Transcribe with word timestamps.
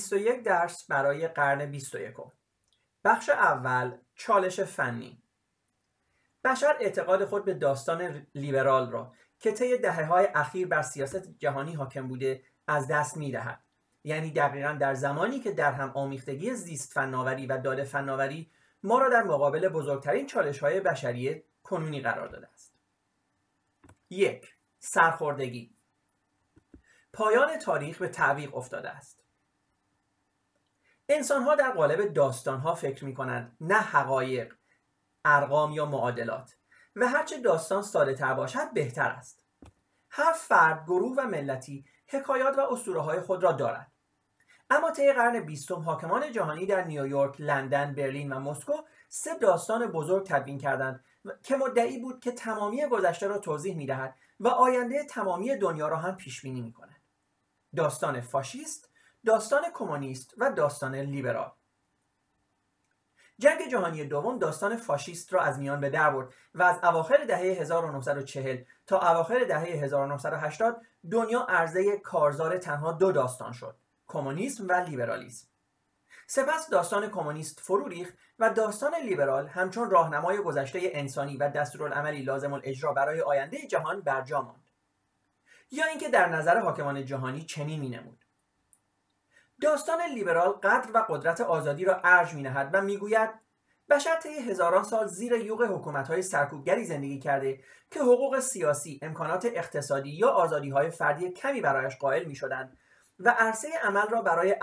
21 0.00 0.42
درس 0.42 0.86
برای 0.86 1.28
قرن 1.28 1.70
21 1.70 2.14
بخش 3.04 3.28
اول 3.28 3.96
چالش 4.14 4.60
فنی 4.60 5.22
بشر 6.44 6.76
اعتقاد 6.80 7.24
خود 7.24 7.44
به 7.44 7.54
داستان 7.54 8.26
لیبرال 8.34 8.90
را 8.90 9.12
که 9.38 9.52
طی 9.52 9.78
دهه 9.78 10.04
های 10.04 10.28
اخیر 10.34 10.68
بر 10.68 10.82
سیاست 10.82 11.38
جهانی 11.38 11.74
حاکم 11.74 12.08
بوده 12.08 12.42
از 12.66 12.88
دست 12.88 13.16
می 13.16 13.32
دهد. 13.32 13.60
یعنی 14.04 14.30
دقیقا 14.30 14.72
در 14.72 14.94
زمانی 14.94 15.40
که 15.40 15.52
در 15.52 15.72
هم 15.72 15.90
آمیختگی 15.90 16.54
زیست 16.54 16.92
فناوری 16.92 17.46
و 17.46 17.58
داده 17.58 17.84
فناوری 17.84 18.50
ما 18.82 18.98
را 18.98 19.08
در 19.08 19.22
مقابل 19.22 19.68
بزرگترین 19.68 20.26
چالش 20.26 20.58
های 20.58 20.80
بشریت 20.80 21.42
کنونی 21.62 22.00
قرار 22.00 22.28
داده 22.28 22.48
است. 22.52 22.74
یک 24.10 24.54
سرخوردگی 24.78 25.74
پایان 27.12 27.58
تاریخ 27.58 27.98
به 27.98 28.08
تعویق 28.08 28.56
افتاده 28.56 28.90
است. 28.90 29.19
انسانها 31.12 31.54
در 31.54 31.70
قالب 31.70 32.12
داستانها 32.12 32.74
فکر 32.74 33.04
می 33.04 33.14
کنند 33.14 33.56
نه 33.60 33.78
حقایق، 33.78 34.54
ارقام 35.24 35.72
یا 35.72 35.86
معادلات 35.86 36.56
و 36.96 37.08
هرچه 37.08 37.40
داستان 37.40 37.82
ساده 37.82 38.14
تر 38.14 38.34
باشد 38.34 38.72
بهتر 38.74 39.08
است. 39.08 39.46
هر 40.10 40.32
فرد، 40.32 40.84
گروه 40.84 41.16
و 41.16 41.26
ملتی 41.26 41.84
حکایات 42.06 42.58
و 42.58 42.60
اسطوره 42.60 43.00
های 43.00 43.20
خود 43.20 43.42
را 43.42 43.52
دارد. 43.52 43.92
اما 44.70 44.90
طی 44.90 45.12
قرن 45.12 45.40
بیستم 45.40 45.80
حاکمان 45.80 46.32
جهانی 46.32 46.66
در 46.66 46.84
نیویورک، 46.84 47.40
لندن، 47.40 47.94
برلین 47.94 48.32
و 48.32 48.40
مسکو 48.40 48.72
سه 49.08 49.38
داستان 49.38 49.86
بزرگ 49.86 50.26
تدوین 50.26 50.58
کردند 50.58 51.04
که 51.42 51.56
مدعی 51.56 51.98
بود 51.98 52.20
که 52.20 52.32
تمامی 52.32 52.86
گذشته 52.86 53.26
را 53.26 53.38
توضیح 53.38 53.76
می‌دهد 53.76 54.16
و 54.40 54.48
آینده 54.48 55.04
تمامی 55.04 55.56
دنیا 55.56 55.88
را 55.88 55.96
هم 55.96 56.16
پیش 56.16 56.42
بینی 56.42 56.60
می 56.60 56.72
کند. 56.72 57.02
داستان 57.76 58.20
فاشیست، 58.20 58.89
داستان 59.26 59.62
کمونیست 59.74 60.34
و 60.38 60.50
داستان 60.50 60.94
لیبرال. 60.94 61.52
جنگ 63.38 63.70
جهانی 63.70 64.04
دوم 64.04 64.38
داستان 64.38 64.76
فاشیست 64.76 65.32
را 65.32 65.42
از 65.42 65.58
میان 65.58 65.80
به 65.80 65.90
در 65.90 66.10
برد 66.10 66.34
و 66.54 66.62
از 66.62 66.78
اواخر 66.84 67.24
دهه 67.24 67.40
1940 67.40 68.62
تا 68.86 68.98
اواخر 68.98 69.44
دهه 69.44 69.62
1980 69.62 70.82
دنیا 71.10 71.40
عرضه 71.40 71.98
کارزار 71.98 72.58
تنها 72.58 72.92
دو 72.92 73.12
داستان 73.12 73.52
شد 73.52 73.76
کمونیسم 74.08 74.68
و 74.68 74.72
لیبرالیسم. 74.72 75.48
سپس 76.26 76.68
داستان 76.70 77.10
کمونیست 77.10 77.60
فرو 77.60 77.88
ریخت 77.88 78.14
و 78.38 78.50
داستان 78.50 78.94
لیبرال 78.94 79.46
همچون 79.46 79.90
راهنمای 79.90 80.38
گذشته 80.38 80.80
انسانی 80.82 81.36
و 81.36 81.50
دستورالعملی 81.50 82.22
لازم 82.22 82.52
الاجرا 82.52 82.92
برای 82.92 83.20
آینده 83.20 83.66
جهان 83.66 84.00
برجا 84.00 84.42
ماند. 84.42 84.70
یا 85.70 85.86
اینکه 85.86 86.08
در 86.08 86.28
نظر 86.28 86.60
حاکمان 86.60 87.04
جهانی 87.04 87.44
چنین 87.44 87.80
مینمود. 87.80 88.24
داستان 89.62 90.02
لیبرال 90.02 90.52
قدر 90.52 90.90
و 90.94 91.06
قدرت 91.08 91.40
آزادی 91.40 91.84
را 91.84 92.00
ارج 92.04 92.34
نهد 92.34 92.70
و 92.72 92.80
می‌گوید 92.80 93.30
بشر 93.90 94.16
طی 94.16 94.28
هزاران 94.28 94.82
سال 94.82 95.06
زیر 95.06 95.32
یوغ 95.32 95.62
حکومت‌های 95.62 96.22
سرکوبگری 96.22 96.84
زندگی 96.84 97.18
کرده 97.18 97.64
که 97.90 98.00
حقوق 98.00 98.40
سیاسی، 98.40 99.00
امکانات 99.02 99.46
اقتصادی 99.54 100.10
یا 100.10 100.28
آزادی‌های 100.28 100.90
فردی 100.90 101.32
کمی 101.32 101.60
برایش 101.60 101.96
قائل 101.96 102.32
شدند 102.32 102.78
و 103.18 103.34
عرصه 103.38 103.68
عمل 103.82 104.08
را 104.08 104.22
برای 104.22 104.56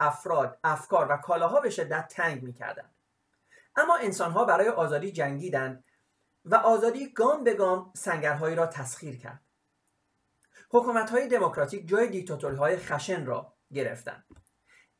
افراد، 0.00 0.58
افکار 0.64 1.06
و 1.10 1.16
کالاها 1.16 1.60
به 1.60 1.70
شدت 1.70 2.08
تنگ 2.08 2.42
می‌کردند. 2.42 2.94
اما 3.76 3.96
انسانها 3.96 4.44
برای 4.44 4.68
آزادی 4.68 5.12
جنگیدند 5.12 5.84
و 6.44 6.54
آزادی 6.54 7.12
گام 7.12 7.44
به 7.44 7.54
گام 7.54 7.92
سنگرهایی 7.96 8.56
را 8.56 8.66
تسخیر 8.66 9.18
کرد. 9.18 9.40
حکومت‌های 10.70 11.28
دموکراتیک 11.28 11.88
جای 11.88 12.08
دیکتاتوری‌های 12.08 12.76
خشن 12.76 13.26
را 13.26 13.52
گرفتند. 13.72 14.24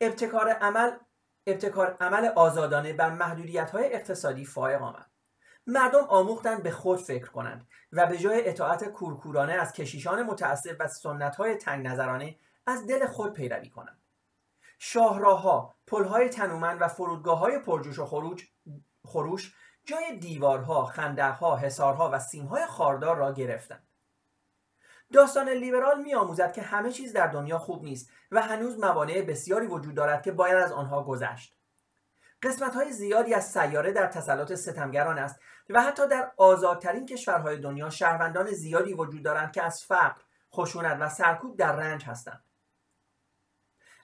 ابتکار 0.01 0.49
عمل 0.49 0.91
ابتکار 1.47 1.97
عمل 2.01 2.25
آزادانه 2.25 2.93
بر 2.93 3.09
محدودیت 3.09 3.71
های 3.71 3.93
اقتصادی 3.93 4.45
فائق 4.45 4.81
آمد. 4.81 5.11
مردم 5.67 6.03
آموختند 6.09 6.63
به 6.63 6.71
خود 6.71 6.99
فکر 6.99 7.29
کنند 7.29 7.67
و 7.91 8.07
به 8.07 8.17
جای 8.17 8.49
اطاعت 8.49 8.83
کورکورانه 8.89 9.53
از 9.53 9.73
کشیشان 9.73 10.23
متعصب 10.23 10.77
و 10.79 10.87
سنت 10.87 11.35
های 11.35 11.55
تنگ 11.55 11.87
نظرانه 11.87 12.35
از 12.67 12.87
دل 12.87 13.05
خود 13.05 13.33
پیروی 13.33 13.69
کنند. 13.69 14.01
شاهراهها 14.79 15.75
پلهای 15.87 16.29
تنومند 16.29 16.81
و 16.81 16.87
فرودگاه 16.87 17.39
های 17.39 17.59
پرجوش 17.59 17.99
و 17.99 18.05
خروج 18.05 18.43
خروش 19.05 19.55
جای 19.85 20.17
دیوارها 20.17 20.85
خندقها 20.85 21.57
حصارها 21.57 22.09
و 22.13 22.19
سیمهای 22.19 22.65
خاردار 22.65 23.17
را 23.17 23.33
گرفتند. 23.33 23.87
داستان 25.13 25.49
لیبرال 25.49 26.01
میآموزد 26.01 26.53
که 26.53 26.61
همه 26.61 26.91
چیز 26.91 27.13
در 27.13 27.27
دنیا 27.27 27.57
خوب 27.57 27.83
نیست 27.83 28.11
و 28.31 28.41
هنوز 28.41 28.79
موانع 28.79 29.21
بسیاری 29.21 29.67
وجود 29.67 29.95
دارد 29.95 30.21
که 30.21 30.31
باید 30.31 30.55
از 30.55 30.71
آنها 30.71 31.03
گذشت. 31.03 31.55
قسمت 32.43 32.75
های 32.75 32.91
زیادی 32.91 33.33
از 33.33 33.51
سیاره 33.51 33.91
در 33.91 34.07
تسلط 34.07 34.53
ستمگران 34.53 35.19
است 35.19 35.39
و 35.69 35.81
حتی 35.81 36.07
در 36.07 36.31
آزادترین 36.37 37.05
کشورهای 37.05 37.57
دنیا 37.57 37.89
شهروندان 37.89 38.51
زیادی 38.51 38.93
وجود 38.93 39.23
دارند 39.23 39.51
که 39.51 39.63
از 39.63 39.83
فقر 39.83 40.21
خشونت 40.53 40.97
و 40.99 41.09
سرکوب 41.09 41.57
در 41.57 41.75
رنج 41.75 42.05
هستند. 42.05 42.43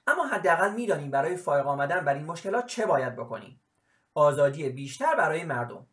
اما 0.06 0.26
حداقل 0.26 0.72
می‌دانیم 0.72 1.10
برای 1.10 1.36
فائق 1.36 1.66
آمدن 1.66 2.04
بر 2.04 2.14
این 2.14 2.24
مشکلات 2.24 2.66
چه 2.66 2.86
باید 2.86 3.16
بکنیم. 3.16 3.60
آزادی 4.14 4.68
بیشتر 4.68 5.14
برای 5.14 5.44
مردم. 5.44 5.86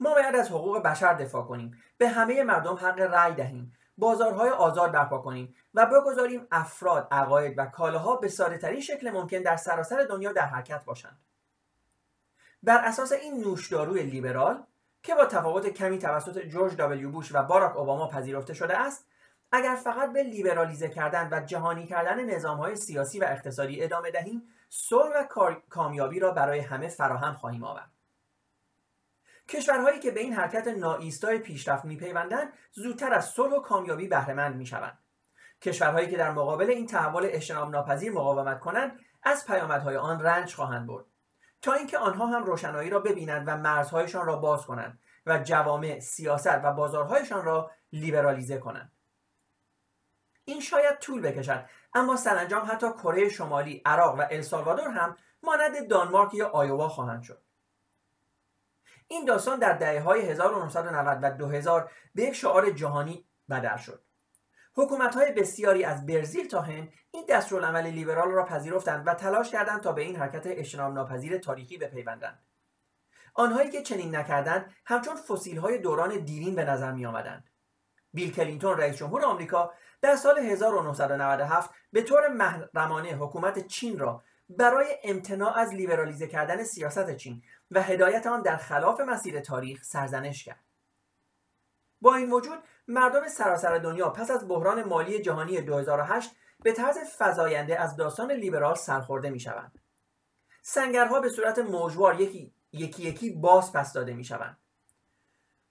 ما 0.00 0.14
باید 0.14 0.34
از 0.34 0.48
حقوق 0.48 0.82
بشر 0.82 1.14
دفاع 1.14 1.44
کنیم. 1.44 1.82
به 1.98 2.08
همه 2.08 2.42
مردم 2.42 2.74
حق 2.74 3.00
رأی 3.00 3.34
دهیم. 3.34 3.72
بازارهای 3.98 4.50
آزاد 4.50 4.92
برپا 4.92 5.18
کنیم 5.18 5.54
و 5.74 5.86
بگذاریم 5.86 6.46
افراد 6.50 7.08
عقاید 7.10 7.58
و 7.58 7.66
کالاها 7.66 8.16
به 8.16 8.28
ساده 8.28 8.80
شکل 8.80 9.10
ممکن 9.10 9.42
در 9.42 9.56
سراسر 9.56 10.04
دنیا 10.04 10.32
در 10.32 10.46
حرکت 10.46 10.84
باشند. 10.84 11.18
بر 12.62 12.84
اساس 12.84 13.12
این 13.12 13.40
نوشداروی 13.40 14.02
لیبرال 14.02 14.64
که 15.02 15.14
با 15.14 15.24
تفاوت 15.24 15.68
کمی 15.68 15.98
توسط 15.98 16.38
جورج 16.38 16.76
دابلیو 16.76 17.10
بوش 17.10 17.34
و 17.34 17.42
باراک 17.42 17.76
اوباما 17.76 18.08
پذیرفته 18.08 18.54
شده 18.54 18.78
است 18.78 19.06
اگر 19.52 19.74
فقط 19.74 20.12
به 20.12 20.22
لیبرالیزه 20.22 20.88
کردن 20.88 21.28
و 21.32 21.40
جهانی 21.40 21.86
کردن 21.86 22.24
نظامهای 22.24 22.76
سیاسی 22.76 23.18
و 23.18 23.24
اقتصادی 23.24 23.84
ادامه 23.84 24.10
دهیم 24.10 24.42
صلح 24.68 25.12
و 25.16 25.54
کامیابی 25.68 26.20
را 26.20 26.30
برای 26.30 26.60
همه 26.60 26.88
فراهم 26.88 27.34
خواهیم 27.34 27.64
آورد. 27.64 27.90
کشورهایی 29.48 30.00
که 30.00 30.10
به 30.10 30.20
این 30.20 30.32
حرکت 30.32 30.68
ناایستای 30.68 31.38
پیشرفت 31.38 31.84
میپیوندند 31.84 32.52
زودتر 32.72 33.12
از 33.12 33.24
صلح 33.24 33.54
و 33.54 33.60
کامیابی 33.60 34.08
بهرهمند 34.08 34.56
می‌شوند. 34.56 34.98
کشورهایی 35.62 36.10
که 36.10 36.16
در 36.16 36.30
مقابل 36.30 36.70
این 36.70 36.86
تحول 36.86 37.28
اجتناب 37.30 37.70
ناپذیر 37.70 38.12
مقاومت 38.12 38.60
کنند 38.60 39.00
از 39.22 39.46
پیامدهای 39.46 39.96
آن 39.96 40.20
رنج 40.20 40.54
خواهند 40.54 40.86
برد. 40.86 41.04
تا 41.62 41.72
اینکه 41.72 41.98
آنها 41.98 42.26
هم 42.26 42.44
روشنایی 42.44 42.90
را 42.90 42.98
ببینند 42.98 43.48
و 43.48 43.56
مرزهایشان 43.56 44.26
را 44.26 44.36
باز 44.36 44.66
کنند 44.66 44.98
و 45.26 45.38
جوامع 45.38 46.00
سیاست 46.00 46.60
و 46.64 46.72
بازارهایشان 46.72 47.44
را 47.44 47.70
لیبرالیزه 47.92 48.58
کنند. 48.58 48.92
این 50.44 50.60
شاید 50.60 50.98
طول 50.98 51.22
بکشد 51.22 51.64
اما 51.94 52.16
سرانجام 52.16 52.66
حتی 52.70 52.92
کره 52.92 53.28
شمالی 53.28 53.82
عراق 53.86 54.18
و 54.18 54.26
السالوادور 54.30 54.88
هم 54.88 55.16
مانند 55.42 55.88
دانمارک 55.88 56.34
یا 56.34 56.48
آیووا 56.48 56.88
خواهند 56.88 57.22
شد. 57.22 57.42
این 59.08 59.24
داستان 59.24 59.58
در 59.58 59.72
دهه 59.72 60.02
های 60.02 60.22
1990 60.22 61.18
و 61.22 61.30
2000 61.30 61.90
به 62.14 62.22
یک 62.22 62.34
شعار 62.34 62.70
جهانی 62.70 63.26
بدر 63.50 63.76
شد. 63.76 64.04
حکومت 64.76 65.14
های 65.14 65.32
بسیاری 65.32 65.84
از 65.84 66.06
برزیل 66.06 66.48
تا 66.48 66.60
هند 66.60 66.92
این 67.10 67.26
دستورالعمل 67.28 67.86
لیبرال 67.86 68.30
را 68.30 68.44
پذیرفتند 68.44 69.06
و 69.06 69.14
تلاش 69.14 69.50
کردند 69.50 69.80
تا 69.80 69.92
به 69.92 70.02
این 70.02 70.16
حرکت 70.16 70.42
اجتناب 70.46 70.92
ناپذیر 70.92 71.38
تاریخی 71.38 71.78
بپیوندند. 71.78 72.44
آنهایی 73.34 73.70
که 73.70 73.82
چنین 73.82 74.16
نکردند 74.16 74.74
همچون 74.86 75.16
فسیل 75.16 75.58
های 75.58 75.78
دوران 75.78 76.18
دیرین 76.18 76.54
به 76.54 76.64
نظر 76.64 76.92
می 76.92 77.06
آمدند 77.06 77.50
بیل 78.12 78.32
کلینتون 78.32 78.78
رئیس 78.78 78.96
جمهور 78.96 79.24
آمریکا 79.24 79.72
در 80.00 80.16
سال 80.16 80.38
1997 80.38 81.70
به 81.92 82.02
طور 82.02 82.28
محرمانه 82.28 83.08
حکومت 83.08 83.66
چین 83.66 83.98
را 83.98 84.22
برای 84.48 84.98
امتناع 85.04 85.58
از 85.58 85.74
لیبرالیزه 85.74 86.26
کردن 86.26 86.64
سیاست 86.64 87.16
چین 87.16 87.42
و 87.70 87.82
هدایت 87.82 88.26
آن 88.26 88.42
در 88.42 88.56
خلاف 88.56 89.00
مسیر 89.00 89.40
تاریخ 89.40 89.82
سرزنش 89.82 90.44
کرد 90.44 90.64
با 92.00 92.14
این 92.14 92.32
وجود 92.32 92.58
مردم 92.88 93.28
سراسر 93.28 93.78
دنیا 93.78 94.10
پس 94.10 94.30
از 94.30 94.48
بحران 94.48 94.82
مالی 94.82 95.22
جهانی 95.22 95.60
2008 95.60 96.30
به 96.62 96.72
طرز 96.72 96.98
فزاینده 97.18 97.80
از 97.80 97.96
داستان 97.96 98.32
لیبرال 98.32 98.74
سرخورده 98.74 99.30
می 99.30 99.40
شوند. 99.40 99.78
سنگرها 100.62 101.20
به 101.20 101.28
صورت 101.28 101.58
موجوار 101.58 102.20
یکی 102.20 102.54
یکی, 102.72 103.02
یکی 103.02 103.30
باز 103.30 103.72
پس 103.72 103.92
داده 103.92 104.14
می 104.14 104.24
شوند. 104.24 104.58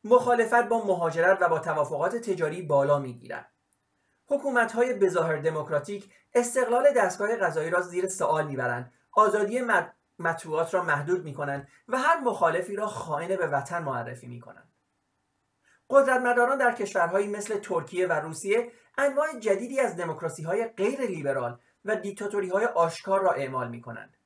مخالفت 0.04 0.70
با 0.70 0.86
مهاجرت 0.86 1.42
و 1.42 1.50
با 1.50 1.60
توافقات 1.60 2.16
تجاری 2.16 2.62
بالا 2.62 3.00
می 3.00 3.14
گیرد. 3.14 3.53
حکومت 4.28 4.72
های 4.72 4.94
بظاهر 4.94 5.38
دموکراتیک 5.38 6.14
استقلال 6.34 6.94
دستگاه 6.98 7.36
قضایی 7.36 7.70
را 7.70 7.82
زیر 7.82 8.08
سوال 8.08 8.48
می‌برند 8.48 8.94
آزادی 9.12 9.62
مطبوعات 10.20 10.74
را 10.74 10.84
محدود 10.84 11.24
می 11.24 11.34
کنند 11.34 11.68
و 11.88 11.98
هر 11.98 12.20
مخالفی 12.20 12.76
را 12.76 12.88
خائن 12.88 13.28
به 13.28 13.48
وطن 13.48 13.84
معرفی 13.84 14.28
می 14.28 14.40
کنند. 14.40 14.74
قدرتمداران 15.90 16.58
در 16.58 16.72
کشورهایی 16.72 17.28
مثل 17.28 17.60
ترکیه 17.60 18.08
و 18.08 18.12
روسیه 18.14 18.72
انواع 18.98 19.40
جدیدی 19.40 19.80
از 19.80 19.98
دموکراسی 19.98 20.44
های 20.44 20.68
غیر 20.68 21.02
لیبرال 21.02 21.60
و 21.86 21.96
دیکتاتوری 21.96 22.50
های 22.50 22.66
آشکار 22.66 23.22
را 23.22 23.32
اعمال 23.32 23.70
می 23.70 23.82
کنند. 23.82 24.18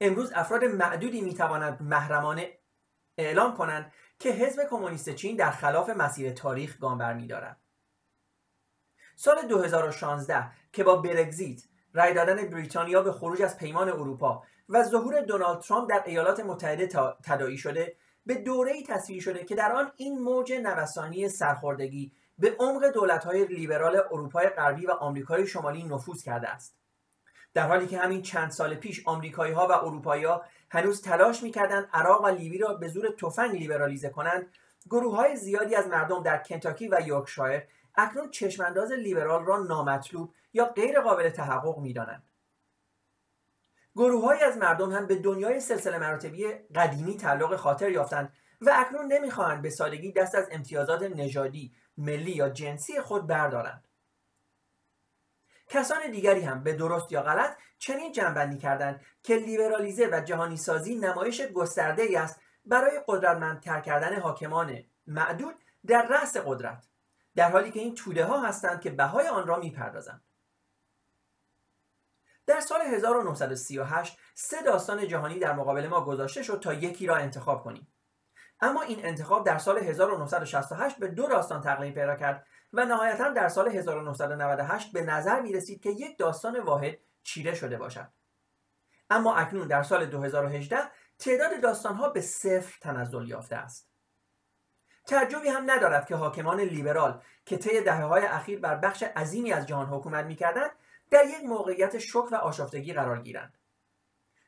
امروز 0.00 0.32
افراد 0.34 0.64
معدودی 0.64 1.20
می 1.20 1.34
توانند 1.34 1.82
محرمانه 1.82 2.58
اعلام 3.18 3.56
کنند 3.56 3.92
که 4.18 4.30
حزب 4.30 4.68
کمونیست 4.70 5.10
چین 5.10 5.36
در 5.36 5.50
خلاف 5.50 5.90
مسیر 5.90 6.32
تاریخ 6.32 6.78
گام 6.78 6.98
برمیدارد. 6.98 7.56
سال 9.16 9.46
2016 9.48 10.50
که 10.72 10.84
با 10.84 10.96
برگزیت 10.96 11.62
رای 11.94 12.14
دادن 12.14 12.48
بریتانیا 12.48 13.02
به 13.02 13.12
خروج 13.12 13.42
از 13.42 13.56
پیمان 13.56 13.88
اروپا 13.88 14.42
و 14.68 14.82
ظهور 14.82 15.20
دونالد 15.20 15.60
ترامپ 15.60 15.90
در 15.90 16.02
ایالات 16.06 16.40
متحده 16.40 16.88
تداعی 17.24 17.58
شده 17.58 17.96
به 18.26 18.34
دوره 18.34 18.72
ای 18.72 18.82
تصویر 18.82 19.22
شده 19.22 19.44
که 19.44 19.54
در 19.54 19.72
آن 19.72 19.92
این 19.96 20.18
موج 20.18 20.52
نوسانی 20.52 21.28
سرخوردگی 21.28 22.12
به 22.38 22.56
عمق 22.58 22.86
دولت‌های 22.86 23.44
لیبرال 23.44 23.96
اروپای 23.96 24.48
غربی 24.48 24.86
و 24.86 24.90
آمریکای 24.90 25.46
شمالی 25.46 25.82
نفوذ 25.82 26.22
کرده 26.22 26.48
است. 26.48 26.76
در 27.54 27.68
حالی 27.68 27.86
که 27.86 27.98
همین 27.98 28.22
چند 28.22 28.50
سال 28.50 28.74
پیش 28.74 29.02
آمریکایی 29.06 29.52
ها 29.52 29.68
و 29.68 29.72
اروپایی 29.72 30.24
ها 30.24 30.44
هنوز 30.70 31.02
تلاش 31.02 31.42
می‌کردند 31.42 31.88
عراق 31.92 32.24
و 32.24 32.26
لیبی 32.26 32.58
را 32.58 32.74
به 32.74 32.88
زور 32.88 33.08
تفنگ 33.08 33.52
لیبرالیزه 33.52 34.08
کنند 34.08 34.46
گروه 34.90 35.16
های 35.16 35.36
زیادی 35.36 35.74
از 35.74 35.86
مردم 35.86 36.22
در 36.22 36.38
کنتاکی 36.38 36.88
و 36.88 37.00
یورکشایر 37.06 37.62
اکنون 37.94 38.30
چشمانداز 38.30 38.92
لیبرال 38.92 39.44
را 39.44 39.58
نامطلوب 39.58 40.34
یا 40.52 40.64
غیر 40.64 41.00
قابل 41.00 41.30
تحقق 41.30 41.78
می‌دانند. 41.78 42.28
گروههایی 43.94 44.40
از 44.42 44.56
مردم 44.56 44.92
هم 44.92 45.06
به 45.06 45.16
دنیای 45.16 45.60
سلسله 45.60 45.98
مراتبی 45.98 46.48
قدیمی 46.74 47.16
تعلق 47.16 47.56
خاطر 47.56 47.90
یافتند 47.90 48.32
و 48.60 48.70
اکنون 48.74 49.12
نمی‌خواهند 49.12 49.62
به 49.62 49.70
سادگی 49.70 50.12
دست 50.12 50.34
از 50.34 50.48
امتیازات 50.52 51.02
نژادی 51.02 51.74
ملی 51.96 52.30
یا 52.30 52.48
جنسی 52.48 53.00
خود 53.00 53.26
بردارند. 53.26 53.88
کسان 55.68 56.10
دیگری 56.10 56.40
هم 56.40 56.62
به 56.62 56.72
درست 56.72 57.12
یا 57.12 57.22
غلط 57.22 57.56
چنین 57.78 58.12
جنبندی 58.12 58.58
کردند 58.58 59.00
که 59.22 59.36
لیبرالیزه 59.36 60.08
و 60.12 60.20
جهانی 60.20 60.56
سازی 60.56 60.94
نمایش 60.94 61.40
گسترده 61.40 62.20
است 62.20 62.40
برای 62.64 63.00
قدرتمندتر 63.08 63.80
کردن 63.80 64.20
حاکمان 64.20 64.84
معدود 65.06 65.54
در 65.86 66.06
رأس 66.06 66.36
قدرت. 66.36 66.91
در 67.34 67.50
حالی 67.50 67.70
که 67.70 67.80
این 67.80 67.94
توده 67.94 68.24
ها 68.24 68.40
هستند 68.40 68.80
که 68.80 68.90
بهای 68.90 69.28
آن 69.28 69.46
را 69.46 69.58
می‌پردازند. 69.58 70.24
در 72.46 72.60
سال 72.60 72.80
1938 72.80 74.18
سه 74.34 74.62
داستان 74.62 75.08
جهانی 75.08 75.38
در 75.38 75.52
مقابل 75.52 75.86
ما 75.86 76.04
گذاشته 76.04 76.42
شد 76.42 76.60
تا 76.60 76.74
یکی 76.74 77.06
را 77.06 77.16
انتخاب 77.16 77.64
کنیم. 77.64 77.92
اما 78.60 78.82
این 78.82 79.06
انتخاب 79.06 79.46
در 79.46 79.58
سال 79.58 79.78
1968 79.78 80.98
به 80.98 81.08
دو 81.08 81.28
داستان 81.28 81.60
تقلیل 81.60 81.92
پیدا 81.92 82.16
کرد 82.16 82.46
و 82.72 82.84
نهایتا 82.84 83.28
در 83.28 83.48
سال 83.48 83.68
1998 83.68 84.92
به 84.92 85.02
نظر 85.02 85.40
می 85.40 85.52
رسید 85.52 85.82
که 85.82 85.90
یک 85.90 86.18
داستان 86.18 86.60
واحد 86.60 86.98
چیره 87.22 87.54
شده 87.54 87.78
باشد. 87.78 88.08
اما 89.10 89.34
اکنون 89.34 89.68
در 89.68 89.82
سال 89.82 90.06
2018 90.06 90.78
تعداد 91.18 91.60
داستانها 91.60 92.08
به 92.08 92.20
صفر 92.20 92.78
تنزل 92.80 93.28
یافته 93.28 93.56
است. 93.56 93.91
تعجبی 95.06 95.48
هم 95.48 95.70
ندارد 95.70 96.06
که 96.06 96.16
حاکمان 96.16 96.60
لیبرال 96.60 97.22
که 97.46 97.56
طی 97.56 97.80
دهه 97.80 98.02
های 98.02 98.26
اخیر 98.26 98.60
بر 98.60 98.74
بخش 98.74 99.02
عظیمی 99.02 99.52
از 99.52 99.66
جهان 99.66 99.86
حکومت 99.86 100.24
می‌کردند 100.24 100.70
در 101.10 101.24
یک 101.26 101.44
موقعیت 101.44 101.98
شک 101.98 102.32
و 102.32 102.34
آشفتگی 102.34 102.92
قرار 102.92 103.22
گیرند. 103.22 103.58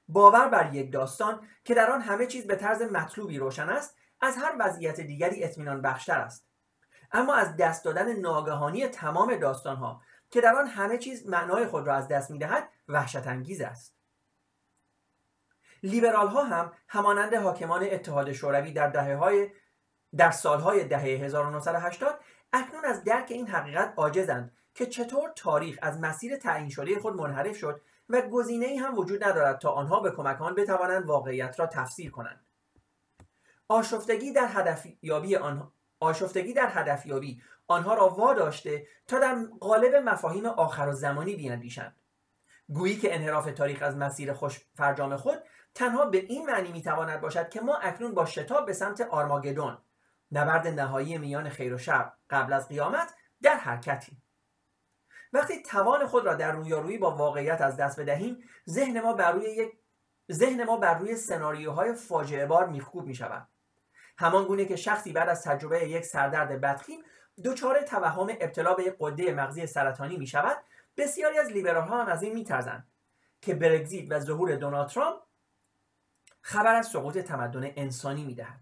باور 0.08 0.48
بر 0.48 0.74
یک 0.74 0.92
داستان 0.92 1.48
که 1.64 1.74
در 1.74 1.90
آن 1.90 2.00
همه 2.00 2.26
چیز 2.26 2.46
به 2.46 2.56
طرز 2.56 2.82
مطلوبی 2.82 3.38
روشن 3.38 3.68
است 3.68 3.96
از 4.20 4.36
هر 4.36 4.54
وضعیت 4.58 5.00
دیگری 5.00 5.44
اطمینان 5.44 5.82
بخشتر 5.82 6.20
است. 6.20 6.46
اما 7.12 7.34
از 7.34 7.56
دست 7.56 7.84
دادن 7.84 8.12
ناگهانی 8.12 8.86
تمام 8.86 9.36
داستانها 9.36 10.02
که 10.30 10.40
در 10.40 10.54
آن 10.54 10.66
همه 10.66 10.98
چیز 10.98 11.28
معنای 11.28 11.66
خود 11.66 11.86
را 11.86 11.94
از 11.94 12.08
دست 12.08 12.30
می‌دهد 12.30 12.68
وحشت 12.88 13.26
انگیز 13.26 13.60
است. 13.60 13.94
لیبرال 15.82 16.28
ها 16.28 16.44
هم 16.44 16.72
همانند 16.88 17.34
حاکمان 17.34 17.82
اتحاد 17.82 18.32
شوروی 18.32 18.72
در 18.72 18.88
دهه 18.88 19.16
های 19.16 19.50
در 20.16 20.30
سالهای 20.30 20.84
دهه 20.84 21.02
1980 21.02 22.20
اکنون 22.52 22.84
از 22.84 23.04
درک 23.04 23.26
این 23.30 23.48
حقیقت 23.48 23.94
عاجزند 23.96 24.52
که 24.74 24.86
چطور 24.86 25.32
تاریخ 25.36 25.78
از 25.82 26.00
مسیر 26.00 26.36
تعیین 26.36 26.68
شده 26.68 26.98
خود 27.00 27.14
منحرف 27.16 27.56
شد 27.56 27.80
و 28.08 28.22
گزینه 28.22 28.66
ای 28.66 28.76
هم 28.76 28.98
وجود 28.98 29.24
ندارد 29.24 29.58
تا 29.58 29.70
آنها 29.70 30.00
به 30.00 30.10
کمک 30.10 30.42
آن 30.42 30.54
بتوانند 30.54 31.06
واقعیت 31.06 31.60
را 31.60 31.66
تفسیر 31.66 32.10
کنند. 32.10 32.46
آشفتگی 33.68 34.32
در 34.32 34.48
هدفیابی 34.48 35.36
آنها 35.36 35.72
آشفتگی 36.00 36.52
در 36.52 36.68
هدفیابی 36.68 37.42
آنها 37.68 37.94
را 37.94 38.08
واداشته 38.08 38.86
تا 39.06 39.18
در 39.18 39.34
قالب 39.60 39.94
مفاهیم 39.94 40.46
آخر 40.46 40.88
و 40.88 40.92
زمانی 40.92 41.36
بیاندیشند 41.36 41.96
گویی 42.68 42.96
که 42.96 43.14
انحراف 43.14 43.46
تاریخ 43.52 43.82
از 43.82 43.96
مسیر 43.96 44.32
خوش 44.32 44.60
فرجام 44.74 45.16
خود 45.16 45.42
تنها 45.74 46.06
به 46.06 46.18
این 46.18 46.46
معنی 46.46 46.72
می‌تواند 46.72 47.20
باشد 47.20 47.48
که 47.48 47.60
ما 47.60 47.76
اکنون 47.76 48.14
با 48.14 48.24
شتاب 48.24 48.66
به 48.66 48.72
سمت 48.72 49.00
آرماگدون 49.00 49.78
نبرد 50.34 50.66
نهایی 50.66 51.18
میان 51.18 51.48
خیر 51.48 51.74
و 51.74 51.78
شر 51.78 52.12
قبل 52.30 52.52
از 52.52 52.68
قیامت 52.68 53.14
در 53.42 53.54
حرکتیم 53.54 54.22
وقتی 55.32 55.62
توان 55.62 56.06
خود 56.06 56.26
را 56.26 56.34
در 56.34 56.52
رویارویی 56.52 56.98
با 56.98 57.16
واقعیت 57.16 57.60
از 57.60 57.76
دست 57.76 58.00
بدهیم 58.00 58.38
ذهن 58.70 59.00
ما 59.00 59.12
بر 59.12 59.32
روی 59.32 59.44
یک 59.44 59.72
ذهن 60.32 60.64
ما 60.64 60.76
بر 60.76 60.98
روی 60.98 61.16
سناریوهای 61.16 61.94
فاجعه 61.94 62.46
بار 62.46 62.66
میخکوب 62.68 63.06
می 63.06 63.14
شود 63.14 63.48
همان 64.18 64.44
گونه 64.44 64.64
که 64.64 64.76
شخصی 64.76 65.12
بعد 65.12 65.28
از 65.28 65.42
تجربه 65.42 65.88
یک 65.88 66.04
سردرد 66.04 66.60
بدخیم 66.60 67.00
دچار 67.44 67.82
توهم 67.82 68.28
ابتلا 68.40 68.74
به 68.74 68.82
یک 68.84 68.96
قده 69.00 69.32
مغزی 69.32 69.66
سرطانی 69.66 70.16
می 70.16 70.26
شود 70.26 70.56
بسیاری 70.96 71.38
از 71.38 71.50
لیبرال 71.50 71.88
ها 71.88 72.02
هم 72.02 72.06
از 72.06 72.22
این 72.22 72.34
میترزند 72.34 72.88
که 73.40 73.54
برگزیت 73.54 74.06
و 74.10 74.20
ظهور 74.20 74.56
دونالد 74.56 74.88
ترامپ 74.88 75.22
خبر 76.40 76.74
از 76.74 76.86
سقوط 76.86 77.18
تمدن 77.18 77.70
انسانی 77.76 78.24
می‌دهد. 78.24 78.60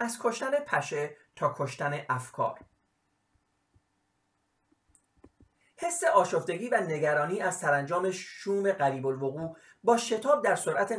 از 0.00 0.18
کشتن 0.22 0.50
پشه 0.50 1.16
تا 1.36 1.54
کشتن 1.58 2.04
افکار 2.08 2.60
حس 5.76 6.04
آشفتگی 6.04 6.68
و 6.68 6.80
نگرانی 6.80 7.40
از 7.40 7.58
سرانجام 7.58 8.10
شوم 8.10 8.72
قریب 8.72 9.06
الوقوع 9.06 9.56
با 9.84 9.96
شتاب 9.96 10.44
در 10.44 10.54
سرعت 10.54 10.92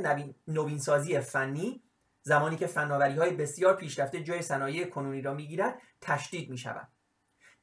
نوینسازی 0.48 1.20
فنی 1.20 1.84
زمانی 2.22 2.56
که 2.56 2.68
فناوری 2.68 3.14
های 3.14 3.32
بسیار 3.32 3.76
پیشرفته 3.76 4.24
جای 4.24 4.42
صنایع 4.42 4.90
کنونی 4.90 5.22
را 5.22 5.34
می‌گیرد 5.34 5.82
تشدید 6.02 6.50
می 6.50 6.58
شود. 6.58 6.88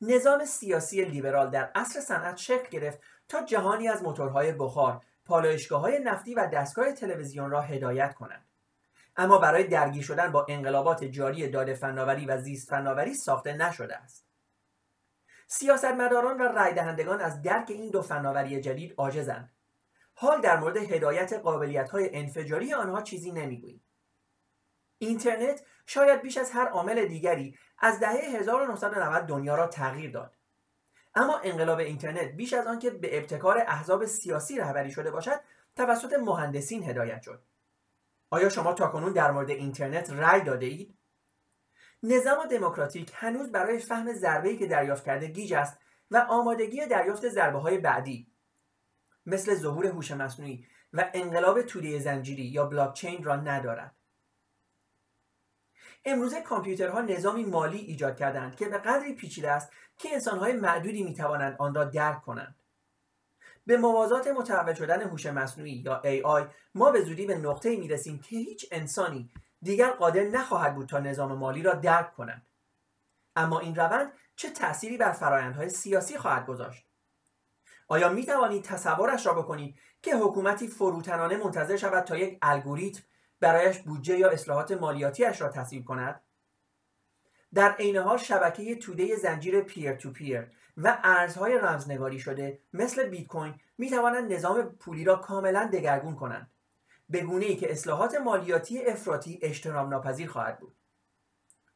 نظام 0.00 0.44
سیاسی 0.44 1.04
لیبرال 1.04 1.50
در 1.50 1.70
عصر 1.74 2.00
صنعت 2.00 2.36
شکل 2.36 2.68
گرفت 2.70 3.00
تا 3.28 3.44
جهانی 3.44 3.88
از 3.88 4.02
موتورهای 4.02 4.52
بخار، 4.52 5.04
پالایشگاه 5.24 5.80
های 5.80 5.98
نفتی 5.98 6.34
و 6.34 6.46
دستگاه 6.46 6.92
تلویزیون 6.92 7.50
را 7.50 7.60
هدایت 7.60 8.14
کنند. 8.14 8.47
اما 9.18 9.38
برای 9.38 9.64
درگیر 9.64 10.02
شدن 10.02 10.32
با 10.32 10.46
انقلابات 10.48 11.04
جاری 11.04 11.48
داده 11.48 11.75
فناوری 11.75 12.26
و 12.26 12.38
زیست 12.38 12.68
فناوری 12.68 13.14
ساخته 13.14 13.52
نشده 13.52 13.96
است. 13.96 14.26
سیاستمداران 15.46 16.40
و 16.40 16.42
رای 16.42 16.75
دهندگان 16.75 17.20
از 17.20 17.42
درک 17.42 17.70
این 17.70 17.90
دو 17.90 18.02
فناوری 18.02 18.60
جدید 18.60 18.94
عاجزند. 18.96 19.52
حال 20.14 20.40
در 20.40 20.60
مورد 20.60 20.76
هدایت 20.76 21.32
قابلیت 21.32 21.90
های 21.90 22.16
انفجاری 22.16 22.75
آنها 22.75 23.02
چیزی 23.02 23.32
نمی‌گوییم. 23.32 23.84
اینترنت 24.98 25.62
شاید 25.87 26.22
بیش 26.22 26.37
از 26.38 26.50
هر 26.50 26.68
عامل 26.68 27.04
دیگری 27.04 27.58
از 27.78 28.00
دهه 28.00 28.38
1990 28.40 29.26
دنیا 29.26 29.54
را 29.54 29.66
تغییر 29.66 30.10
داد. 30.10 30.34
اما 31.14 31.38
انقلاب 31.38 31.78
اینترنت 31.78 32.28
بیش 32.28 32.52
از 32.52 32.66
آنکه 32.66 32.90
به 32.90 33.18
ابتکار 33.18 33.58
احزاب 33.58 34.04
سیاسی 34.04 34.58
رهبری 34.58 34.90
شده 34.90 35.10
باشد 35.10 35.40
توسط 35.76 36.12
مهندسین 36.12 36.82
هدایت 36.82 37.22
شد. 37.22 37.42
آیا 38.30 38.49
شما 38.49 38.73
تاکنون 38.73 39.12
در 39.12 39.30
مورد 39.30 39.50
اینترنت 39.50 40.11
رأی 40.11 40.40
داده 40.40 40.66
اید؟ 40.66 40.99
نظام 42.02 42.47
دموکراتیک 42.47 43.12
هنوز 43.14 43.52
برای 43.52 43.78
فهم 43.78 44.12
ضربه‌ای 44.12 44.56
که 44.56 44.66
دریافت 44.66 45.04
کرده 45.04 45.26
گیج 45.26 45.54
است 45.54 45.78
و 46.11 46.26
آمادگی 46.30 46.87
دریافت 46.87 47.28
ضربه 47.28 47.58
های 47.58 47.78
بعدی. 47.78 48.32
مثل 49.26 49.54
ظهور 49.54 49.87
هوش 49.87 50.11
مصنوعی 50.11 50.66
و 50.92 51.11
انقلاب 51.14 51.62
توده 51.62 51.99
زنجیری 51.99 52.44
یا 52.44 52.64
بلاکچین 52.64 53.25
را 53.25 53.37
ندارد. 53.37 53.94
امروزه 56.04 56.42
کامپیوترها 56.42 57.00
نظامی 57.00 57.44
مالی 57.44 57.78
ایجاد 57.78 58.16
کردند 58.16 58.56
که 58.56 58.68
به 58.68 58.78
قدری 58.78 59.14
پیچیده 59.14 59.50
است 59.50 59.73
که 59.99 60.08
انسانهای 60.12 60.52
معدودی 60.52 61.02
می‌توانند 61.02 61.56
آن 61.58 61.75
را 61.75 61.85
درک 61.85 62.23
کنند. 62.23 62.56
به 63.68 63.76
موازات 63.76 64.26
متحول 64.26 64.75
شدن 64.75 65.02
هوش 65.02 65.26
مصنوعی 65.26 65.82
یا 65.84 66.02
AI 66.04 66.46
ما 66.75 66.90
به 66.90 67.00
زودی 67.00 67.26
به 67.26 67.38
نقطه‌ای 67.38 67.76
می‌رسیم 67.76 68.18
که 68.18 68.37
هیچ 68.37 68.66
انسانی 68.72 69.30
دیگر 69.62 69.90
قادر 69.90 70.22
نخواهد 70.22 70.75
بود 70.75 70.88
تا 70.88 70.98
نظام 70.98 71.32
مالی 71.32 71.62
را 71.62 71.75
درک 71.75 72.14
کند. 72.14 72.46
اما 73.37 73.60
این 73.60 73.75
روند 73.75 74.12
چه 74.37 74.50
تأثیری 74.50 74.96
بر 74.96 75.12
فرایندهای 75.12 75.68
سیاسی 75.68 76.18
خواهد 76.18 76.46
گذاشت؟ 76.46 76.87
آیا 77.88 78.08
می 78.08 78.26
توانید 78.26 78.64
تصورش 78.64 79.26
را 79.26 79.34
بکنید 79.34 79.75
که 80.02 80.16
حکومتی 80.16 80.68
فروتنانه 80.68 81.37
منتظر 81.37 81.76
شود 81.76 82.04
تا 82.04 82.16
یک 82.16 82.38
الگوریتم 82.42 83.02
برایش 83.40 83.78
بودجه 83.78 84.18
یا 84.18 84.30
اصلاحات 84.30 84.72
مالیاتیش 84.72 85.40
را 85.40 85.48
تصویب 85.48 85.84
کند؟ 85.84 86.20
در 87.54 87.72
عین 87.72 87.96
حال 87.96 88.18
شبکه 88.18 88.76
توده 88.76 89.16
زنجیره 89.16 89.60
پیر 89.60 89.94
تو 89.94 90.10
پیر 90.10 90.50
و 90.78 90.99
ارزهای 91.04 91.58
رمزنگاری 91.58 92.18
شده 92.18 92.58
مثل 92.73 93.08
بیت 93.08 93.26
کوین 93.26 93.54
می 93.78 93.90
توانند 93.90 94.32
نظام 94.32 94.62
پولی 94.62 95.04
را 95.04 95.16
کاملا 95.16 95.70
دگرگون 95.73 96.14
کنند 96.14 96.50
به 97.08 97.20
گونه 97.20 97.47
ای 97.47 97.56
که 97.56 97.73
اصلاحات 97.73 98.14
مالیاتی 98.14 98.87
افراطی 98.87 99.38
اجتناب 99.42 99.88
ناپذیر 99.88 100.28
خواهد 100.28 100.58
بود. 100.58 100.75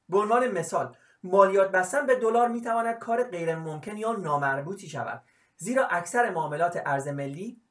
به 0.09 0.19
عنوان 0.19 0.49
مثال 0.49 0.97
مالیات 1.23 1.71
بستن 1.71 2.07
به 2.07 2.17
دلار 2.17 2.49
می 2.49 2.63
تواند 2.63 2.99
کار 2.99 3.25
غیر 3.25 3.57
ممکن 3.57 3.97
یا 3.97 4.13
نامربوطی 4.13 4.89
شود 4.89 5.23
زیرا 5.57 5.87
اکثر 5.87 6.31
معاملات 6.31 6.83
ارز 6.87 7.09
ملی 7.09 7.63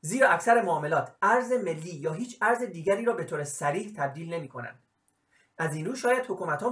زیرا 0.00 0.28
اکثر 0.28 0.62
معاملات 0.62 1.16
ارز 1.22 1.52
ملی 1.52 1.94
یا 1.94 2.12
هیچ 2.12 2.38
ارز 2.42 2.62
دیگری 2.62 3.04
را 3.04 3.12
به 3.12 3.24
طور 3.24 3.44
سریع 3.44 3.92
تبدیل 3.96 4.34
نمی 4.34 4.48
کنند 4.48 4.82
از 5.58 5.74
این 5.74 5.86
رو 5.86 5.94
شاید 5.94 6.26
حکومت 6.28 6.62
ها 6.62 6.70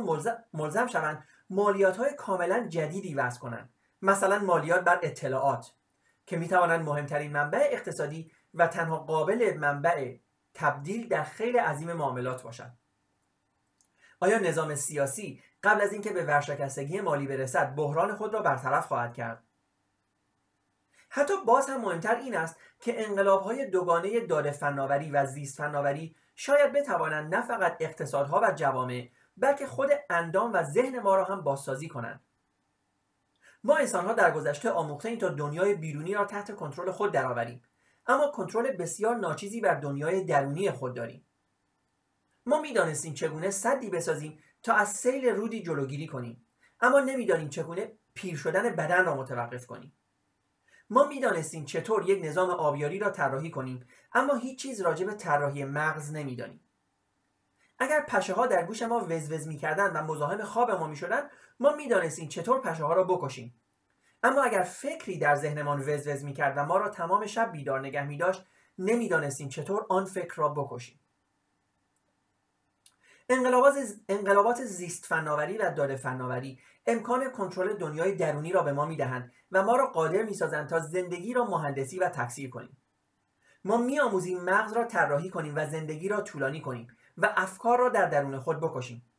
ملزم 0.52 0.86
شوند 0.86 1.24
مالیات 1.50 1.96
های 1.96 2.14
کاملا 2.14 2.66
جدیدی 2.68 3.14
وضع 3.14 3.40
کنند. 3.40 3.70
مثلا 4.02 4.38
مالیات 4.38 4.84
بر 4.84 4.98
اطلاعات 5.02 5.72
که 6.26 6.36
می 6.36 6.48
توانند 6.48 6.84
مهمترین 6.84 7.32
منبع 7.32 7.68
اقتصادی 7.70 8.32
و 8.54 8.66
تنها 8.66 8.98
قابل 8.98 9.56
منبع 9.58 10.16
تبدیل 10.54 11.08
در 11.08 11.22
خیلی 11.22 11.58
عظیم 11.58 11.92
معاملات 11.92 12.42
باشند 12.42 12.78
آیا 14.20 14.38
نظام 14.38 14.74
سیاسی 14.74 15.42
قبل 15.62 15.80
از 15.80 15.92
اینکه 15.92 16.12
به 16.12 16.24
ورشکستگی 16.24 17.00
مالی 17.00 17.26
برسد 17.26 17.74
بحران 17.74 18.16
خود 18.16 18.34
را 18.34 18.42
برطرف 18.42 18.86
خواهد 18.86 19.14
کرد؟ 19.14 19.42
حتی 21.08 21.32
باز 21.46 21.68
هم 21.68 21.80
مهمتر 21.80 22.14
این 22.14 22.36
است 22.36 22.56
که 22.80 23.06
انقلاب 23.06 23.42
های 23.42 23.70
دوگانه 23.70 24.20
داده 24.20 24.50
فناوری 24.50 25.10
و 25.10 25.26
زیست 25.26 25.58
فناوری 25.58 26.16
شاید 26.34 26.72
بتوانند 26.72 27.34
نه 27.34 27.42
فقط 27.42 27.76
اقتصادها 27.80 28.40
و 28.40 28.52
جوامع 28.54 29.08
بلکه 29.36 29.66
خود 29.66 29.90
اندام 30.10 30.52
و 30.52 30.62
ذهن 30.62 30.98
ما 30.98 31.16
را 31.16 31.24
هم 31.24 31.40
بازسازی 31.40 31.88
کنند. 31.88 32.20
ما 33.64 33.76
انسانها 33.76 34.12
در 34.12 34.30
گذشته 34.30 34.70
آموخته 34.70 35.08
این 35.08 35.18
تا 35.18 35.28
دنیای 35.28 35.74
بیرونی 35.74 36.14
را 36.14 36.24
تحت 36.24 36.54
کنترل 36.54 36.90
خود 36.90 37.12
درآوریم. 37.12 37.62
اما 38.06 38.30
کنترل 38.30 38.72
بسیار 38.72 39.16
ناچیزی 39.16 39.60
بر 39.60 39.74
دنیای 39.74 40.24
درونی 40.24 40.70
خود 40.70 40.94
داریم. 40.94 41.26
ما 42.46 42.60
می‌دانستیم 42.60 43.14
چگونه 43.14 43.50
صدی 43.50 43.90
بسازیم 43.90 44.42
تا 44.62 44.74
از 44.74 44.88
سیل 44.88 45.26
رودی 45.26 45.62
جلوگیری 45.62 46.06
کنیم. 46.06 46.46
اما 46.80 47.00
نمی‌دانیم 47.00 47.48
چگونه 47.48 47.92
پیر 48.14 48.36
شدن 48.36 48.76
بدن 48.76 49.04
را 49.04 49.16
متوقف 49.16 49.66
کنیم. 49.66 49.92
ما 50.90 51.04
می‌دانستیم 51.04 51.64
چطور 51.64 52.10
یک 52.10 52.24
نظام 52.24 52.50
آبیاری 52.50 52.98
را 52.98 53.10
طراحی 53.10 53.50
کنیم 53.50 53.86
اما 54.12 54.34
هیچ 54.34 54.62
چیز 54.62 54.80
راجع 54.80 55.06
به 55.06 55.14
طراحی 55.14 55.64
مغز 55.64 56.12
نمی‌دانیم. 56.12 56.65
اگر 57.78 58.00
پشه 58.08 58.34
ها 58.34 58.46
در 58.46 58.64
گوش 58.66 58.82
ما 58.82 59.06
وزوز 59.08 59.48
می‌کردند 59.48 59.96
و 59.96 60.12
مزاحم 60.12 60.42
خواب 60.42 60.70
ما 60.70 60.86
می‌شدند 60.86 61.30
ما 61.60 61.72
می‌دانستیم 61.72 62.28
چطور 62.28 62.60
پشه 62.60 62.84
ها 62.84 62.92
را 62.92 63.04
بکشیم. 63.04 63.60
اما 64.22 64.42
اگر 64.42 64.62
فکری 64.62 65.18
در 65.18 65.34
ذهنمان 65.34 65.80
وزوز 65.80 66.24
می‌کرد 66.24 66.58
و 66.58 66.64
ما 66.64 66.76
را 66.76 66.88
تمام 66.88 67.26
شب 67.26 67.52
بیدار 67.52 67.80
نگه 67.80 68.04
میداشت 68.04 68.44
نمی‌دانستیم 68.78 69.48
چطور 69.48 69.86
آن 69.88 70.04
فکر 70.04 70.34
را 70.36 70.48
بکشیم. 70.48 71.00
انقلابات 74.08 74.64
زیست 74.64 75.06
فناوری 75.06 75.58
و 75.58 75.70
داده 75.70 75.96
فناوری 75.96 76.60
امکان 76.86 77.30
کنترل 77.30 77.72
دنیای 77.72 78.14
درونی 78.14 78.52
را 78.52 78.62
به 78.62 78.72
ما 78.72 78.86
می‌دهند 78.86 79.32
و 79.52 79.62
ما 79.62 79.76
را 79.76 79.86
قادر 79.86 80.22
می‌سازند 80.22 80.68
تا 80.68 80.80
زندگی 80.80 81.32
را 81.32 81.44
مهندسی 81.44 81.98
و 81.98 82.08
تکثیر 82.08 82.50
کنیم. 82.50 82.76
ما 83.64 83.76
میآموزیم 83.76 84.40
مغز 84.40 84.72
را 84.72 84.84
طراحی 84.84 85.30
کنیم 85.30 85.56
و 85.56 85.66
زندگی 85.66 86.08
را 86.08 86.20
طولانی 86.20 86.60
کنیم. 86.60 86.95
و 87.16 87.32
افکار 87.36 87.78
را 87.78 87.88
در 87.88 88.06
درون 88.06 88.38
خود 88.38 88.60
بکشیم. 88.60 89.10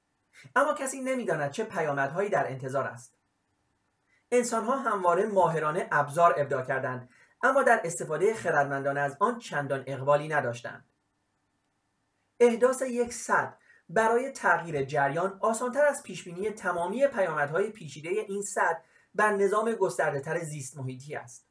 اما 0.55 0.73
کسی 0.73 1.01
نمی‌داند 1.01 1.51
چه 1.51 1.63
پیامدهایی 1.63 2.29
در 2.29 2.47
انتظار 2.47 2.87
است. 2.87 3.17
انسانها 4.31 4.77
همواره 4.77 5.25
ماهرانه 5.25 5.87
ابزار 5.91 6.35
ابداع 6.37 6.63
کردند 6.63 7.09
اما 7.43 7.63
در 7.63 7.81
استفاده 7.83 8.33
خردمندانه 8.33 8.99
از 8.99 9.17
آن 9.19 9.39
چندان 9.39 9.83
اقبالی 9.87 10.27
نداشتند. 10.27 10.85
احداث 12.39 12.81
یک 12.81 13.13
صد 13.13 13.57
برای 13.89 14.31
تغییر 14.31 14.85
جریان 14.85 15.37
آسانتر 15.41 15.85
از 15.85 16.03
پیشبینی 16.03 16.49
تمامی 16.49 17.07
پیامدهای 17.07 17.69
پیچیده 17.69 18.09
این 18.09 18.41
صد 18.41 18.83
بر 19.15 19.31
نظام 19.31 19.71
گسترده 19.71 20.19
تر 20.19 20.39
زیست 20.39 20.77
محیطی 20.77 21.15
است. 21.15 21.47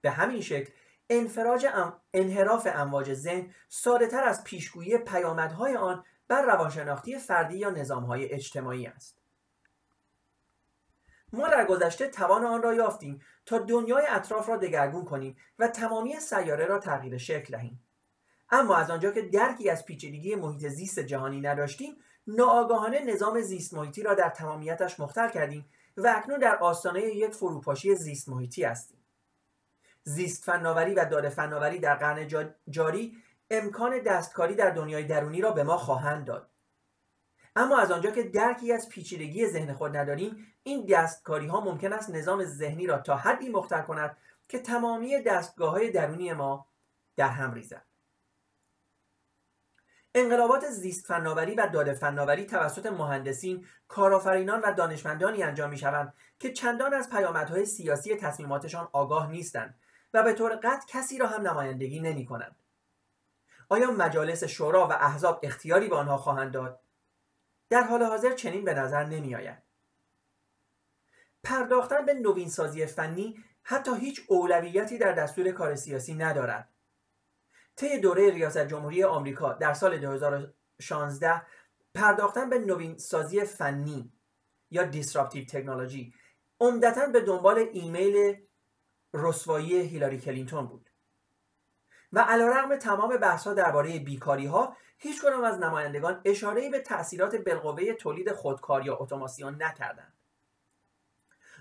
به 0.00 0.10
همین 0.10 0.40
شکل 0.40 0.72
انفراج 1.18 1.66
ام... 1.74 2.00
انحراف 2.14 2.68
امواج 2.74 3.14
ذهن 3.14 3.50
ساده 3.68 4.06
تر 4.06 4.24
از 4.24 4.44
پیشگویی 4.44 4.98
پیامدهای 4.98 5.76
آن 5.76 6.04
بر 6.28 6.42
روانشناختی 6.42 7.18
فردی 7.18 7.56
یا 7.56 7.70
نظامهای 7.70 8.32
اجتماعی 8.32 8.86
است. 8.86 9.18
ما 11.32 11.48
در 11.48 11.64
گذشته 11.64 12.08
توان 12.08 12.44
آن 12.44 12.62
را 12.62 12.74
یافتیم 12.74 13.20
تا 13.46 13.58
دنیای 13.58 14.04
اطراف 14.08 14.48
را 14.48 14.56
دگرگون 14.56 15.04
کنیم 15.04 15.36
و 15.58 15.68
تمامی 15.68 16.20
سیاره 16.20 16.66
را 16.66 16.78
تغییر 16.78 17.18
شکل 17.18 17.56
دهیم. 17.56 17.80
اما 18.50 18.76
از 18.76 18.90
آنجا 18.90 19.10
که 19.10 19.22
درکی 19.22 19.70
از 19.70 19.84
پیچیدگی 19.84 20.34
محیط 20.34 20.68
زیست 20.68 20.98
جهانی 20.98 21.40
نداشتیم 21.40 21.96
ناآگاهانه 22.26 23.00
نظام 23.00 23.40
زیست 23.40 23.74
محیطی 23.74 24.02
را 24.02 24.14
در 24.14 24.28
تمامیتش 24.28 25.00
مختل 25.00 25.28
کردیم 25.28 25.64
و 25.96 26.14
اکنون 26.16 26.38
در 26.38 26.56
آستانه 26.56 27.00
یک 27.00 27.34
فروپاشی 27.34 27.94
زیست 27.94 28.28
محیطی 28.28 28.64
هستیم. 28.64 29.03
زیست 30.04 30.44
فناوری 30.44 30.94
و 30.94 31.04
داده 31.04 31.28
فناوری 31.28 31.78
در 31.78 31.94
قرن 31.94 32.28
جاری 32.70 33.16
امکان 33.50 33.98
دستکاری 33.98 34.54
در 34.54 34.70
دنیای 34.70 35.04
درونی 35.04 35.40
را 35.40 35.50
به 35.50 35.62
ما 35.62 35.76
خواهند 35.76 36.24
داد. 36.24 36.50
اما 37.56 37.78
از 37.78 37.90
آنجا 37.90 38.10
که 38.10 38.22
درکی 38.22 38.72
از 38.72 38.88
پیچیدگی 38.88 39.46
ذهن 39.46 39.72
خود 39.72 39.96
نداریم 39.96 40.46
این 40.62 40.86
دستکاری 40.86 41.46
ها 41.46 41.60
ممکن 41.60 41.92
است 41.92 42.10
نظام 42.10 42.44
ذهنی 42.44 42.86
را 42.86 42.98
تا 42.98 43.16
حدی 43.16 43.48
مختل 43.48 43.82
کند 43.82 44.16
که 44.48 44.58
تمامی 44.58 45.22
دستگاه 45.22 45.70
های 45.70 45.90
درونی 45.90 46.32
ما 46.32 46.66
در 47.16 47.28
هم 47.28 47.54
ریزد. 47.54 47.84
انقلابات 50.14 50.70
زیست 50.70 51.06
فناوری 51.06 51.54
و 51.54 51.66
داده 51.66 51.94
فناوری 51.94 52.46
توسط 52.46 52.86
مهندسین، 52.86 53.66
کارآفرینان 53.88 54.60
و 54.60 54.72
دانشمندانی 54.72 55.42
انجام 55.42 55.70
می 55.70 55.78
شوند 55.78 56.14
که 56.38 56.52
چندان 56.52 56.94
از 56.94 57.10
پیامدهای 57.10 57.66
سیاسی 57.66 58.16
تصمیماتشان 58.16 58.88
آگاه 58.92 59.30
نیستند. 59.30 59.78
و 60.14 60.22
به 60.22 60.32
طور 60.32 60.56
قطع 60.56 60.86
کسی 60.88 61.18
را 61.18 61.26
هم 61.26 61.48
نمایندگی 61.48 62.00
نمی 62.00 62.26
کنند. 62.26 62.56
آیا 63.68 63.90
مجالس 63.90 64.44
شورا 64.44 64.88
و 64.88 64.92
احزاب 64.92 65.40
اختیاری 65.42 65.88
به 65.88 65.96
آنها 65.96 66.16
خواهند 66.16 66.52
داد؟ 66.52 66.80
در 67.70 67.82
حال 67.82 68.02
حاضر 68.02 68.32
چنین 68.32 68.64
به 68.64 68.74
نظر 68.74 69.04
نمی 69.04 69.34
آید. 69.34 69.62
پرداختن 71.44 72.06
به 72.06 72.14
نوینسازی 72.14 72.86
فنی 72.86 73.44
حتی 73.62 73.96
هیچ 73.96 74.20
اولویتی 74.28 74.98
در 74.98 75.12
دستور 75.12 75.50
کار 75.50 75.74
سیاسی 75.74 76.14
ندارد. 76.14 76.68
طی 77.76 77.98
دوره 77.98 78.30
ریاست 78.30 78.66
جمهوری 78.66 79.04
آمریکا 79.04 79.52
در 79.52 79.74
سال 79.74 79.98
2016 79.98 81.42
پرداختن 81.94 82.50
به 82.50 82.58
نوین 82.58 82.98
سازی 82.98 83.44
فنی 83.44 84.12
یا 84.70 84.82
دیسراپتیو 84.82 85.44
تکنولوژی 85.44 86.14
عمدتا 86.60 87.06
به 87.06 87.20
دنبال 87.20 87.58
ایمیل 87.72 88.36
رسوایی 89.14 89.80
هیلاری 89.80 90.20
کلینتون 90.20 90.66
بود. 90.66 90.90
و 92.12 92.18
علیرغم 92.18 92.76
تمام 92.76 93.16
بحثها 93.16 93.54
درباره 93.54 93.98
بیکاری 93.98 94.46
ها 94.46 94.76
هیچ 94.98 95.24
از 95.24 95.58
نمایندگان 95.58 96.20
اشاره 96.24 96.70
به 96.70 96.80
تاثیرات 96.80 97.36
بالقوه 97.36 97.92
تولید 97.92 98.32
خودکار 98.32 98.86
یا 98.86 98.96
اتوماسیون 98.96 99.62
نکردند. 99.62 100.12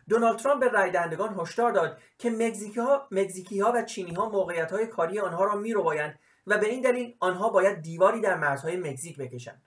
دونالد 0.09 0.39
ترامپ 0.39 0.59
به 0.59 0.67
رای 0.67 0.91
دهندگان 0.91 1.39
هشدار 1.39 1.71
داد 1.71 1.97
که 2.17 2.29
مکزیکی 2.29 2.79
ها, 2.79 3.07
مکزیکی 3.11 3.59
ها 3.59 3.71
و 3.75 3.83
چینی 3.83 4.13
ها 4.13 4.29
موقعیت 4.29 4.71
های 4.71 4.87
کاری 4.87 5.19
آنها 5.19 5.43
را 5.43 5.55
میروبایند 5.55 6.19
و 6.47 6.57
به 6.57 6.69
این 6.69 6.81
دلیل 6.81 7.15
آنها 7.19 7.49
باید 7.49 7.81
دیواری 7.81 8.21
در 8.21 8.37
مرزهای 8.37 8.77
مکزیک 8.77 9.17
بکشند. 9.17 9.61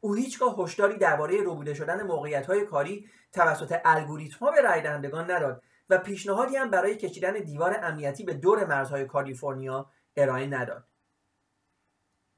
او 0.00 0.14
هیچگاه 0.14 0.56
هشداری 0.58 0.98
درباره 0.98 1.42
روبوده 1.42 1.74
شدن 1.74 2.02
موقعیت 2.02 2.46
های 2.46 2.66
کاری 2.66 3.08
توسط 3.32 3.80
الگوریتم 3.84 4.38
ها 4.38 4.50
به 4.50 4.60
رای 4.60 4.80
دهندگان 4.80 5.30
نداد 5.30 5.62
و 5.90 5.98
پیشنهادی 5.98 6.56
هم 6.56 6.70
برای 6.70 6.96
کشیدن 6.96 7.32
دیوار 7.32 7.76
امنیتی 7.82 8.24
به 8.24 8.34
دور 8.34 8.66
مرزهای 8.66 9.04
کالیفرنیا 9.04 9.90
ارائه 10.16 10.46
نداد. 10.46 10.84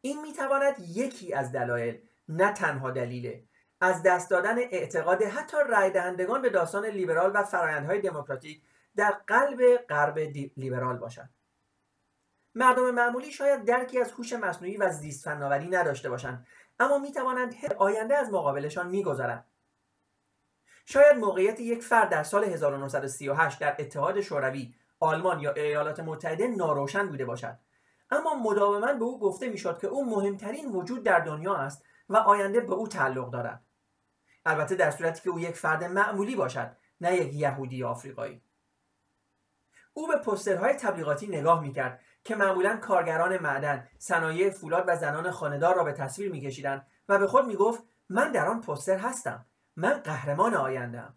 این 0.01 0.21
می‌تواند 0.21 0.75
یکی 0.89 1.35
از 1.35 1.53
دلایل 1.53 2.01
نه 2.29 2.53
تنها 2.53 2.91
دلیل 2.91 3.47
از 3.81 4.03
دست 4.03 4.31
دادن 4.31 4.59
اعتقاد 4.59 5.23
حتی 5.23 5.57
رای 5.69 5.91
دهندگان 5.91 6.43
به 6.43 6.51
داستان 6.51 6.87
لیبرال 6.87 7.33
و 7.35 7.43
فرایندهای 7.43 8.01
دموکراتیک 8.01 8.63
در 8.97 9.11
قلب 9.27 9.77
غرب 9.77 10.19
لیبرال 10.57 10.97
باشد. 10.97 11.29
مردم 12.55 12.91
معمولی 12.91 13.33
شاید 13.33 13.65
درکی 13.65 14.01
از 14.01 14.13
هوش 14.13 14.33
مصنوعی 14.33 14.77
و 14.77 14.91
زیست 14.91 15.25
فناوری 15.25 15.69
نداشته 15.69 16.11
باشند 16.11 16.47
اما 16.79 16.99
می 16.99 17.13
توانند 17.13 17.55
آینده 17.79 18.17
از 18.17 18.31
مقابلشان 18.31 18.89
میگذرند. 18.89 19.45
شاید 20.85 21.17
موقعیت 21.17 21.61
یک 21.61 21.83
فرد 21.83 22.09
در 22.09 22.23
سال 22.23 22.45
1938 22.45 23.59
در 23.59 23.77
اتحاد 23.79 24.21
شوروی 24.21 24.75
آلمان 25.01 25.41
یا 25.41 25.53
ایالات 25.53 26.01
متحده 26.01 26.47
ناروشن 26.47 27.07
بوده 27.07 27.25
باشد. 27.25 27.59
اما 28.11 28.35
مداوما 28.35 28.93
به 28.93 29.05
او 29.05 29.21
گفته 29.21 29.49
می‌شد 29.49 29.79
که 29.79 29.87
او 29.87 30.11
مهمترین 30.11 30.73
وجود 30.73 31.03
در 31.03 31.21
دنیا 31.21 31.55
است 31.55 31.85
و 32.09 32.17
آینده 32.17 32.61
به 32.61 32.73
او 32.73 32.89
تعلق 32.89 33.31
دارد. 33.31 33.65
البته 34.47 34.75
در 34.75 34.91
صورتی 34.91 35.23
که 35.23 35.31
او 35.31 35.41
یک 35.41 35.57
فرد 35.57 35.85
معمولی 35.85 36.37
باشد 36.37 36.77
نه 37.01 37.17
یک 37.17 37.35
یهودی 37.35 37.85
آفریقایی. 37.85 38.43
او 39.95 40.09
به 40.09 40.17
پسترهای 40.17 40.75
تبلیغاتی 40.75 41.27
نگاه 41.27 41.61
می‌کرد 41.61 42.01
که 42.25 42.37
معمولا 42.37 42.77
کارگران 42.77 43.39
معدن 43.39 43.89
صنایع 43.99 44.51
فولاد 44.51 44.85
و 44.87 44.97
زنان 44.97 45.31
خانهدار 45.31 45.75
را 45.77 45.85
به 45.85 45.93
تصویر 45.93 46.33
میکشیدند 46.33 46.87
و 47.09 47.19
به 47.19 47.27
خود 47.27 47.47
می‌گفت 47.47 47.83
من 48.09 48.33
در 48.33 48.49
آن 48.49 48.61
پستر 48.61 48.97
هستم. 48.97 49.47
من 49.77 49.93
قهرمان 49.93 50.55
آیندهم 50.55 51.15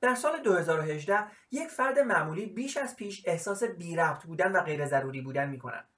در 0.00 0.14
سال 0.14 0.42
2018 0.42 1.18
یک 1.50 1.68
فرد 1.68 1.98
معمولی 1.98 2.46
بیش 2.46 2.76
از 2.76 2.96
پیش 2.96 3.22
احساس 3.26 3.62
بی 3.62 3.96
ربط 3.96 4.24
بودن 4.24 4.52
و 4.52 4.60
غیر 4.60 4.86
ضروری 4.86 5.20
بودن 5.20 5.48
می 5.48 5.58
کند. 5.58 5.88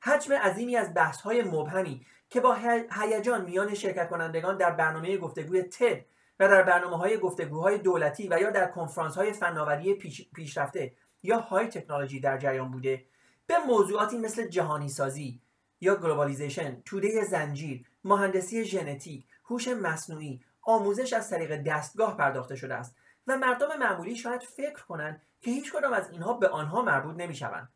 حجم 0.00 0.32
عظیمی 0.32 0.76
از 0.76 0.94
بحث 0.94 1.20
های 1.20 1.42
مبهمی 1.42 2.06
که 2.30 2.40
با 2.40 2.56
هیجان 2.92 3.44
میان 3.44 3.74
شرکت 3.74 4.08
کنندگان 4.08 4.56
در 4.56 4.70
برنامه 4.70 5.16
گفتگوی 5.16 5.62
تد 5.62 6.04
و 6.40 6.48
در 6.48 6.62
برنامه 6.62 6.96
های 6.96 7.18
گفتگوهای 7.18 7.78
دولتی 7.78 8.28
و 8.28 8.40
یا 8.40 8.50
در 8.50 8.70
کنفرانس 8.70 9.14
های 9.14 9.32
فناوری 9.32 9.94
پیشرفته 10.34 10.94
یا 11.22 11.38
های 11.38 11.66
تکنولوژی 11.66 12.20
در 12.20 12.38
جریان 12.38 12.70
بوده 12.70 13.04
به 13.46 13.58
موضوعاتی 13.58 14.18
مثل 14.18 14.46
جهانی 14.46 14.88
سازی 14.88 15.40
یا 15.80 15.96
globalization، 15.96 16.82
توده 16.84 17.24
زنجیر، 17.24 17.84
مهندسی 18.04 18.64
ژنتیک، 18.64 19.24
هوش 19.48 19.68
مصنوعی، 19.68 20.44
آموزش 20.62 21.12
از 21.12 21.30
طریق 21.30 21.62
دستگاه 21.62 22.16
پرداخته 22.16 22.56
شده 22.56 22.74
است 22.74 22.96
و 23.26 23.36
مردم 23.36 23.78
معمولی 23.78 24.16
شاید 24.16 24.42
فکر 24.42 24.84
کنند 24.84 25.22
که 25.40 25.50
هیچ 25.50 25.72
کدام 25.72 25.92
از 25.92 26.10
اینها 26.10 26.32
به 26.32 26.48
آنها 26.48 26.82
مربوط 26.82 27.16
نمی‌شوند. 27.16 27.72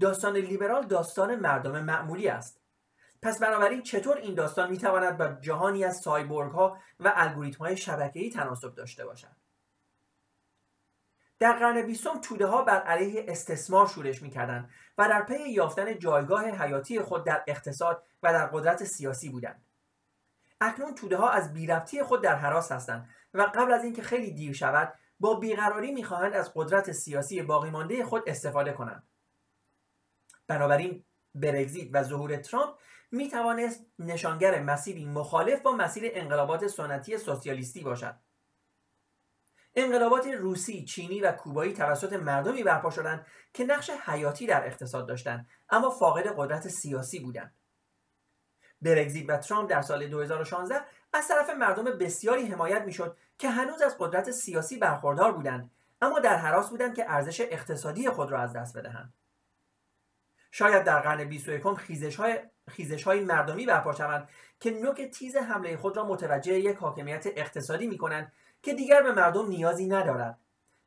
داستان 0.00 0.36
لیبرال 0.36 0.86
داستان 0.86 1.34
مردم 1.36 1.84
معمولی 1.84 2.28
است. 2.28 2.60
پس 3.22 3.38
بنابراین 3.38 3.82
چطور 3.82 4.16
این 4.16 4.34
داستان 4.34 4.70
می‌تواند 4.70 5.18
با 5.18 5.28
جهانی 5.40 5.84
از 5.84 5.96
سایبورگ 5.96 6.52
ها 6.52 6.78
و 7.00 7.12
الگوریتم 7.16 7.58
های 7.58 7.76
شبکه‌ای 7.76 8.30
تناسب 8.30 8.74
داشته 8.74 9.04
باشد؟ 9.04 9.36
در 11.38 11.52
قرن 11.52 11.82
بیستم 11.82 12.20
توده 12.20 12.46
ها 12.46 12.62
بر 12.62 12.80
علیه 12.82 13.24
استثمار 13.28 13.86
شورش 13.86 14.22
می‌کردند 14.22 14.70
و 14.98 15.08
در 15.08 15.22
پی 15.22 15.50
یافتن 15.50 15.98
جایگاه 15.98 16.44
حیاتی 16.44 17.00
خود 17.00 17.24
در 17.24 17.44
اقتصاد 17.46 18.02
و 18.22 18.32
در 18.32 18.46
قدرت 18.46 18.84
سیاسی 18.84 19.28
بودند. 19.28 19.64
اکنون 20.62 20.94
توده 20.94 21.16
ها 21.16 21.30
از 21.30 21.52
بیربطی 21.52 22.02
خود 22.02 22.22
در 22.22 22.36
حراس 22.36 22.72
هستند 22.72 23.08
و 23.34 23.42
قبل 23.54 23.72
از 23.72 23.84
اینکه 23.84 24.02
خیلی 24.02 24.30
دیر 24.30 24.52
شود 24.52 24.94
با 25.20 25.34
بیقراری 25.34 25.92
می‌خواهند 25.92 26.32
از 26.32 26.52
قدرت 26.54 26.92
سیاسی 26.92 27.42
باقی 27.42 27.70
مانده 27.70 28.04
خود 28.04 28.22
استفاده 28.26 28.72
کنند 28.72 29.02
بنابراین 30.46 31.04
برگزیت 31.34 31.88
و 31.92 32.02
ظهور 32.02 32.36
ترامپ 32.36 32.74
می 33.10 33.28
توانست 33.28 33.86
نشانگر 33.98 34.62
مسیری 34.62 35.04
مخالف 35.04 35.60
با 35.60 35.72
مسیر 35.72 36.10
انقلابات 36.14 36.66
سنتی 36.66 37.18
سوسیالیستی 37.18 37.80
باشد 37.80 38.14
انقلابات 39.74 40.26
روسی، 40.26 40.84
چینی 40.84 41.20
و 41.20 41.32
کوبایی 41.32 41.72
توسط 41.72 42.12
مردمی 42.12 42.62
برپا 42.62 42.90
شدند 42.90 43.26
که 43.52 43.64
نقش 43.64 43.90
حیاتی 43.90 44.46
در 44.46 44.66
اقتصاد 44.66 45.08
داشتند 45.08 45.46
اما 45.70 45.90
فاقد 45.90 46.34
قدرت 46.36 46.68
سیاسی 46.68 47.20
بودند. 47.20 47.54
برگزیت 48.82 49.30
و 49.30 49.36
ترامپ 49.36 49.70
در 49.70 49.82
سال 49.82 50.06
2016 50.06 50.80
از 51.12 51.28
طرف 51.28 51.50
مردم 51.50 51.84
بسیاری 51.84 52.46
حمایت 52.46 52.82
می‌شد 52.82 53.16
که 53.38 53.50
هنوز 53.50 53.82
از 53.82 53.96
قدرت 53.98 54.30
سیاسی 54.30 54.76
برخوردار 54.76 55.32
بودند 55.32 55.70
اما 56.02 56.18
در 56.18 56.36
حراس 56.36 56.70
بودند 56.70 56.94
که 56.94 57.10
ارزش 57.10 57.40
اقتصادی 57.40 58.10
خود 58.10 58.30
را 58.30 58.40
از 58.40 58.52
دست 58.52 58.78
بدهند. 58.78 59.12
شاید 60.50 60.84
در 60.84 61.00
قرن 61.00 61.24
21 61.24 61.74
خیزش 61.74 62.16
های, 62.16 62.38
خیزش 62.68 63.04
های 63.04 63.20
مردمی 63.20 63.66
برپا 63.66 63.92
شوند 63.92 64.28
که 64.60 64.70
نوک 64.70 65.02
تیز 65.02 65.36
حمله 65.36 65.76
خود 65.76 65.96
را 65.96 66.04
متوجه 66.04 66.52
یک 66.52 66.76
حاکمیت 66.76 67.26
اقتصادی 67.36 67.86
می 67.86 67.98
کنند 67.98 68.32
که 68.62 68.74
دیگر 68.74 69.02
به 69.02 69.12
مردم 69.12 69.48
نیازی 69.48 69.86
ندارد 69.86 70.38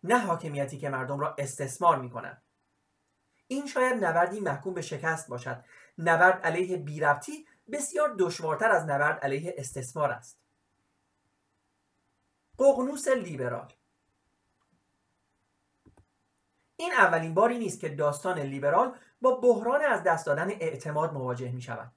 نه 0.03 0.17
حاکمیتی 0.17 0.77
که 0.77 0.89
مردم 0.89 1.19
را 1.19 1.36
استثمار 1.38 1.99
می 1.99 2.10
کنند 2.10 2.41
این 3.47 3.67
شاید 3.67 4.05
نبردی 4.05 4.39
محکوم 4.39 4.73
به 4.73 4.81
شکست 4.81 5.29
باشد 5.29 5.63
نبرد 5.97 6.41
علیه 6.43 6.77
بیربطی 6.77 7.45
بسیار 7.71 8.15
دشوارتر 8.19 8.71
از 8.71 8.84
نبرد 8.84 9.19
علیه 9.19 9.56
استثمار 9.58 10.12
است. 10.12 10.39
ققنوس 12.60 13.08
لیبرال. 13.08 13.73
این 16.75 16.93
اولین 16.93 17.34
باری 17.34 17.58
نیست 17.58 17.80
که 17.80 17.89
داستان 17.89 18.39
لیبرال 18.39 18.97
با 19.21 19.36
بحران 19.36 19.82
از 19.82 20.04
دست 20.04 20.25
دادن 20.25 20.49
اعتماد 20.49 21.13
مواجه 21.13 21.51
می 21.51 21.62
شود. 21.62 21.91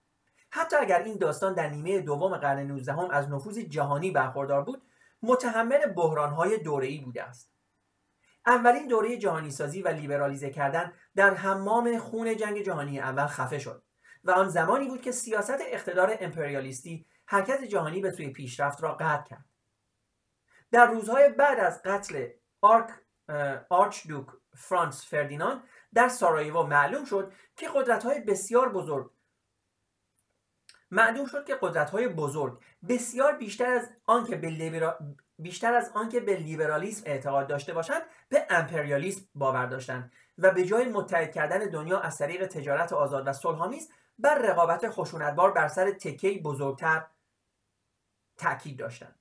حتی 0.50 0.76
اگر 0.76 1.02
این 1.02 1.16
داستان 1.16 1.54
در 1.54 1.68
نیمه 1.70 2.00
دوم 2.00 2.36
قرن 2.36 2.58
19 2.58 2.92
هم 2.92 3.10
از 3.10 3.28
نفوذ 3.28 3.58
جهانی 3.58 4.10
برخوردار 4.10 4.64
بود 4.64 4.82
متحمل 5.22 5.86
بحرانهای 5.86 6.58
دوره‌ای 6.58 6.98
بوده 6.98 7.24
است. 7.24 7.52
اولین 8.46 8.88
دوره 8.88 9.16
جهانی 9.16 9.50
سازی 9.50 9.82
و 9.82 9.88
لیبرالیزه 9.88 10.50
کردن 10.50 10.92
در 11.16 11.34
حمام 11.34 11.98
خون 11.98 12.36
جنگ 12.36 12.62
جهانی 12.62 13.00
اول 13.00 13.26
خفه 13.26 13.58
شد. 13.58 13.82
و 14.24 14.30
آن 14.30 14.48
زمانی 14.48 14.88
بود 14.88 15.02
که 15.02 15.12
سیاست 15.12 15.58
اقتدار 15.60 16.16
امپریالیستی 16.20 17.06
حرکت 17.26 17.64
جهانی 17.64 18.00
به 18.00 18.10
سوی 18.10 18.30
پیشرفت 18.30 18.82
را 18.82 18.94
قطع 18.94 19.24
کرد. 19.30 19.44
در 20.72 20.86
روزهای 20.86 21.28
بعد 21.28 21.58
از 21.60 21.82
قتل 21.82 22.28
آرک 22.60 22.90
آرچدوک 23.68 24.26
فرانس 24.56 25.06
فردیناند 25.06 25.62
در 25.94 26.08
سارایوو 26.08 26.62
معلوم 26.62 27.04
شد 27.04 27.32
که 27.56 27.68
قدرت‌های 27.74 28.20
بسیار 28.20 28.68
بزرگ 28.72 29.10
معلوم 30.90 31.26
شد 31.26 31.44
که 31.44 31.58
قدرت‌های 31.60 32.08
بزرگ 32.08 32.58
بسیار 32.88 33.36
بیشتر 33.36 33.72
از 33.72 33.90
آنکه 34.06 34.36
به 34.36 34.96
بیشتر 35.38 35.74
از 35.74 35.90
آنکه 35.94 36.20
به 36.20 36.36
لیبرالیسم 36.36 37.02
اعتقاد 37.06 37.46
داشته 37.46 37.74
باشند 37.74 38.02
به 38.28 38.46
امپریالیسم 38.50 39.28
باور 39.34 39.66
داشتند 39.66 40.12
و 40.38 40.50
به 40.50 40.64
جای 40.64 40.84
متحد 40.88 41.32
کردن 41.32 41.58
دنیا 41.58 42.00
از 42.00 42.18
طریق 42.18 42.46
تجارت 42.46 42.92
آزاد 42.92 43.28
و 43.28 43.32
صلحآمیز 43.32 43.90
بر 44.18 44.38
رقابت 44.38 44.90
خشونتبار 44.90 45.52
بر 45.52 45.68
سر 45.68 45.90
تکهی 45.90 46.38
بزرگتر 46.38 47.06
تاکید 48.36 48.78
داشتند. 48.78 49.14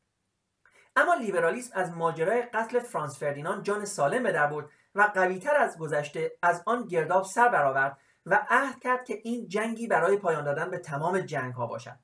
اما 0.95 1.13
لیبرالیسم 1.13 1.71
از 1.75 1.91
ماجرای 1.91 2.41
قتل 2.41 2.79
فرانس 2.79 3.19
فردیناند 3.19 3.63
جان 3.63 3.86
سالم 3.86 4.23
به 4.23 4.31
در 4.31 4.47
برد 4.47 4.69
و 4.95 5.01
قویتر 5.01 5.55
از 5.55 5.77
گذشته 5.77 6.38
از 6.41 6.63
آن 6.65 6.88
گرداب 6.88 7.23
سر 7.23 7.49
برآورد 7.49 7.97
و 8.25 8.45
عهد 8.49 8.79
کرد 8.79 9.05
که 9.05 9.21
این 9.23 9.47
جنگی 9.47 9.88
برای 9.88 10.17
پایان 10.17 10.43
دادن 10.43 10.69
به 10.69 10.77
تمام 10.77 11.19
جنگ 11.19 11.53
ها 11.53 11.67
باشد. 11.67 11.99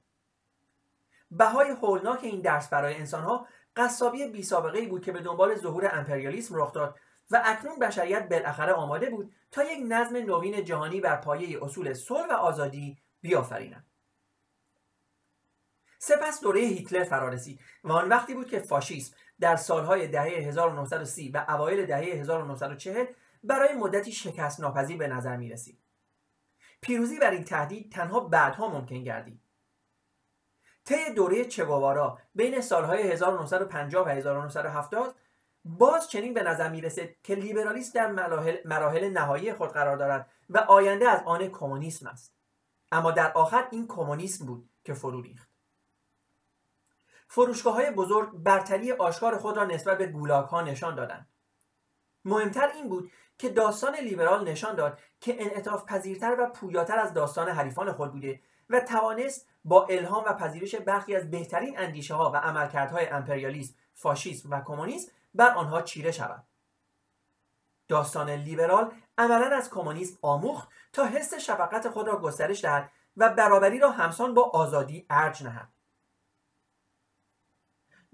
بهای 1.31 1.69
هولناک 1.69 2.23
این 2.23 2.41
درس 2.41 2.69
برای 2.69 2.95
انسانها 2.95 3.47
قصابی 3.75 4.27
بی 4.27 4.43
سابقه 4.43 4.87
بود 4.87 5.05
که 5.05 5.11
به 5.11 5.21
دنبال 5.21 5.55
ظهور 5.55 5.89
امپریالیسم 5.93 6.55
رخ 6.55 6.73
داد 6.73 6.99
و 7.33 7.41
اکنون 7.45 7.79
بشریت 7.79 8.29
بالاخره 8.29 8.73
آماده 8.73 9.09
بود 9.09 9.33
تا 9.51 9.63
یک 9.63 9.79
نظم 9.87 10.15
نوین 10.15 10.63
جهانی 10.63 11.01
بر 11.01 11.15
پایه 11.15 11.63
اصول 11.63 11.93
صلح 11.93 12.27
و 12.27 12.33
آزادی 12.33 12.97
بیافریند 13.21 13.85
سپس 15.99 16.41
دوره 16.41 16.61
هیتلر 16.61 17.03
فرا 17.03 17.29
رسید 17.29 17.59
و 17.83 17.91
آن 17.91 18.09
وقتی 18.09 18.33
بود 18.33 18.49
که 18.49 18.59
فاشیسم 18.59 19.15
در 19.39 19.55
سالهای 19.55 20.07
دهه 20.07 20.23
1930 20.23 21.29
و 21.29 21.45
اوایل 21.47 21.85
دهه 21.85 21.99
1940 21.99 23.05
برای 23.43 23.73
مدتی 23.73 24.11
شکست 24.11 24.59
ناپذیر 24.59 24.97
به 24.97 25.07
نظر 25.07 25.37
می 25.37 25.49
رسید. 25.49 25.79
پیروزی 26.81 27.19
بر 27.19 27.31
این 27.31 27.43
تهدید 27.43 27.91
تنها 27.91 28.19
بعدها 28.19 28.67
ممکن 28.67 29.03
گردید. 29.03 29.39
طی 30.85 31.13
دوره 31.15 31.45
چگوارا 31.45 32.19
بین 32.35 32.61
سالهای 32.61 33.11
1950 33.11 34.05
و 34.05 34.09
1970 34.09 35.15
باز 35.65 36.09
چنین 36.09 36.33
به 36.33 36.43
نظر 36.43 36.69
می 36.69 36.81
رسید 36.81 37.17
که 37.23 37.35
لیبرالیسم 37.35 37.91
در 37.93 38.11
مراحل, 38.11 38.55
مراحل 38.65 39.09
نهایی 39.09 39.53
خود 39.53 39.69
قرار 39.69 39.97
دارد 39.97 40.29
و 40.49 40.57
آینده 40.57 41.09
از 41.09 41.21
آن 41.25 41.47
کمونیسم 41.47 42.07
است. 42.07 42.35
اما 42.91 43.11
در 43.11 43.31
آخر 43.31 43.67
این 43.71 43.87
کمونیسم 43.87 44.45
بود 44.45 44.69
که 44.83 44.93
فرو 44.93 45.21
ریخت. 45.21 45.49
فروشگاه 47.27 47.73
های 47.73 47.91
بزرگ 47.91 48.31
برتری 48.33 48.91
آشکار 48.91 49.37
خود 49.37 49.57
را 49.57 49.65
نسبت 49.65 49.97
به 49.97 50.07
گولاک 50.07 50.49
ها 50.49 50.61
نشان 50.61 50.95
دادند. 50.95 51.27
مهمتر 52.25 52.67
این 52.67 52.89
بود 52.89 53.11
که 53.37 53.49
داستان 53.49 53.95
لیبرال 53.95 54.49
نشان 54.49 54.75
داد 54.75 54.99
که 55.19 55.41
انعطاف 55.41 55.85
پذیرتر 55.85 56.35
و 56.39 56.49
پویاتر 56.49 56.99
از 56.99 57.13
داستان 57.13 57.49
حریفان 57.49 57.91
خود 57.91 58.11
بوده 58.11 58.41
و 58.69 58.79
توانست 58.79 59.47
با 59.65 59.85
الهام 59.85 60.23
و 60.27 60.33
پذیرش 60.33 60.75
برخی 60.75 61.15
از 61.15 61.31
بهترین 61.31 61.79
اندیشه 61.79 62.15
ها 62.15 62.31
و 62.31 62.35
عملکردهای 62.35 63.07
امپریالیسم، 63.07 63.75
فاشیسم 63.93 64.51
و 64.51 64.61
کمونیسم 64.61 65.11
بر 65.33 65.49
آنها 65.49 65.81
چیره 65.81 66.11
شود. 66.11 66.43
داستان 67.87 68.29
لیبرال 68.29 68.91
عملا 69.17 69.55
از 69.55 69.69
کمونیسم 69.69 70.17
آموخت 70.21 70.69
تا 70.93 71.05
حس 71.05 71.33
شفقت 71.33 71.89
خود 71.89 72.07
را 72.07 72.19
گسترش 72.19 72.61
دهد 72.61 72.91
و 73.17 73.29
برابری 73.29 73.79
را 73.79 73.91
همسان 73.91 74.33
با 74.33 74.49
آزادی 74.49 75.05
ارج 75.09 75.43
نهد. 75.43 75.69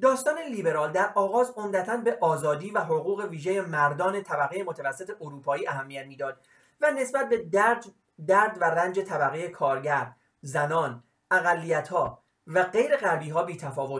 داستان 0.01 0.39
لیبرال 0.39 0.91
در 0.91 1.11
آغاز 1.15 1.53
عمدتا 1.57 1.97
به 1.97 2.17
آزادی 2.21 2.71
و 2.71 2.79
حقوق 2.79 3.19
ویژه 3.29 3.61
مردان 3.61 4.23
طبقه 4.23 4.63
متوسط 4.63 5.17
اروپایی 5.21 5.67
اهمیت 5.67 6.05
می‌داد 6.05 6.45
و 6.81 6.91
نسبت 6.91 7.29
به 7.29 7.37
درد, 7.37 7.85
درد 8.27 8.57
و 8.61 8.63
رنج 8.63 8.99
طبقه 8.99 9.47
کارگر، 9.47 10.11
زنان، 10.41 11.03
اقلیتها 11.31 12.23
و 12.47 12.63
غیر 12.63 12.97
غربی 12.97 13.29
ها 13.29 13.43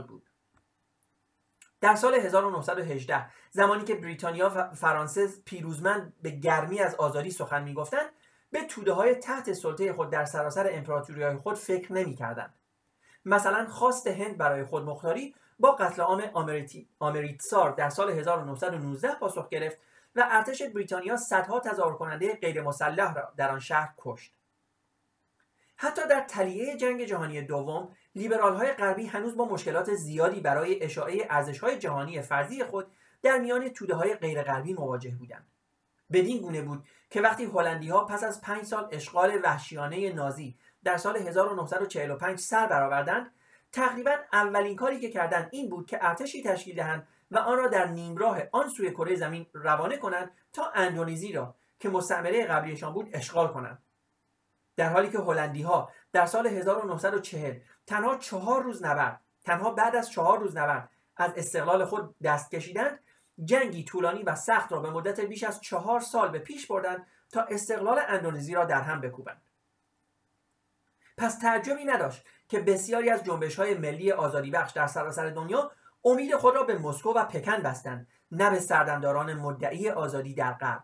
بود 0.08 0.29
در 1.82 1.96
سال 1.96 2.16
1918 2.16 3.26
زمانی 3.52 3.84
که 3.84 3.96
بریتانیا 3.96 4.52
و 4.56 4.76
فرانسه 4.76 5.30
پیروزمند 5.46 6.14
به 6.22 6.30
گرمی 6.30 6.80
از 6.80 6.96
آزادی 6.96 7.32
سخن 7.32 7.64
می‌گفتند 7.64 8.10
به 8.52 8.64
توده 8.64 8.94
های 8.94 9.16
تحت 9.16 9.54
سلطه 9.54 9.94
خود 9.94 10.10
در 10.10 10.26
سراسر 10.26 10.70
امپراتوری 10.72 11.24
های 11.24 11.36
خود 11.38 11.56
فکر 11.56 11.94
نمی 11.94 12.16
کردن. 12.16 12.54
مثلا 13.26 13.66
خواست 13.66 14.08
هند 14.08 14.38
برای 14.38 14.64
خود 14.64 14.84
مختاری 14.84 15.36
با 15.60 15.72
قتل 15.72 16.02
عام 16.02 16.24
آمریتسار 17.00 17.72
در 17.72 17.90
سال 17.90 18.10
1919 18.10 19.16
پاسخ 19.16 19.50
گرفت 19.50 19.78
و 20.16 20.28
ارتش 20.32 20.62
بریتانیا 20.62 21.18
صدها 21.18 21.60
تظاهر 21.60 21.94
کننده 21.94 22.36
غیر 22.36 22.62
مسلح 22.62 23.14
را 23.14 23.34
در 23.38 23.52
آن 23.52 23.60
شهر 23.60 23.94
کشت. 23.98 24.34
حتی 25.76 26.02
در 26.10 26.22
تلیه 26.22 26.78
جنگ 26.78 27.06
جهانی 27.06 27.42
دوم 27.42 27.96
لیبرال 28.16 28.56
های 28.56 28.72
غربی 28.72 29.06
هنوز 29.06 29.38
با 29.38 29.46
مشکلات 29.46 29.94
زیادی 29.94 30.40
برای 30.40 30.84
اشاعه 30.84 31.28
ارزش 31.30 31.60
های 31.60 31.78
جهانی 31.78 32.22
فرضی 32.22 32.64
خود 32.64 32.88
در 33.22 33.40
میان 33.40 33.70
توده 33.70 33.96
های 33.96 34.16
غیر 34.16 34.44
غربی 34.44 34.74
مواجه 34.74 35.16
بودند. 35.16 35.48
بدین 36.12 36.42
گونه 36.42 36.62
بود 36.62 36.84
که 37.10 37.22
وقتی 37.22 37.46
هلندی 37.46 37.90
ها 37.90 38.06
پس 38.06 38.24
از 38.24 38.42
پنج 38.42 38.64
سال 38.64 38.88
اشغال 38.92 39.40
وحشیانه 39.44 40.14
نازی 40.14 40.58
در 40.84 40.98
سال 40.98 41.18
1945 41.18 42.40
سر 42.40 42.68
برآوردند 42.68 43.32
تقریبا 43.72 44.16
اولین 44.34 44.76
کاری 44.76 45.00
که 45.00 45.10
کردند 45.10 45.50
این 45.52 45.70
بود 45.70 45.86
که 45.86 46.00
ارتشی 46.02 46.44
تشکیل 46.44 46.76
دهند 46.76 47.08
و 47.32 47.38
آن 47.38 47.58
را 47.58 47.68
در 47.68 47.88
نیمراه 47.88 48.42
آن 48.52 48.70
سوی 48.70 48.92
کره 48.92 49.16
زمین 49.16 49.46
روانه 49.54 49.98
کنند 49.98 50.32
تا 50.54 50.72
اندونزی 50.76 51.32
را 51.32 51.56
که 51.80 51.90
مستعمره 51.90 52.46
قبلیشان 52.46 52.94
بود 52.94 53.10
اشغال 53.14 53.48
کنند 53.48 53.84
در 54.76 54.90
حالی 54.90 55.10
که 55.10 55.18
هلندی 55.18 55.62
ها 55.62 55.92
در 56.12 56.26
سال 56.26 56.48
1940 56.48 57.60
تنها 57.88 58.18
چهار 58.18 58.64
روز 58.64 58.84
نبرد. 58.84 59.22
تنها 59.44 59.72
بعد 59.72 59.96
از 59.96 60.12
چهار 60.12 60.40
روز 60.40 60.58
نبرد. 60.58 60.90
از 61.18 61.32
استقلال 61.36 61.86
خود 61.86 62.16
دست 62.24 62.52
کشیدند. 62.52 63.00
جنگی 63.44 63.84
طولانی 63.84 64.24
و 64.24 64.36
سخت 64.36 64.72
را 64.72 64.80
به 64.80 64.90
مدت 64.90 65.20
بیش 65.20 65.44
از 65.44 65.62
چهار 65.62 66.00
سال 66.00 66.30
به 66.30 66.40
پیش 66.40 66.68
بردند 66.68 67.08
تا 67.32 67.42
استقلال 67.42 68.02
اندونزی 68.08 68.54
را 68.54 68.66
در 68.66 68.82
هم 68.82 69.02
بکوبند. 69.02 69.42
پس 71.18 71.40
تعجبی 71.40 71.86
نداشت 71.86 72.26
که 72.48 72.60
بسیاری 72.60 73.10
از 73.10 73.24
جنبش 73.24 73.56
های 73.56 73.74
ملی 73.74 74.12
آزادی 74.12 74.52
بخش 74.52 74.72
در 74.72 74.88
سراسر 74.88 75.30
دنیا 75.30 75.72
امید 76.06 76.36
خود 76.36 76.56
را 76.56 76.64
به 76.64 76.78
مسکو 76.78 77.14
و 77.14 77.26
پکن 77.26 77.58
بستند 77.58 78.08
نه 78.32 78.50
به 78.50 78.60
سردمداران 78.60 79.34
مدعی 79.34 79.90
آزادی 79.90 80.34
در 80.34 80.54
غرب. 80.54 80.84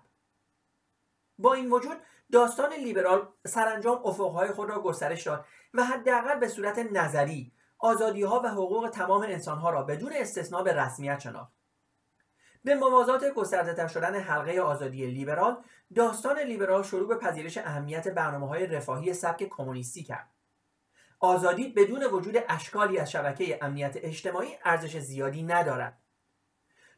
با 1.38 1.53
این 1.53 1.71
وجود 1.71 1.97
داستان 2.36 2.74
لیبرال 2.74 3.28
سرانجام 3.48 4.02
افقهای 4.06 4.48
خود 4.48 4.69
را 4.69 4.82
گسترش 4.82 5.24
داد 5.24 5.45
و 5.74 5.84
حداقل 5.84 6.39
به 6.39 6.48
صورت 6.48 6.80
نظری 6.80 7.54
آزادی 7.80 8.24
ها 8.24 8.41
و 8.43 8.48
حقوق 8.48 8.89
تمام 8.93 9.21
انسان 9.21 9.58
ها 9.58 9.69
را 9.69 9.84
بدون 9.84 10.13
استثنا 10.15 10.63
به 10.63 10.74
رسمیت 10.74 11.19
شناخت. 11.19 11.54
به 12.63 12.76
موازات 12.76 13.34
گسترده 13.34 13.88
شدن 13.88 14.15
حلقه 14.15 14.62
آزادی 14.62 15.08
لیبرال 15.08 15.63
داستان 15.95 16.39
لیبرال 16.39 16.84
شروع 16.84 17.08
به 17.08 17.15
پذیرش 17.15 17.58
اهمیت 17.58 18.08
برنامه 18.08 18.48
های 18.48 18.67
رفاهی 18.67 19.13
سبک 19.13 19.43
کمونیستی 19.50 20.04
کرد. 20.04 20.30
آزادی 21.19 21.69
بدون 21.69 22.04
وجود 22.04 22.36
اشکالی 22.50 22.98
از 22.98 23.12
شبکه 23.12 23.60
امنیت 23.62 23.93
اجتماعی 23.95 24.50
ارزش 24.65 24.98
زیادی 24.98 25.43
ندارد. 25.43 26.02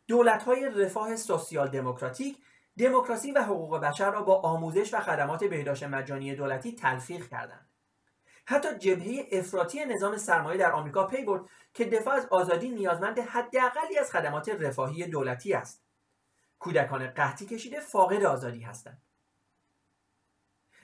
دولت 0.08 0.44
های 0.44 0.70
رفاه 0.70 1.16
سوسیال 1.16 1.68
دموکراتیک 1.68 2.38
دموکراسی 2.78 3.32
و 3.32 3.44
حقوق 3.44 3.80
بشر 3.80 4.12
را 4.12 4.22
با 4.22 4.42
آموزش 4.42 4.94
و 4.94 5.00
خدمات 5.00 5.44
بهداشت 5.44 5.84
مجانی 5.84 6.36
دولتی 6.36 6.76
تلفیق 6.76 7.28
کردند. 7.28 7.70
حتی 8.46 8.78
جبهه 8.78 9.28
افراطی 9.32 9.86
نظام 9.86 10.18
سرمایه 10.18 10.58
در 10.58 10.72
آمریکا 10.72 11.08
پی 11.08 11.24
برد 11.24 11.42
که 11.74 11.86
دفاع 11.86 12.14
از 12.14 12.26
آزادی 12.26 12.70
نیازمند 12.70 13.20
حداقلی 13.20 13.98
از 14.00 14.12
خدمات 14.12 14.50
رفاهی 14.50 15.08
دولتی 15.08 15.54
است. 15.54 15.84
کودکان 16.60 17.08
قحطی 17.08 17.46
کشیده 17.46 17.80
فاقد 17.80 18.24
آزادی 18.24 18.62
هستند. 18.62 19.02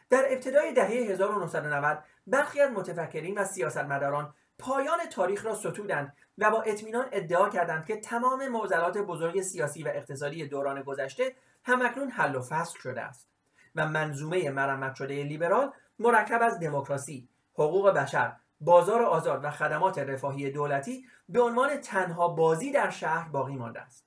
در 0.10 0.26
ابتدای 0.30 0.74
دهه 0.74 0.88
1990 0.88 2.04
برخی 2.28 2.62
از 2.62 2.72
متفکرین 2.72 3.38
و 3.38 3.46
سیاستمداران 3.46 4.34
پایان 4.60 5.00
تاریخ 5.12 5.46
را 5.46 5.56
ستودند 5.56 6.18
و 6.38 6.52
با 6.52 6.62
اطمینان 6.62 7.06
ادعا 7.12 7.50
کردند 7.50 7.86
که 7.86 7.96
تمام 7.96 8.48
معضلات 8.48 8.98
بزرگ 8.98 9.42
سیاسی 9.42 9.84
و 9.84 9.88
اقتصادی 9.88 10.48
دوران 10.48 10.82
گذشته 10.82 11.36
همکنون 11.64 12.10
حل 12.10 12.36
و 12.36 12.42
فصل 12.42 12.80
شده 12.80 13.02
است 13.02 13.28
و 13.76 13.88
منظومه 13.88 14.50
مرمت 14.50 14.96
شده 14.96 15.24
لیبرال 15.24 15.72
مرکب 16.00 16.42
از 16.42 16.60
دموکراسی 16.60 17.30
حقوق 17.54 17.90
بشر 17.90 18.36
بازار 18.62 19.02
آزاد 19.02 19.44
و 19.44 19.52
خدمات 19.52 19.98
رفاهی 19.98 20.52
دولتی 20.52 21.06
به 21.30 21.42
عنوان 21.42 21.78
تنها 21.78 22.28
بازی 22.28 22.72
در 22.72 22.90
شهر 22.90 23.30
باقی 23.30 23.56
مانده 23.56 23.82
است. 23.82 24.06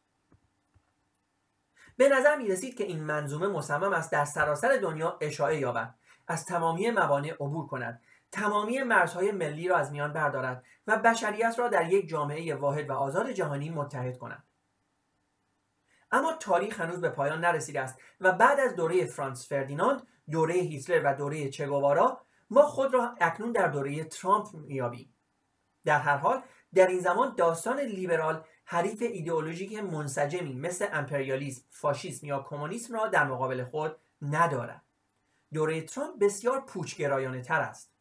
به 1.97 2.09
نظر 2.09 2.37
می 2.37 2.49
رسید 2.49 2.77
که 2.77 2.85
این 2.85 3.01
منظومه 3.01 3.47
مصمم 3.47 3.93
است 3.93 4.13
در 4.13 4.25
سراسر 4.25 4.77
دنیا 4.83 5.19
اشاعه 5.21 5.59
یابد 5.59 5.95
از 6.29 6.45
تمامی 6.45 6.91
موانع 6.91 7.33
عبور 7.33 7.67
کند 7.67 8.03
تمامی 8.33 8.83
مرزهای 8.83 9.33
ملی 9.33 9.69
را 9.69 9.77
از 9.77 9.93
میان 9.93 10.13
بردارد 10.13 10.65
و 10.87 10.97
بشریت 10.97 11.59
را 11.59 11.69
در 11.69 11.93
یک 11.93 12.09
جامعه 12.09 12.55
واحد 12.55 12.91
و 12.91 12.93
آزاد 12.93 13.31
جهانی 13.31 13.71
متحد 13.71 14.19
کند. 14.19 14.46
اما 16.11 16.33
تاریخ 16.33 16.81
هنوز 16.81 17.01
به 17.01 17.09
پایان 17.09 17.41
نرسیده 17.41 17.81
است 17.81 17.99
و 18.21 18.33
بعد 18.33 18.61
از 18.61 18.77
دوره 18.77 19.07
فرانس 19.07 19.49
فردیناند 19.49 20.07
دوره 20.31 20.55
هیتلر 20.55 21.03
و 21.05 21.15
دوره 21.15 21.51
چگوارا 21.51 22.21
ما 22.51 22.63
خود 22.63 22.95
را 22.95 23.15
اکنون 23.21 23.53
در 23.53 23.69
دوره 23.69 24.05
ترامپ 24.05 24.55
میابیم 24.55 25.15
در 25.85 25.99
هر 25.99 26.17
حال 26.17 26.43
در 26.75 26.87
این 26.87 27.01
زمان 27.01 27.35
داستان 27.37 27.81
لیبرال 27.81 28.45
حریف 28.65 29.03
ایدئولوژیک 29.03 29.79
منسجمی 29.79 30.55
مثل 30.55 30.87
امپریالیسم، 30.93 31.65
فاشیسم 31.71 32.27
یا 32.27 32.39
کمونیسم 32.39 32.95
را 32.95 33.07
در 33.07 33.25
مقابل 33.25 33.65
خود 33.65 33.97
ندارد. 34.23 34.83
دوره 35.53 35.81
ترامپ 35.81 36.19
بسیار 36.19 36.61
پوچگرایانه 36.61 37.43
تر 37.43 37.61
است. 37.61 37.93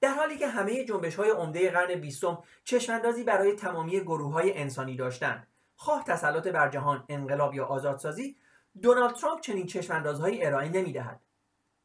در 0.00 0.14
حالی 0.14 0.38
که 0.38 0.48
همه 0.48 0.84
جنبش 0.84 1.14
های 1.14 1.30
عمده 1.30 1.70
قرن 1.70 1.94
بیستم 1.94 2.42
چشماندازی 2.64 3.24
برای 3.24 3.52
تمامی 3.52 4.00
گروه 4.00 4.32
های 4.32 4.58
انسانی 4.58 4.96
داشتند 4.96 5.46
خواه 5.80 6.04
تسلط 6.04 6.46
بر 6.46 6.68
جهان 6.68 7.04
انقلاب 7.08 7.54
یا 7.54 7.66
آزادسازی 7.66 8.36
دونالد 8.82 9.14
ترامپ 9.14 9.40
چنین 9.40 9.66
چشماندازهایی 9.66 10.44
ارائه 10.44 10.68
نمی‌دهد. 10.68 11.20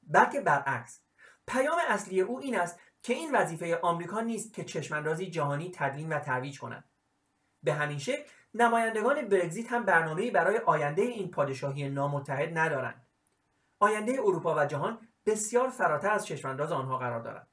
بلکه 0.03 0.41
برعکس 0.41 1.01
پیام 1.47 1.77
اصلی 1.87 2.21
او 2.21 2.39
این 2.39 2.59
است 2.59 2.79
که 3.03 3.13
این 3.13 3.35
وظیفه 3.35 3.79
آمریکا 3.81 4.21
نیست 4.21 4.53
که 4.53 4.63
چشماندازی 4.63 5.29
جهانی 5.29 5.71
تدوین 5.75 6.13
و 6.13 6.19
ترویج 6.19 6.59
کند. 6.59 6.83
به 7.63 7.73
همین 7.73 7.97
شکل 7.97 8.23
نمایندگان 8.53 9.27
برگزیت 9.27 9.71
هم 9.71 9.85
برنامه‌ای 9.85 10.31
برای 10.31 10.57
آینده 10.57 11.01
این 11.01 11.31
پادشاهی 11.31 11.89
نامتحد 11.89 12.57
ندارند. 12.57 13.07
آینده 13.79 14.11
اروپا 14.11 14.55
و 14.55 14.65
جهان 14.65 15.07
بسیار 15.25 15.69
فراتر 15.69 16.11
از 16.11 16.25
چشمانداز 16.25 16.71
آنها 16.71 16.97
قرار 16.97 17.21
دارد. 17.21 17.47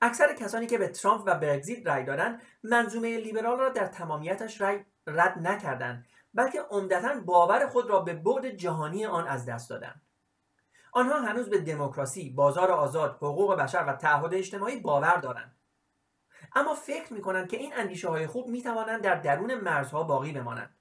اکثر 0.00 0.34
کسانی 0.34 0.66
که 0.66 0.78
به 0.78 0.88
ترامپ 0.88 1.22
و 1.26 1.34
برگزیت 1.34 1.86
رأی 1.86 2.04
دادند 2.04 2.42
منظومه 2.62 3.18
لیبرال 3.18 3.58
را 3.58 3.68
در 3.68 3.86
تمامیتش 3.86 4.60
رأی 4.60 4.84
رد 5.06 5.38
نکردند 5.38 6.06
بلکه 6.34 6.60
عمدتا 6.70 7.20
باور 7.20 7.66
خود 7.66 7.90
را 7.90 8.00
به 8.00 8.14
بعد 8.14 8.48
جهانی 8.48 9.06
آن 9.06 9.26
از 9.26 9.46
دست 9.46 9.70
دادند 9.70 10.02
آنها 10.96 11.20
هنوز 11.20 11.50
به 11.50 11.58
دموکراسی، 11.58 12.30
بازار 12.30 12.70
آزاد، 12.70 13.16
حقوق 13.16 13.54
بشر 13.54 13.84
و 13.88 13.92
تعهد 13.92 14.34
اجتماعی 14.34 14.80
باور 14.80 15.16
دارند. 15.16 15.56
اما 16.54 16.74
فکر 16.74 17.12
می 17.12 17.20
کنند 17.20 17.48
که 17.48 17.56
این 17.56 17.72
اندیشه 17.76 18.08
های 18.08 18.26
خوب 18.26 18.48
می 18.48 18.62
توانند 18.62 19.02
در 19.02 19.14
درون 19.14 19.54
مرزها 19.54 20.02
باقی 20.02 20.32
بمانند. 20.32 20.76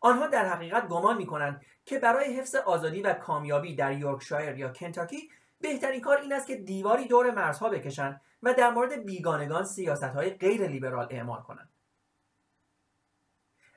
آنها 0.00 0.26
در 0.26 0.48
حقیقت 0.48 0.88
گمان 0.88 1.16
می 1.16 1.26
کنند 1.26 1.64
که 1.84 1.98
برای 1.98 2.36
حفظ 2.36 2.54
آزادی 2.54 3.02
و 3.02 3.12
کامیابی 3.12 3.74
در 3.74 3.92
یورکشایر 3.92 4.58
یا 4.58 4.72
کنتاکی 4.72 5.30
بهترین 5.60 6.00
کار 6.00 6.18
این 6.18 6.32
است 6.32 6.46
که 6.46 6.56
دیواری 6.56 7.08
دور 7.08 7.30
مرزها 7.30 7.68
بکشند 7.68 8.20
و 8.42 8.54
در 8.54 8.70
مورد 8.70 9.04
بیگانگان 9.04 9.64
سیاست 9.64 10.04
های 10.04 10.30
غیر 10.30 10.66
لیبرال 10.66 11.08
اعمال 11.10 11.42
کنند. 11.42 11.72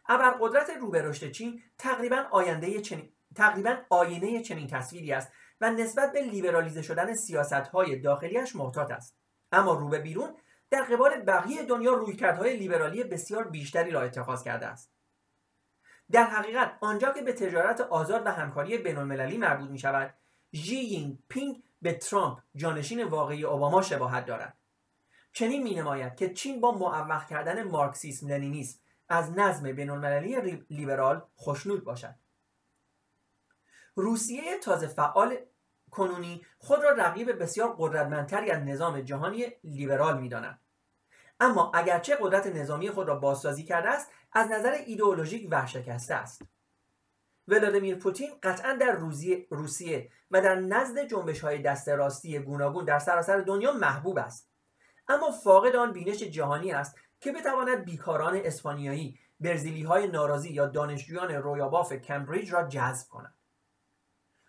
ابرقدرت 0.10 0.70
روبرشت 0.70 1.32
چین 1.32 1.64
تقریبا 1.78 2.26
آینده 2.32 2.82
چنین 2.82 3.10
تقریبا 3.36 3.78
آینه 3.90 4.42
چنین 4.42 4.68
تصویری 4.68 5.14
است 5.14 5.32
و 5.62 5.72
نسبت 5.72 6.12
به 6.12 6.22
لیبرالیزه 6.22 6.82
شدن 6.82 7.14
سیاست 7.14 7.54
های 7.54 8.00
داخلیش 8.00 8.56
محتاط 8.56 8.92
است 8.92 9.18
اما 9.52 9.74
رو 9.74 9.90
به 9.90 10.00
بیرون 10.00 10.36
در 10.70 10.84
قبال 10.84 11.22
بقیه 11.22 11.64
دنیا 11.64 11.94
رویکردهای 11.94 12.58
لیبرالی 12.58 13.04
بسیار 13.04 13.44
بیشتری 13.44 13.92
را 13.92 14.02
اتخاذ 14.02 14.44
کرده 14.44 14.66
است 14.68 14.92
در 16.12 16.24
حقیقت 16.24 16.78
آنجا 16.82 17.14
که 17.14 17.22
به 17.22 17.34
تجارت 17.34 17.82
آزاد 17.82 18.26
و 18.26 18.30
همکاری 18.30 18.78
بینالمللی 18.78 19.38
مربوط 19.38 19.70
می 19.70 19.80
شود 19.80 20.14
ژی 20.54 21.20
پینگ 21.30 21.64
به 21.82 21.94
ترامپ 21.94 22.40
جانشین 22.56 23.04
واقعی 23.04 23.44
اوباما 23.44 23.82
شباهت 23.82 24.26
دارد. 24.26 24.58
چنین 25.34 25.64
می 25.64 25.76
نماید 25.76 26.16
که 26.16 26.34
چین 26.34 26.62
با 26.62 26.72
معوق 26.72 27.26
کردن 27.26 27.64
مارکسیسم 27.64 28.28
لنینیسم 28.28 28.80
از 29.10 29.32
نظم 29.32 29.72
بینالمللی 29.72 30.66
لیبرال 30.70 31.22
خوشنود 31.36 31.84
باشد. 31.84 32.16
روسیه 33.96 34.58
تازه 34.58 34.88
فعال 34.88 35.38
کنونی 35.92 36.46
خود 36.58 36.84
را 36.84 36.90
رقیب 36.90 37.42
بسیار 37.42 37.76
قدرتمندتری 37.80 38.52
از 38.52 38.64
نظام 38.64 39.02
جهانی 39.02 39.46
لیبرال 39.64 40.22
می‌دانند 40.22 40.60
اما 41.40 41.72
اگرچه 41.74 42.18
قدرت 42.22 42.48
نظامی 42.48 42.90
خود 42.90 43.08
را 43.08 43.16
بازسازی 43.16 43.64
کرده 43.64 43.90
است 43.90 44.12
از 44.32 44.52
نظر 44.52 44.72
ایدئولوژیک 44.72 45.48
ورشکسته 45.52 46.16
است. 46.16 46.42
ولادیمیر 47.52 47.96
پوتین 47.96 48.30
قطعا 48.44 48.74
در 48.74 48.92
روسیه 49.50 50.10
و 50.32 50.42
در 50.42 50.56
نزد 50.56 51.08
جنبش 51.08 51.40
های 51.40 51.62
دست 51.62 51.90
راستی 51.90 52.40
گوناگون 52.40 52.86
در 52.86 53.00
سراسر 53.00 53.38
دنیا 53.38 53.74
محبوب 53.74 54.18
است. 54.18 54.50
اما 55.08 55.32
فاقد 55.32 55.76
آن 55.76 55.94
بینش 55.94 56.24
جهانی 56.24 56.72
است 56.72 56.96
که 57.20 57.32
بتواند 57.32 57.86
بیکاران 57.86 58.42
اسپانیایی 58.46 59.20
برزیلی 59.40 59.84
های 59.84 60.08
ناراضی 60.08 60.50
یا 60.50 60.66
دانشجویان 60.66 61.32
رویاباف 61.32 61.94
کمبریج 61.94 62.54
را 62.54 62.68
جذب 62.68 63.10
کند. 63.10 63.36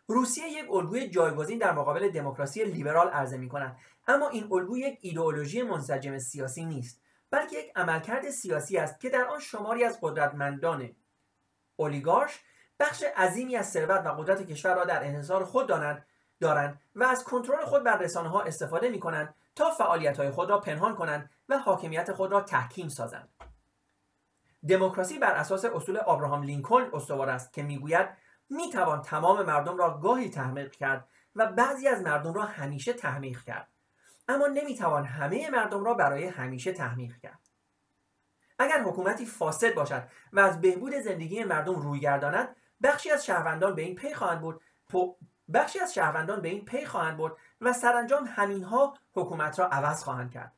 روسیه 0.06 0.48
یک 0.48 0.70
الگوی 0.70 1.08
جایگزین 1.08 1.58
در 1.58 1.72
مقابل 1.72 2.08
دموکراسی 2.08 2.64
لیبرال 2.64 3.08
عرضه 3.08 3.36
می 3.36 3.48
کند 3.48 3.76
اما 4.08 4.28
این 4.28 4.52
الگو 4.52 4.78
یک 4.78 4.98
ایدئولوژی 5.00 5.62
منسجم 5.62 6.18
سیاسی 6.18 6.64
نیست 6.64 7.02
بلکه 7.30 7.58
یک 7.58 7.72
عملکرد 7.76 8.30
سیاسی 8.30 8.76
است 8.78 9.00
که 9.00 9.10
در 9.10 9.24
آن 9.24 9.40
شماری 9.40 9.84
از 9.84 9.98
قدرتمندان 10.02 10.90
اولیگارش 11.76 12.40
بخش 12.78 13.02
عظیمی 13.16 13.56
از 13.56 13.70
ثروت 13.70 14.06
و 14.06 14.08
قدرت 14.08 14.46
کشور 14.46 14.74
را 14.74 14.84
در 14.84 15.04
انحصار 15.04 15.44
خود 15.44 15.66
دارند 15.68 16.06
دارند 16.40 16.80
و 16.94 17.04
از 17.04 17.24
کنترل 17.24 17.64
خود 17.64 17.84
بر 17.84 17.98
رسانه 17.98 18.28
ها 18.28 18.42
استفاده 18.42 18.88
می 18.88 19.00
کنند 19.00 19.34
تا 19.56 19.70
فعالیت 19.70 20.16
های 20.16 20.30
خود 20.30 20.50
را 20.50 20.60
پنهان 20.60 20.96
کنند 20.96 21.30
و 21.48 21.58
حاکمیت 21.58 22.12
خود 22.12 22.32
را 22.32 22.40
تحکیم 22.40 22.88
سازند. 22.88 23.28
دموکراسی 24.68 25.18
بر 25.18 25.32
اساس 25.32 25.64
اصول 25.64 25.96
آبراهام 25.96 26.42
لینکلن 26.42 26.90
استوار 26.92 27.30
است 27.30 27.52
که 27.52 27.62
می‌گوید 27.62 28.08
می‌توان 28.50 29.02
تمام 29.02 29.42
مردم 29.42 29.76
را 29.76 29.98
گاهی 29.98 30.30
تحمیق 30.30 30.72
کرد 30.72 31.08
و 31.36 31.46
بعضی 31.46 31.88
از 31.88 32.02
مردم 32.02 32.32
را 32.32 32.42
همیشه 32.42 32.92
تحمیق 32.92 33.42
کرد. 33.42 33.68
اما 34.28 34.46
نمی‌توان 34.46 35.04
همه 35.04 35.50
مردم 35.50 35.84
را 35.84 35.94
برای 35.94 36.26
همیشه 36.26 36.72
تحمیق 36.72 37.16
کرد. 37.16 37.48
اگر 38.58 38.82
حکومتی 38.82 39.26
فاسد 39.26 39.74
باشد 39.74 40.02
و 40.32 40.40
از 40.40 40.60
بهبود 40.60 40.94
زندگی 40.94 41.44
مردم 41.44 41.74
روی 41.74 42.00
گرداند 42.00 42.56
بخشی 42.82 43.10
از 43.10 43.24
شهروندان 43.24 43.74
به 43.74 43.82
این 43.82 43.94
پی 43.94 44.14
خواهند 44.14 44.40
بود 44.40 44.60
بخشی 45.54 45.78
از 45.78 45.94
شهروندان 45.94 46.40
به 46.40 46.48
این 46.48 46.64
پی 46.64 46.86
خواهند 46.86 47.16
برد 47.16 47.32
و 47.60 47.72
سرانجام 47.72 48.24
همینها 48.36 48.98
حکومت 49.14 49.58
را 49.58 49.66
عوض 49.66 50.04
خواهند 50.04 50.30
کرد. 50.30 50.52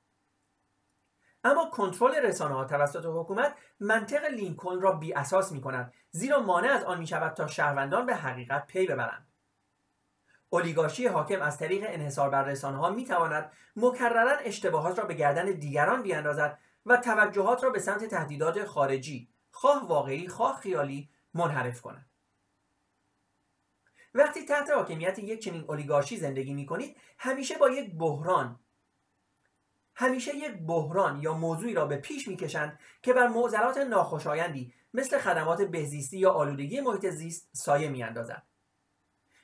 اما 1.45 1.71
کنترل 1.71 2.15
رسانه 2.15 2.55
ها 2.55 2.65
توسط 2.65 3.05
حکومت 3.07 3.55
منطق 3.81 4.25
لینکلن 4.25 4.81
را 4.81 4.93
بی 4.93 5.15
اساس 5.15 5.53
می 5.53 5.61
کند 5.61 5.93
زیرا 6.11 6.41
مانع 6.41 6.69
از 6.69 6.85
آن 6.85 6.99
می 6.99 7.07
شود 7.07 7.35
تا 7.35 7.47
شهروندان 7.47 8.07
به 8.07 8.15
حقیقت 8.15 8.67
پی 8.67 8.87
ببرند. 8.87 9.27
اولیگارشی 10.51 11.07
حاکم 11.07 11.43
از 11.43 11.59
طریق 11.59 11.85
انحصار 11.89 12.31
بر 12.31 12.45
رسانه 12.45 12.79
ها 12.79 12.91
می 12.91 13.05
تواند 13.05 13.53
مکررا 13.77 14.37
اشتباهات 14.39 14.99
را 14.99 15.05
به 15.05 15.15
گردن 15.15 15.45
دیگران 15.45 16.03
بیاندازد 16.03 16.59
و 16.87 16.97
توجهات 16.97 17.65
را 17.65 17.71
به 17.71 17.79
سمت 17.79 18.05
تهدیدات 18.05 18.65
خارجی 18.65 19.29
خواه 19.51 19.89
واقعی 19.89 20.29
خواه 20.29 20.61
خیالی 20.61 21.11
منحرف 21.35 21.81
کند. 21.81 22.07
وقتی 24.15 24.45
تحت 24.45 24.71
حاکمیت 24.71 25.19
یک 25.19 25.41
چنین 25.41 25.65
اولیگارشی 25.69 26.17
زندگی 26.17 26.55
می 26.55 26.67
کنید 26.67 26.97
همیشه 27.19 27.59
با 27.59 27.71
یک 27.71 27.95
بحران 27.95 28.59
همیشه 29.95 30.37
یک 30.37 30.53
بحران 30.67 31.23
یا 31.23 31.35
موضوعی 31.35 31.75
را 31.75 31.87
به 31.87 31.97
پیش 31.97 32.29
می‌کشند 32.29 32.79
که 33.03 33.13
بر 33.13 33.27
معضلات 33.27 33.79
ناخوشایندی 33.79 34.73
مثل 34.95 35.19
خدمات 35.19 35.63
بهزیستی 35.63 36.19
یا 36.19 36.31
آلودگی 36.31 36.81
محیط 36.81 37.07
زیست 37.07 37.49
سایه 37.53 37.89
میاندازد. 37.89 38.43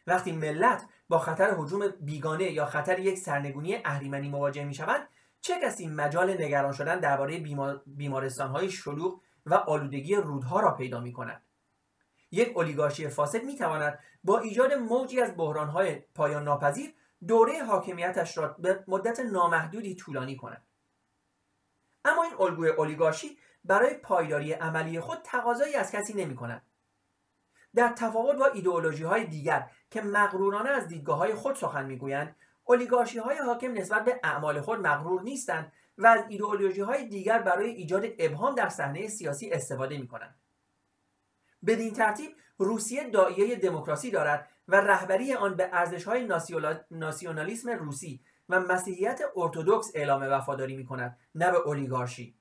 وقتی 0.07 0.33
ملت 0.33 0.85
با 1.09 1.19
خطر 1.19 1.55
حجوم 1.59 1.89
بیگانه 1.89 2.53
یا 2.53 2.67
خطر 2.67 2.99
یک 2.99 3.19
سرنگونی 3.19 3.77
اهریمنی 3.85 4.29
مواجه 4.29 4.65
می‌شوند 4.65 5.09
چه 5.41 5.61
کسی 5.63 5.87
مجال 5.87 6.45
نگران 6.45 6.73
شدن 6.73 7.01
درباره 7.01 7.39
بیمار... 7.39 7.83
بیمارستانهای 7.87 8.71
شلوغ 8.71 9.21
و 9.47 9.55
آلودگی 9.55 10.15
رودها 10.15 10.61
را 10.61 10.71
پیدا 10.71 11.01
می 11.01 11.13
کند 11.13 11.43
یک 12.33 12.57
اولیگارشی 12.57 13.09
فاسد 13.09 13.45
می 13.45 13.57
تواند 13.57 13.99
با 14.25 14.39
ایجاد 14.39 14.73
موجی 14.73 15.21
از 15.21 15.37
بحرانهای 15.37 15.95
پایان 15.95 16.45
ناپذیر 16.45 16.95
دوره 17.27 17.65
حاکمیتش 17.65 18.39
را 18.39 18.49
به 18.59 18.85
مدت 18.89 19.21
نامحدودی 19.21 19.95
طولانی 19.95 20.37
کند 20.37 20.67
اما 22.05 22.23
این 22.23 22.33
الگوی 22.41 22.69
اولیگارشی 22.69 23.39
برای 23.65 23.95
پایداری 23.95 24.53
عملی 24.53 25.01
خود 25.01 25.19
تقاضایی 25.25 25.75
از 25.75 25.93
کسی 25.93 26.15
نمی 26.15 26.37
کند. 26.37 26.63
در 27.75 27.89
تفاوت 27.89 28.37
با 28.37 28.47
ایدئولوژی 28.47 29.05
های 29.05 29.25
دیگر 29.25 29.71
که 29.91 30.03
مغرورانه 30.03 30.71
از 30.71 30.89
دیدگاه 30.89 31.19
های 31.19 31.35
خود 31.35 31.55
سخن 31.55 31.85
می‌گویند 31.85 32.37
اولیگارشی 32.65 33.19
های 33.19 33.39
حاکم 33.39 33.73
نسبت 33.73 34.05
به 34.05 34.21
اعمال 34.25 34.61
خود 34.61 34.79
مغرور 34.81 35.23
نیستند 35.23 35.73
و 35.99 36.07
از 36.07 36.25
ایدئولوژی 36.29 36.81
های 36.81 37.09
دیگر 37.09 37.39
برای 37.39 37.71
ایجاد 37.71 38.05
ابهام 38.19 38.55
در 38.55 38.69
صحنه 38.69 39.09
سیاسی 39.09 39.51
استفاده 39.51 39.99
می 39.99 40.09
کنند. 40.09 40.40
بدین 41.67 41.93
ترتیب 41.93 42.31
روسیه 42.59 43.11
دایه 43.11 43.57
دموکراسی 43.57 44.11
دارد 44.11 44.49
و 44.69 44.77
رهبری 44.77 45.35
آن 45.35 45.57
به 45.57 45.69
ارزش‌های 45.73 46.29
ناسیونالیسم 46.91 47.71
روسی 47.71 48.21
و 48.49 48.61
مسیحیت 48.61 49.21
ارتودکس 49.37 49.91
اعلام 49.95 50.23
وفاداری 50.23 50.77
می 50.77 50.87
کند 50.87 51.19
نه 51.35 51.51
به 51.51 51.59
اولیگارشی. 51.59 52.35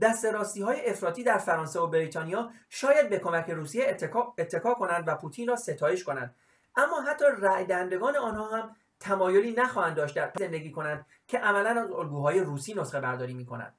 دست 0.00 0.24
راستی 0.24 0.62
های 0.62 0.90
افراطی 0.90 1.24
در 1.24 1.38
فرانسه 1.38 1.80
و 1.80 1.86
بریتانیا 1.86 2.50
شاید 2.68 3.08
به 3.08 3.18
کمک 3.18 3.50
روسیه 3.50 3.88
اتکا, 3.88 4.34
اتکا 4.38 4.74
کنند 4.74 5.04
و 5.08 5.14
پوتین 5.14 5.48
را 5.48 5.56
ستایش 5.56 6.04
کنند. 6.04 6.34
اما 6.76 7.02
حتی 7.02 7.24
رأی 7.38 7.64
دهندگان 7.64 8.16
آنها 8.16 8.56
هم 8.56 8.76
تمایلی 9.00 9.52
نخواهند 9.52 9.96
داشت 9.96 10.14
در 10.14 10.32
زندگی 10.38 10.70
کنند 10.70 11.06
که 11.26 11.38
عملا 11.38 11.80
از 11.80 11.90
الگوهای 11.90 12.40
روسی 12.40 12.74
نسخه 12.74 13.00
برداری 13.00 13.34
می 13.34 13.46
کنند 13.46 13.74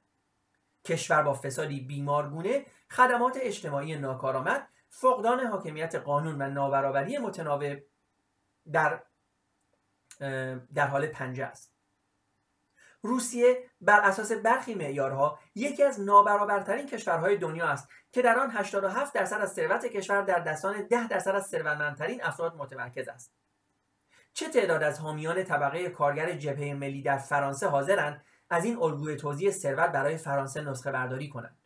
کشور 0.84 1.22
با 1.22 1.34
فسادی 1.34 1.80
بیمارگونه 1.80 2.66
خدمات 2.90 3.38
اجتماعی 3.40 3.96
ناکارآمد 3.96 4.68
فقدان 4.90 5.40
حاکمیت 5.40 5.94
قانون 5.94 6.42
و 6.42 6.50
نابرابری 6.50 7.18
متناوب 7.18 7.78
در 8.72 9.02
در 10.74 10.86
حال 10.86 11.06
پنجه 11.06 11.44
است. 11.44 11.74
روسیه 13.02 13.70
بر 13.80 14.00
اساس 14.00 14.32
برخی 14.32 14.74
معیارها 14.74 15.38
یکی 15.54 15.82
از 15.82 16.00
نابرابرترین 16.00 16.86
کشورهای 16.86 17.36
دنیا 17.36 17.66
است 17.66 17.88
که 18.12 18.22
در 18.22 18.38
آن 18.38 18.50
87 18.50 19.14
درصد 19.14 19.40
از 19.40 19.52
ثروت 19.52 19.86
کشور 19.86 20.22
در 20.22 20.38
دستان 20.38 20.82
10 20.82 21.08
درصد 21.08 21.30
از 21.30 21.46
ثروتمندترین 21.46 22.24
افراد 22.24 22.56
متمرکز 22.56 23.08
است. 23.08 23.34
چه 24.32 24.48
تعداد 24.48 24.82
از 24.82 24.98
حامیان 24.98 25.44
طبقه 25.44 25.90
کارگر 25.90 26.32
جبهه 26.32 26.74
ملی 26.74 27.02
در 27.02 27.18
فرانسه 27.18 27.68
حاضرند؟ 27.68 28.24
از 28.50 28.64
این 28.64 28.78
الگوی 28.82 29.16
توزیع 29.16 29.50
ثروت 29.50 29.90
برای 29.92 30.16
فرانسه 30.16 30.60
نسخه 30.60 30.92
برداری 30.92 31.28
کنند 31.28 31.58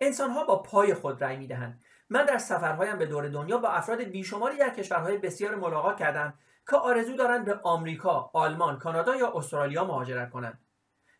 انسانها 0.00 0.44
با 0.44 0.62
پای 0.62 0.94
خود 0.94 1.24
رأی 1.24 1.36
می‌دهند 1.36 1.82
من 2.10 2.24
در 2.24 2.38
سفرهایم 2.38 2.98
به 2.98 3.06
دور 3.06 3.28
دنیا 3.28 3.58
با 3.58 3.68
افراد 3.68 4.02
بیشماری 4.02 4.56
در 4.58 4.70
کشورهای 4.70 5.18
بسیار 5.18 5.54
ملاقات 5.54 5.96
کردم 5.96 6.34
که 6.70 6.76
آرزو 6.76 7.16
دارند 7.16 7.44
به 7.44 7.54
آمریکا، 7.62 8.30
آلمان، 8.32 8.78
کانادا 8.78 9.16
یا 9.16 9.32
استرالیا 9.34 9.84
مهاجرت 9.84 10.30
کنند. 10.30 10.58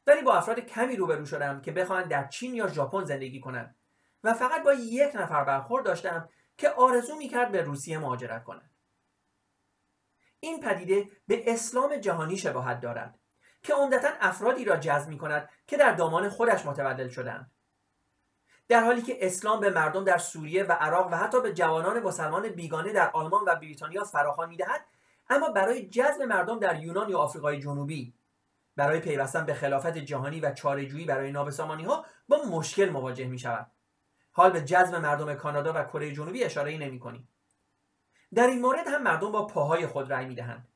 ولی 0.07 0.23
با 0.23 0.35
افراد 0.35 0.61
کمی 0.61 0.97
روبرو 0.97 1.25
شدم 1.25 1.61
که 1.61 1.73
بخواهند 1.73 2.09
در 2.09 2.27
چین 2.27 2.55
یا 2.55 2.67
ژاپن 2.67 3.05
زندگی 3.05 3.41
کنند 3.41 3.77
و 4.25 4.35
فقط 4.35 4.63
با 4.63 4.73
یک 4.73 5.15
نفر 5.15 5.45
برخورد 5.45 5.85
داشتم 5.85 6.29
که 6.57 6.71
آرزو 6.71 7.17
می‌کرد 7.17 7.53
به 7.53 7.63
روسیه 7.63 7.99
مهاجرت 7.99 8.45
کند. 8.45 8.71
این 10.41 10.61
پدیده 10.61 11.09
به 11.27 11.53
اسلام 11.53 11.97
جهانی 11.97 12.37
شباهت 12.37 12.81
دارد 12.81 13.19
که 13.63 13.75
عمدتا 13.75 14.09
افرادی 14.21 14.65
را 14.65 14.77
جذب 14.77 15.09
می 15.09 15.19
کند 15.19 15.49
که 15.67 15.77
در 15.77 15.93
دامان 15.93 16.29
خودش 16.29 16.67
متولد 16.67 17.11
شدند 17.11 17.51
در 18.69 18.85
حالی 18.85 19.03
که 19.03 19.27
اسلام 19.27 19.61
به 19.61 19.71
مردم 19.71 20.05
در 20.05 20.19
سوریه 20.19 20.65
و 20.65 20.73
عراق 20.73 21.13
و 21.13 21.17
حتی 21.17 21.41
به 21.41 21.53
جوانان 21.53 22.01
مسلمان 22.01 22.49
بیگانه 22.49 22.93
در 22.93 23.11
آلمان 23.11 23.45
و 23.47 23.55
بریتانیا 23.55 24.05
فراخوان 24.05 24.49
می‌دهد 24.49 24.85
اما 25.31 25.49
برای 25.49 25.89
جذب 25.89 26.23
مردم 26.23 26.59
در 26.59 26.83
یونان 26.83 27.09
یا 27.09 27.19
آفریقای 27.19 27.61
جنوبی 27.61 28.15
برای 28.77 29.01
پیوستن 29.01 29.47
به 29.47 29.55
خلافت 29.55 29.99
جهانی 29.99 30.41
و 30.41 30.55
چارهجویی 30.55 31.05
برای 31.05 31.33
نابسامانی 31.33 31.85
ها 31.85 32.05
با 32.29 32.43
مشکل 32.51 32.89
مواجه 32.89 33.27
می 33.27 33.39
شود 33.39 33.71
حال 34.33 34.51
به 34.51 34.63
جذب 34.63 34.95
مردم 34.95 35.35
کانادا 35.35 35.73
و 35.73 35.85
کره 35.85 36.13
جنوبی 36.13 36.45
اشاره 36.45 36.71
ای 36.71 36.79
نمی 36.79 36.99
کنیم. 36.99 37.29
در 38.35 38.47
این 38.47 38.61
مورد 38.61 38.87
هم 38.87 39.03
مردم 39.03 39.33
با 39.33 39.47
پاهای 39.47 39.87
خود 39.87 40.13
رأی 40.13 40.27
می 40.27 40.35
دهند. 40.35 40.69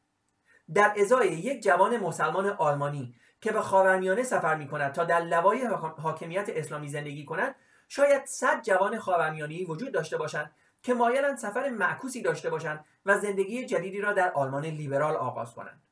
در 0.74 0.94
ازای 1.00 1.28
یک 1.28 1.62
جوان 1.62 1.96
مسلمان 1.96 2.46
آلمانی 2.46 3.14
که 3.40 3.52
به 3.52 3.60
خاورمیانه 3.60 4.22
سفر 4.22 4.54
می 4.54 4.68
کند 4.68 4.92
تا 4.92 5.04
در 5.04 5.20
لوای 5.20 5.66
حاکمیت 5.98 6.48
اسلامی 6.48 6.88
زندگی 6.88 7.24
کند 7.24 7.54
شاید 7.88 8.26
صد 8.26 8.62
جوان 8.62 8.98
خاورمیانه‌ای 8.98 9.64
وجود 9.64 9.92
داشته 9.92 10.16
باشند 10.16 10.54
که 10.82 10.94
مایلند 10.94 11.38
سفر 11.38 11.68
معکوسی 11.68 12.22
داشته 12.22 12.50
باشند 12.50 12.84
و 13.06 13.18
زندگی 13.18 13.66
جدیدی 13.66 14.00
را 14.00 14.12
در 14.12 14.32
آلمان 14.32 14.64
لیبرال 14.64 15.16
آغاز 15.16 15.54
کنند 15.54 15.82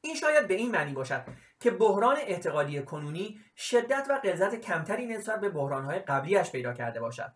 این 0.00 0.14
شاید 0.14 0.48
به 0.48 0.54
این 0.54 0.70
معنی 0.70 0.92
باشد 0.92 1.24
که 1.60 1.70
بحران 1.70 2.16
اعتقادی 2.16 2.82
کنونی 2.82 3.40
شدت 3.56 4.06
و 4.10 4.18
غلظت 4.18 4.54
کمتری 4.54 5.06
نسبت 5.06 5.40
به 5.40 5.48
بحرانهای 5.48 5.98
قبلیش 5.98 6.50
پیدا 6.50 6.72
کرده 6.72 7.00
باشد 7.00 7.32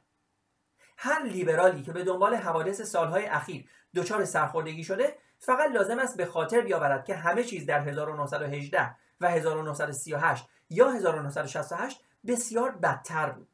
هر 1.05 1.23
لیبرالی 1.23 1.83
که 1.83 1.93
به 1.93 2.05
دنبال 2.05 2.35
حوادث 2.35 2.81
سالهای 2.81 3.27
اخیر 3.27 3.69
دچار 3.95 4.25
سرخوردگی 4.25 4.85
شده 4.85 5.17
فقط 5.39 5.71
لازم 5.71 5.99
است 5.99 6.17
به 6.17 6.27
خاطر 6.27 6.61
بیاورد 6.61 7.05
که 7.05 7.17
همه 7.17 7.45
چیز 7.45 7.67
در 7.67 7.81
1918 7.81 8.95
و 9.21 9.29
1938 9.31 10.49
یا 10.71 10.91
1968 10.91 12.05
بسیار 12.27 12.71
بدتر 12.71 13.31
بود. 13.31 13.49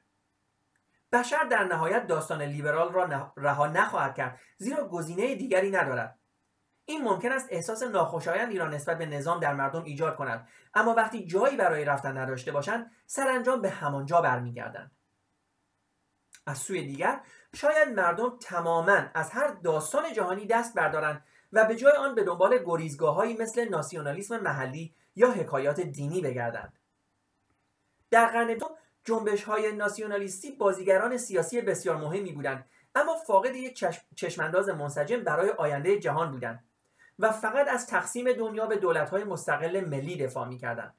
بشر 1.13 1.45
در 1.45 1.65
نهایت 1.65 2.07
داستان 2.07 2.43
لیبرال 2.43 2.93
را 2.93 3.33
رها 3.37 3.67
نخواهد 3.67 4.15
کرد 4.15 4.41
زیرا 4.59 4.89
گزینه 4.89 5.35
دیگری 5.35 5.71
ندارد. 5.71 6.19
این 6.85 7.05
ممکن 7.05 7.33
است 7.33 7.47
احساس 7.51 7.83
ناخوشایندی 7.83 8.59
را 8.59 8.69
نسبت 8.69 8.99
به 8.99 9.07
نظام 9.07 9.41
در 9.41 9.55
مردم 9.55 9.85
ایجاد 9.85 10.17
کند 10.17 10.49
اما 10.75 10.95
وقتی 10.95 11.27
جایی 11.27 11.57
برای 11.57 11.85
رفتن 11.85 12.19
نداشته 12.19 12.53
باشند 12.53 12.91
سرانجام 13.07 13.63
به 13.63 13.71
همانجا 13.71 14.21
برمیگردند. 14.21 14.91
از 16.49 16.59
سوی 16.59 16.87
دیگر 16.87 17.21
شاید 17.55 17.89
مردم 17.89 18.39
تماما 18.41 19.03
از 19.15 19.31
هر 19.31 19.49
داستان 19.49 20.13
جهانی 20.13 20.47
دست 20.47 20.75
بردارند 20.75 21.25
و 21.53 21.65
به 21.65 21.77
جای 21.77 21.93
آن 21.93 22.15
به 22.15 22.25
دنبال 22.25 22.59
گریزگاههایی 22.65 23.37
مثل 23.37 23.69
ناسیونالیسم 23.69 24.41
محلی 24.41 24.95
یا 25.17 25.31
حکایات 25.31 25.81
دینی 25.81 26.21
بگردند. 26.21 26.79
در 28.11 28.27
قرن 28.27 28.55
دو 28.55 28.67
جنبش 29.05 29.45
های 29.45 29.73
ناسیونالیستی 29.73 30.51
بازیگران 30.51 31.17
سیاسی 31.17 31.61
بسیار 31.61 31.97
مهمی 31.97 32.33
بودند 32.33 32.67
اما 32.95 33.17
فاقد 33.17 33.57
یک 33.57 33.85
چشمانداز 34.17 34.69
منسجم 34.69 35.25
برای 35.25 35.51
آینده 35.51 35.99
جهان 35.99 36.31
بودند 36.31 36.65
و 37.19 37.33
فقط 37.33 37.69
از 37.69 37.87
تقسیم 37.87 38.33
دنیا 38.33 38.67
به 38.67 38.77
دولت 38.77 39.11
های 39.11 39.25
مستقل 39.25 39.81
ملی 39.81 40.17
دفاع 40.17 40.49
می‌کردند. 40.49 40.95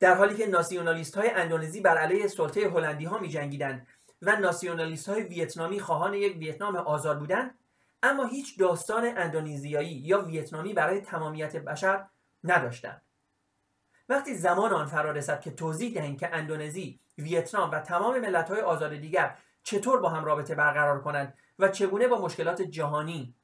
در 0.00 0.14
حالی 0.14 0.34
که 0.34 0.46
ناسیونالیست 0.46 1.16
های 1.16 1.30
اندونزی 1.30 1.80
بر 1.80 1.98
علیه 1.98 2.28
سلطه 2.28 2.68
هلندی 2.68 3.04
ها 3.04 3.18
می 3.18 3.28
جنگیدند 3.28 3.86
و 4.22 4.36
ناسیونالیست 4.36 5.08
های 5.08 5.22
ویتنامی 5.22 5.80
خواهان 5.80 6.14
یک 6.14 6.36
ویتنام 6.36 6.76
آزاد 6.76 7.18
بودند 7.18 7.58
اما 8.02 8.26
هیچ 8.26 8.58
داستان 8.58 9.04
اندونزیایی 9.16 9.92
یا 9.92 10.22
ویتنامی 10.22 10.74
برای 10.74 11.00
تمامیت 11.00 11.56
بشر 11.56 12.06
نداشتند. 12.44 13.02
وقتی 14.08 14.34
زمان 14.34 14.72
آن 14.72 14.86
فرا 14.86 15.10
رسد 15.10 15.40
که 15.40 15.50
توضیح 15.50 15.94
دهیم 15.94 16.16
که 16.16 16.34
اندونزی، 16.34 17.00
ویتنام 17.18 17.70
و 17.70 17.80
تمام 17.80 18.18
ملت‌های 18.18 18.60
آزاد 18.60 18.96
دیگر 18.96 19.38
چطور 19.62 20.00
با 20.00 20.08
هم 20.08 20.24
رابطه 20.24 20.54
برقرار 20.54 21.00
کنند 21.00 21.38
و 21.58 21.68
چگونه 21.68 22.08
با 22.08 22.20
مشکلات 22.20 22.62
جهانی 22.62 23.34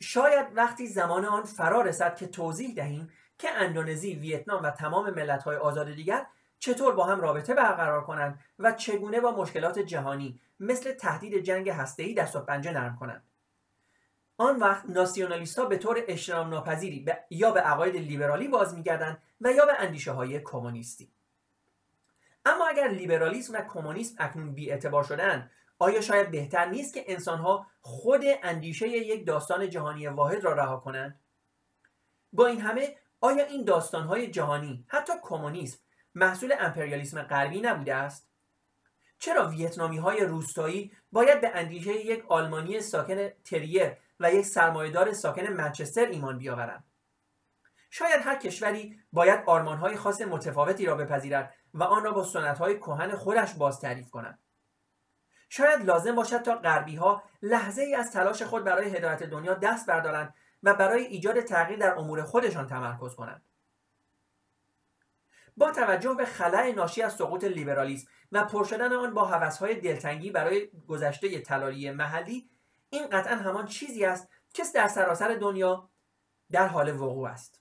شاید 0.00 0.46
وقتی 0.54 0.86
زمان 0.86 1.24
آن 1.24 1.42
فرا 1.42 1.82
رسد 1.82 2.16
که 2.16 2.26
توضیح 2.26 2.74
دهیم 2.74 3.12
که 3.38 3.50
اندونزی، 3.50 4.14
ویتنام 4.14 4.62
و 4.62 4.70
تمام 4.70 5.10
ملت‌های 5.10 5.56
آزاد 5.56 5.92
دیگر 5.92 6.26
چطور 6.58 6.94
با 6.94 7.04
هم 7.04 7.20
رابطه 7.20 7.54
برقرار 7.54 8.04
کنند 8.04 8.40
و 8.58 8.72
چگونه 8.72 9.20
با 9.20 9.30
مشکلات 9.30 9.78
جهانی 9.78 10.40
مثل 10.60 10.92
تهدید 10.92 11.38
جنگ 11.38 11.70
هسته‌ای 11.70 12.14
دست 12.14 12.36
و 12.36 12.40
پنجه 12.40 12.72
نرم 12.72 12.96
کنند. 13.00 13.22
آن 14.36 14.56
وقت 14.56 14.84
ناسیونالیست 14.88 15.60
به 15.60 15.78
طور 15.78 16.04
اجتناب 16.08 16.48
ناپذیری 16.48 17.06
یا 17.30 17.50
به 17.50 17.60
عقاید 17.60 17.96
لیبرالی 17.96 18.48
باز 18.48 18.74
میگردند 18.74 19.22
و 19.40 19.52
یا 19.52 19.66
به 19.66 19.72
اندیشه 19.78 20.12
های 20.12 20.40
کمونیستی. 20.40 21.10
اما 22.44 22.66
اگر 22.66 22.88
لیبرالیسم 22.88 23.54
و 23.54 23.60
کمونیسم 23.60 24.14
اکنون 24.18 24.54
بی 24.54 24.70
اعتبار 24.70 25.04
شدن 25.04 25.50
آیا 25.78 26.00
شاید 26.00 26.30
بهتر 26.30 26.66
نیست 26.66 26.94
که 26.94 27.04
انسانها 27.06 27.66
خود 27.80 28.22
اندیشه 28.42 28.88
یک 28.88 29.26
داستان 29.26 29.70
جهانی 29.70 30.06
واحد 30.06 30.44
را 30.44 30.52
رها 30.52 30.76
کنند؟ 30.76 31.20
با 32.32 32.46
این 32.46 32.60
همه 32.60 32.96
آیا 33.20 33.44
این 33.44 33.64
داستانهای 33.64 34.30
جهانی 34.30 34.84
حتی 34.88 35.12
کمونیسم 35.22 35.78
محصول 36.16 36.54
امپریالیسم 36.60 37.22
غربی 37.22 37.60
نبوده 37.60 37.94
است؟ 37.94 38.28
چرا 39.18 39.48
ویتنامی 39.48 39.98
های 39.98 40.24
روستایی 40.24 40.92
باید 41.12 41.40
به 41.40 41.50
اندیشه 41.54 42.06
یک 42.06 42.24
آلمانی 42.28 42.80
ساکن 42.80 43.28
تریر 43.28 43.92
و 44.20 44.32
یک 44.32 44.46
سرمایهدار 44.46 45.12
ساکن 45.12 45.46
منچستر 45.46 46.06
ایمان 46.06 46.38
بیاورند؟ 46.38 46.84
شاید 47.90 48.20
هر 48.22 48.36
کشوری 48.36 49.00
باید 49.12 49.40
آرمانهای 49.46 49.96
خاص 49.96 50.20
متفاوتی 50.20 50.86
را 50.86 50.96
بپذیرد 50.96 51.54
و 51.74 51.82
آن 51.82 52.04
را 52.04 52.12
با 52.12 52.24
سنتهای 52.24 52.78
کهن 52.78 53.16
خودش 53.16 53.54
باز 53.54 53.80
تعریف 53.80 54.10
کند. 54.10 54.38
شاید 55.48 55.82
لازم 55.82 56.14
باشد 56.14 56.42
تا 56.42 56.54
غربی 56.54 56.96
ها 56.96 57.22
لحظه 57.42 57.82
ای 57.82 57.94
از 57.94 58.12
تلاش 58.12 58.42
خود 58.42 58.64
برای 58.64 58.96
هدایت 58.96 59.22
دنیا 59.22 59.54
دست 59.54 59.86
بردارند 59.86 60.34
و 60.62 60.74
برای 60.74 61.04
ایجاد 61.04 61.40
تغییر 61.40 61.78
در 61.78 61.98
امور 61.98 62.22
خودشان 62.22 62.66
تمرکز 62.66 63.14
کنند. 63.14 63.42
با 65.56 65.70
توجه 65.72 66.14
به 66.14 66.24
خلع 66.24 66.72
ناشی 66.72 67.02
از 67.02 67.14
سقوط 67.14 67.44
لیبرالیسم 67.44 68.08
و 68.32 68.44
پر 68.44 68.64
شدن 68.64 68.92
آن 68.92 69.14
با 69.14 69.24
هوسهای 69.24 69.80
دلتنگی 69.80 70.30
برای 70.30 70.70
گذشته 70.88 71.40
تلالی 71.40 71.90
محلی 71.90 72.48
این 72.90 73.06
قطعا 73.06 73.36
همان 73.36 73.66
چیزی 73.66 74.04
است 74.04 74.28
که 74.54 74.62
در 74.74 74.88
سراسر 74.88 75.34
دنیا 75.34 75.88
در 76.50 76.66
حال 76.66 77.00
وقوع 77.00 77.28
است. 77.28 77.60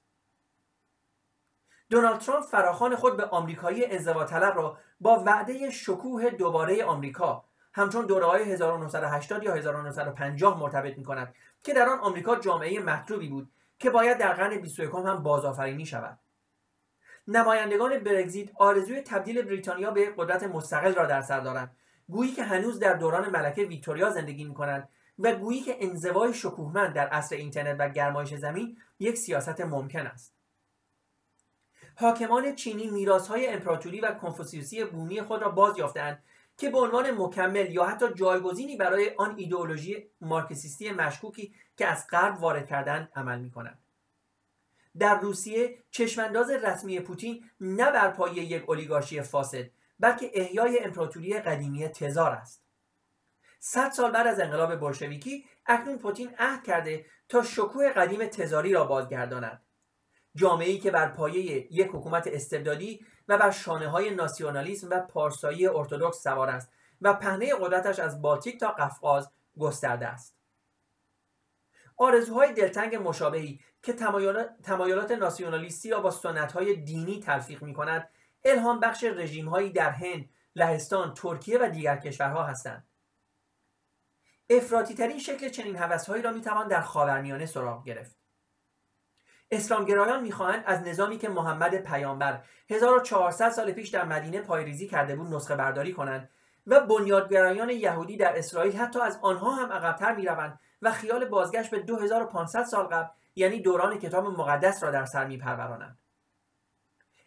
دونالد 1.90 2.20
ترامپ 2.20 2.46
فراخان 2.46 2.96
خود 2.96 3.18
به 3.18 3.26
آمریکایی 3.26 3.86
انزوا 3.86 4.24
طلب 4.24 4.56
را 4.56 4.78
با 5.00 5.24
وعده 5.26 5.70
شکوه 5.70 6.30
دوباره 6.30 6.86
آمریکا 6.86 7.46
همچون 7.74 8.06
دوره 8.06 8.26
های 8.26 8.44
1980 8.44 9.44
یا 9.44 9.54
1950 9.54 10.60
مرتبط 10.60 10.98
می 10.98 11.04
کند 11.04 11.36
که 11.64 11.74
در 11.74 11.90
آن 11.90 12.00
آمریکا 12.00 12.36
جامعه 12.36 12.80
مطلوبی 12.80 13.30
بود 13.30 13.52
که 13.80 13.90
باید 13.90 14.18
در 14.18 14.34
قرن 14.34 14.58
21 14.58 14.90
هم 14.94 15.24
بازآفرینی 15.24 15.86
شود. 15.86 16.20
نمایندگان 17.28 18.00
برگزیت 18.00 18.50
آرزوی 18.56 19.02
تبدیل 19.02 19.42
بریتانیا 19.42 19.92
به 19.92 20.14
قدرت 20.18 20.44
مستقل 20.44 20.94
را 20.96 21.06
در 21.06 21.22
سر 21.22 21.40
دارند 21.40 21.76
گویی 22.10 22.32
که 22.32 22.44
هنوز 22.44 22.80
در 22.80 22.94
دوران 22.94 23.30
ملکه 23.30 23.64
ویکتوریا 23.64 24.10
زندگی 24.10 24.44
می 24.44 24.54
کنند 24.54 24.90
و 25.20 25.36
گویی 25.36 25.62
که 25.62 25.78
انزوای 25.80 26.34
شکوهمند 26.34 26.94
در 26.94 27.08
عصر 27.08 27.36
اینترنت 27.36 27.76
و 27.80 27.90
گرمایش 27.90 28.34
زمین 28.34 28.78
یک 29.00 29.18
سیاست 29.18 29.62
ممکن 29.62 30.08
است 30.08 30.36
حاکمان 31.96 32.56
چینی 32.56 32.88
میراثهای 32.88 33.48
امپراتوری 33.48 34.00
و 34.00 34.12
کنفوسیوسی 34.12 34.84
بومی 34.84 35.22
خود 35.22 35.42
را 35.42 35.50
باز 35.50 35.78
یافتهاند 35.78 36.24
که 36.58 36.70
به 36.70 36.78
عنوان 36.78 37.12
مکمل 37.12 37.72
یا 37.72 37.86
حتی 37.86 38.14
جایگزینی 38.14 38.78
برای 38.78 39.12
آن 39.18 39.34
ایدئولوژی 39.38 40.10
مارکسیستی 40.22 40.92
مشکوکی 40.92 41.54
که 41.78 41.88
از 41.88 42.08
غرب 42.08 42.42
وارد 42.42 42.68
کردن 42.68 43.10
عمل 43.16 43.40
می 43.40 43.52
کنند. 43.52 43.85
در 45.00 45.20
روسیه 45.20 45.84
چشمانداز 45.92 46.50
رسمی 46.50 47.00
پوتین 47.00 47.44
نه 47.60 47.92
بر 47.92 48.10
پایه 48.10 48.44
یک 48.44 48.70
اولیگارشی 48.70 49.22
فاسد 49.22 49.66
بلکه 50.00 50.32
احیای 50.34 50.80
امپراتوری 50.80 51.40
قدیمی 51.40 51.88
تزار 51.88 52.32
است. 52.32 52.64
صد 53.60 53.92
سال 53.92 54.12
بعد 54.12 54.28
از 54.28 54.40
انقلاب 54.40 54.76
بلشویکی 54.76 55.46
اکنون 55.66 55.98
پوتین 55.98 56.36
عهد 56.40 56.64
کرده 56.64 57.06
تا 57.30 57.44
شکوه 57.44 57.90
قدیم 57.90 58.26
تزاری 58.28 58.74
را 58.74 58.86
بازگرداند. 58.86 59.62
جامعه‌ای 60.36 60.78
که 60.78 60.92
بر 60.92 61.08
پایه 61.08 61.68
یک 61.74 61.88
حکومت 61.88 62.28
استبدادی 62.28 63.06
و 63.28 63.38
بر 63.38 63.52
شانه 63.52 63.88
های 63.88 64.16
ناسیونالیسم 64.16 64.90
و 64.90 65.00
پارسایی 65.00 65.68
ارتودکس 65.68 66.24
سوار 66.24 66.50
است 66.50 66.72
و 67.02 67.14
پهنه 67.14 67.56
قدرتش 67.56 68.00
از 68.00 68.22
بالتیک 68.22 68.60
تا 68.60 68.72
قفقاز 68.72 69.32
گسترده 69.60 70.08
است. 70.08 70.35
آرزوهای 71.98 72.54
دلتنگ 72.54 72.96
مشابهی 72.96 73.60
که 73.84 73.94
تمایلات 74.64 75.12
ناسیونالیستی 75.12 75.90
را 75.90 76.00
با 76.00 76.12
سنتهای 76.12 76.76
دینی 76.76 77.20
تلفیق 77.20 77.64
می 77.64 77.74
کند 77.74 78.10
الهام 78.44 78.80
بخش 78.80 79.04
رژیم 79.04 79.50
هایی 79.50 79.70
در 79.70 79.90
هند، 79.90 80.30
لهستان، 80.56 81.14
ترکیه 81.14 81.58
و 81.58 81.70
دیگر 81.70 81.98
کشورها 81.98 82.44
هستند. 82.44 82.88
افراطی 84.50 84.94
ترین 84.94 85.20
شکل 85.20 85.50
چنین 85.50 85.76
هوسهایی 85.76 86.24
را 86.24 86.32
می‌توان 86.32 86.68
در 86.68 86.82
خاورمیانه 86.82 87.46
سراغ 87.46 87.84
گرفت. 87.84 88.18
اسلامگرایان 89.52 90.24
می‌خواهند 90.24 90.64
از 90.66 90.82
نظامی 90.82 91.18
که 91.18 91.30
محمد 91.30 91.76
پیامبر 91.76 92.44
1400 92.70 93.50
سال 93.50 93.72
پیش 93.72 93.90
در 93.90 94.06
مدینه 94.06 94.42
پایریزی 94.42 94.88
کرده 94.88 95.16
بود 95.16 95.34
نسخه 95.34 95.56
برداری 95.56 95.94
کنند 95.94 96.30
و 96.68 96.80
بنیادگرایان 96.80 97.70
یهودی 97.70 98.18
در 98.18 98.38
اسرائیل 98.38 98.78
حتی 98.78 99.00
از 99.00 99.20
آنها 99.22 99.52
هم 99.52 99.72
عقبتر 99.72 100.16
می‌روند 100.16 100.60
و 100.82 100.92
خیال 100.92 101.26
بازگشت 101.26 101.72
به 101.72 101.80
2500 101.80 102.64
سال 102.64 102.86
قبل 102.86 103.08
یعنی 103.36 103.60
دوران 103.60 104.00
کتاب 104.00 104.26
مقدس 104.26 104.84
را 104.84 104.92
در 104.92 105.06
سر 105.06 105.28
میپرورانند. 105.28 105.98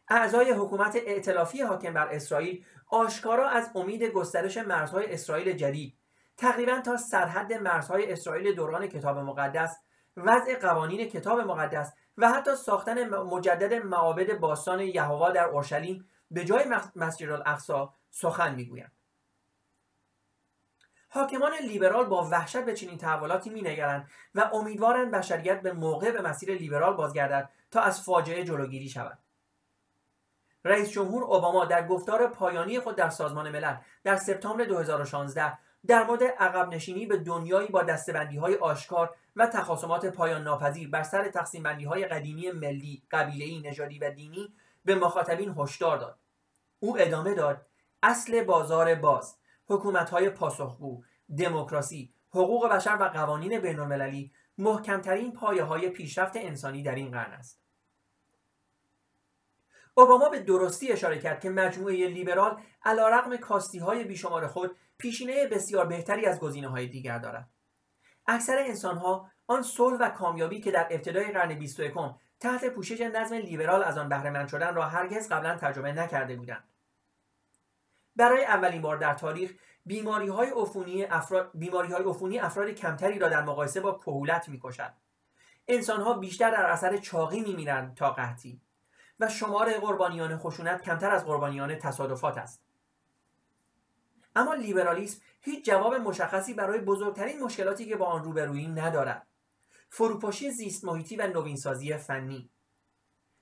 اعضای 0.08 0.50
حکومت 0.50 0.96
ائتلافی 1.06 1.62
حاکم 1.62 1.94
بر 1.94 2.08
اسرائیل 2.08 2.64
آشکارا 2.88 3.48
از 3.48 3.70
امید 3.74 4.02
گسترش 4.02 4.58
مرزهای 4.58 5.12
اسرائیل 5.12 5.52
جدید 5.52 5.98
تقریبا 6.36 6.80
تا 6.80 6.96
سرحد 6.96 7.52
مرزهای 7.52 8.12
اسرائیل 8.12 8.54
دوران 8.54 8.86
کتاب 8.86 9.18
مقدس 9.18 9.76
وضع 10.16 10.58
قوانین 10.60 11.08
کتاب 11.08 11.40
مقدس 11.40 11.92
و 12.18 12.32
حتی 12.32 12.56
ساختن 12.56 13.08
مجدد 13.08 13.74
معابد 13.74 14.38
باستان 14.38 14.80
یهووا 14.80 15.30
در 15.30 15.44
اورشلیم 15.44 16.08
به 16.30 16.44
جای 16.44 16.64
مسجد 16.96 17.30
الاقصا 17.30 17.94
سخن 18.10 18.54
می‌گویند. 18.54 18.92
حاکمان 21.08 21.52
لیبرال 21.66 22.04
با 22.04 22.28
وحشت 22.30 22.64
به 22.64 22.74
چنین 22.74 22.98
تحولاتی 22.98 23.50
مینگرند 23.50 24.08
و 24.34 24.50
امیدوارند 24.52 25.10
بشریت 25.10 25.62
به 25.62 25.72
موقع 25.72 26.10
به 26.10 26.22
مسیر 26.22 26.54
لیبرال 26.54 26.94
بازگردد 26.94 27.50
تا 27.70 27.80
از 27.80 28.02
فاجعه 28.02 28.44
جلوگیری 28.44 28.88
شود 28.88 29.18
رئیس 30.64 30.90
جمهور 30.90 31.24
اوباما 31.24 31.64
در 31.64 31.86
گفتار 31.86 32.26
پایانی 32.26 32.80
خود 32.80 32.96
در 32.96 33.08
سازمان 33.08 33.50
ملل 33.50 33.76
در 34.04 34.16
سپتامبر 34.16 34.64
2016 34.64 35.58
در 35.86 36.04
مورد 36.04 36.22
عقب 36.22 36.68
نشینی 36.74 37.06
به 37.06 37.16
دنیایی 37.16 37.68
با 37.68 37.82
دستبندی 37.82 38.36
های 38.36 38.54
آشکار 38.54 39.14
و 39.36 39.46
تخاصمات 39.46 40.06
پایان 40.06 40.42
ناپذیر 40.42 40.90
بر 40.90 41.02
سر 41.02 41.28
تقسیم 41.28 41.62
بندی 41.62 41.84
های 41.84 42.04
قدیمی 42.04 42.50
ملی، 42.50 43.02
قبیله‌ای، 43.10 43.60
نژادی 43.60 43.98
و 43.98 44.10
دینی 44.10 44.54
به 44.84 44.94
مخاطبین 44.94 45.54
هشدار 45.58 45.98
داد. 45.98 46.18
او 46.80 47.00
ادامه 47.00 47.34
داد: 47.34 47.66
اصل 48.02 48.44
بازار 48.44 48.94
باز، 48.94 49.37
حکومت‌های 49.68 50.30
پاسخگو، 50.30 51.02
دموکراسی، 51.38 52.12
حقوق 52.30 52.68
بشر 52.68 52.96
و 53.00 53.04
قوانین 53.04 53.60
بین‌المللی 53.60 54.32
محکمترین 54.58 55.32
پایه 55.32 55.64
های 55.64 55.88
پیشرفت 55.88 56.36
انسانی 56.36 56.82
در 56.82 56.94
این 56.94 57.10
قرن 57.10 57.32
است. 57.32 57.62
اوباما 59.94 60.28
به 60.28 60.40
درستی 60.40 60.92
اشاره 60.92 61.18
کرد 61.18 61.40
که 61.40 61.50
مجموعه 61.50 62.08
لیبرال 62.08 62.60
علیرغم 62.84 63.36
کاستی 63.36 63.78
های 63.78 64.04
بیشمار 64.04 64.46
خود 64.46 64.76
پیشینه 64.98 65.46
بسیار 65.46 65.86
بهتری 65.86 66.26
از 66.26 66.40
گزینه 66.40 66.68
های 66.68 66.86
دیگر 66.86 67.18
دارد. 67.18 67.48
اکثر 68.26 68.58
انسان 68.58 68.96
ها 68.96 69.30
آن 69.46 69.62
صلح 69.62 69.98
و 70.00 70.08
کامیابی 70.08 70.60
که 70.60 70.70
در 70.70 70.88
ابتدای 70.90 71.32
قرن 71.32 71.54
21 71.54 71.92
تحت 72.40 72.64
پوشش 72.64 73.00
نظم 73.00 73.34
لیبرال 73.34 73.82
از 73.82 73.98
آن 73.98 74.08
بهره 74.08 74.46
شدن 74.46 74.74
را 74.74 74.82
هرگز 74.82 75.28
قبلا 75.28 75.56
تجربه 75.56 75.92
نکرده 75.92 76.36
بودند. 76.36 76.64
برای 78.18 78.44
اولین 78.44 78.82
بار 78.82 78.96
در 78.96 79.14
تاریخ 79.14 79.52
بیماری 79.86 80.28
های 80.28 80.50
عفونی 80.56 81.04
افراد 81.04 81.50
بیماری 81.54 81.92
های 81.92 82.04
عفونی 82.04 82.38
افراد 82.38 82.70
کمتری 82.70 83.18
را 83.18 83.28
در 83.28 83.42
مقایسه 83.42 83.80
با 83.80 83.98
کهولت 83.98 84.48
می‌کشد. 84.48 84.92
انسان 85.68 86.00
ها 86.00 86.14
بیشتر 86.14 86.50
در 86.50 86.66
اثر 86.66 86.96
چاقی 86.96 87.40
میمیرند 87.40 87.94
تا 87.94 88.10
قحطی 88.10 88.60
و 89.20 89.28
شمار 89.28 89.72
قربانیان 89.72 90.38
خشونت 90.38 90.82
کمتر 90.82 91.10
از 91.10 91.24
قربانیان 91.24 91.78
تصادفات 91.78 92.38
است. 92.38 92.62
اما 94.36 94.54
لیبرالیسم 94.54 95.22
هیچ 95.40 95.64
جواب 95.64 95.94
مشخصی 95.94 96.54
برای 96.54 96.78
بزرگترین 96.78 97.42
مشکلاتی 97.42 97.86
که 97.86 97.96
با 97.96 98.06
آن 98.06 98.24
روبروییم 98.24 98.78
ندارد 98.78 99.26
فروپاشی 99.90 100.50
زیست 100.50 100.84
محیطی 100.84 101.16
و 101.16 101.26
نوینسازی 101.26 101.96
فنی 101.96 102.50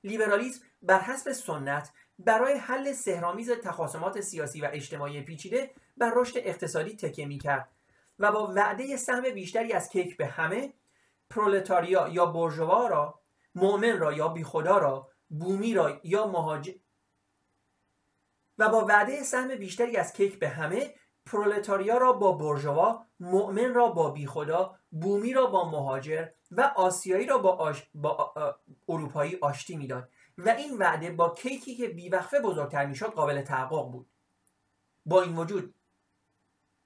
لیبرالیسم 0.05 0.65
بر 0.83 1.01
حسب 1.01 1.33
سنت 1.33 1.93
برای 2.19 2.55
حل 2.55 2.93
سهرامیز 2.93 3.51
تخاصمات 3.51 4.21
سیاسی 4.21 4.61
و 4.61 4.69
اجتماعی 4.73 5.23
پیچیده 5.23 5.71
بر 5.97 6.13
رشد 6.17 6.39
اقتصادی 6.39 6.97
تکیه 6.97 7.27
می‌کرد 7.27 7.69
و 8.19 8.33
با 8.33 8.53
وعده 8.57 8.97
سهم 8.97 9.23
بیشتری 9.23 9.73
از 9.73 9.89
کیک 9.89 10.17
به 10.17 10.27
همه 10.27 10.73
پرولتاریا 11.31 12.09
یا 12.09 12.27
برژوا 12.27 12.87
را 12.87 13.21
مؤمن 13.55 13.99
را 13.99 14.13
یا 14.13 14.29
بیخدا 14.29 14.79
را 14.79 15.09
بومی 15.29 15.75
را 15.75 16.01
یا 16.05 16.27
مهاجر 16.27 16.73
و 18.59 18.69
با 18.69 18.87
وعده 18.87 19.23
سهم 19.23 19.55
بیشتری 19.55 19.97
از 19.97 20.13
کیک 20.13 20.39
به 20.39 20.49
همه 20.49 20.95
پرولتاریا 21.27 21.99
را 21.99 22.13
با 22.13 22.33
برژوا 22.33 23.07
مؤمن 23.21 23.75
را 23.75 23.89
با 23.89 24.11
بیخدا 24.11 24.79
بومی 24.91 25.33
را 25.33 25.47
با 25.47 25.71
مهاجر 25.71 26.29
و 26.51 26.73
آسیایی 26.77 27.27
را 27.27 27.39
با, 27.39 27.51
آش... 27.51 27.91
با 27.95 28.35
اروپایی 28.89 29.39
آشتی 29.41 29.77
می‌داد. 29.77 30.09
و 30.39 30.49
این 30.49 30.79
وعده 30.79 31.11
با 31.11 31.35
کیکی 31.35 31.77
که 31.77 31.89
بیوقفه 31.89 32.41
بزرگتر 32.41 32.87
می‌شد 32.87 33.07
قابل 33.07 33.43
تحقق 33.43 33.91
بود 33.91 34.11
با 35.07 35.23
این 35.23 35.37
وجود 35.37 35.75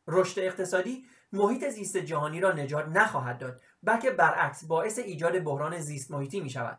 رشد 0.06 0.40
اقتصادی 0.40 1.04
محیط 1.32 1.68
زیست 1.68 1.96
جهانی 1.96 2.40
را 2.40 2.52
نجات 2.52 2.88
نخواهد 2.88 3.38
داد 3.38 3.62
بلکه 3.82 4.10
برعکس 4.10 4.64
باعث 4.64 4.98
ایجاد 4.98 5.38
بحران 5.38 5.80
زیست 5.80 6.10
محیطی 6.10 6.40
می 6.40 6.50
شود 6.50 6.78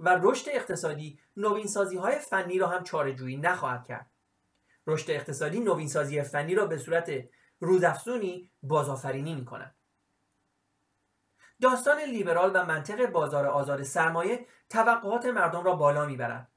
و 0.00 0.18
رشد 0.22 0.48
اقتصادی 0.52 1.18
نوینسازی 1.36 1.96
های 1.96 2.18
فنی 2.18 2.58
را 2.58 2.66
هم 2.66 2.84
چارهجویی 2.84 3.36
نخواهد 3.36 3.84
کرد 3.84 4.10
رشد 4.86 5.10
اقتصادی 5.10 5.60
نوینسازی 5.60 6.22
فنی 6.22 6.54
را 6.54 6.66
به 6.66 6.78
صورت 6.78 7.10
رودافزونی 7.60 8.50
بازآفرینی 8.62 9.34
می 9.34 9.44
کند. 9.44 9.74
داستان 11.60 12.00
لیبرال 12.00 12.50
و 12.54 12.64
منطق 12.64 13.06
بازار 13.06 13.46
آزاد 13.46 13.82
سرمایه 13.82 14.46
توقعات 14.70 15.26
مردم 15.26 15.64
را 15.64 15.74
بالا 15.74 16.06
می‌برد. 16.06 16.48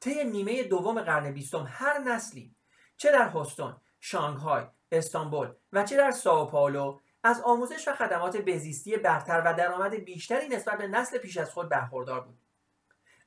طی 0.00 0.24
نیمه 0.24 0.62
دوم 0.62 1.00
قرن 1.00 1.32
بیستم 1.32 1.66
هر 1.68 1.98
نسلی 1.98 2.54
چه 2.96 3.12
در 3.12 3.28
هستون، 3.28 3.76
شانگهای، 4.00 4.64
استانبول 4.92 5.52
و 5.72 5.84
چه 5.84 5.96
در 5.96 6.10
ساو 6.10 6.48
پائولو 6.48 7.00
از 7.22 7.40
آموزش 7.40 7.88
و 7.88 7.94
خدمات 7.94 8.36
بهزیستی 8.36 8.96
برتر 8.96 9.42
و 9.46 9.54
درآمد 9.54 9.94
بیشتری 9.94 10.48
نسبت 10.48 10.78
به 10.78 10.86
نسل 10.86 11.18
پیش 11.18 11.36
از 11.36 11.50
خود 11.50 11.68
برخوردار 11.68 12.20
بود. 12.20 12.38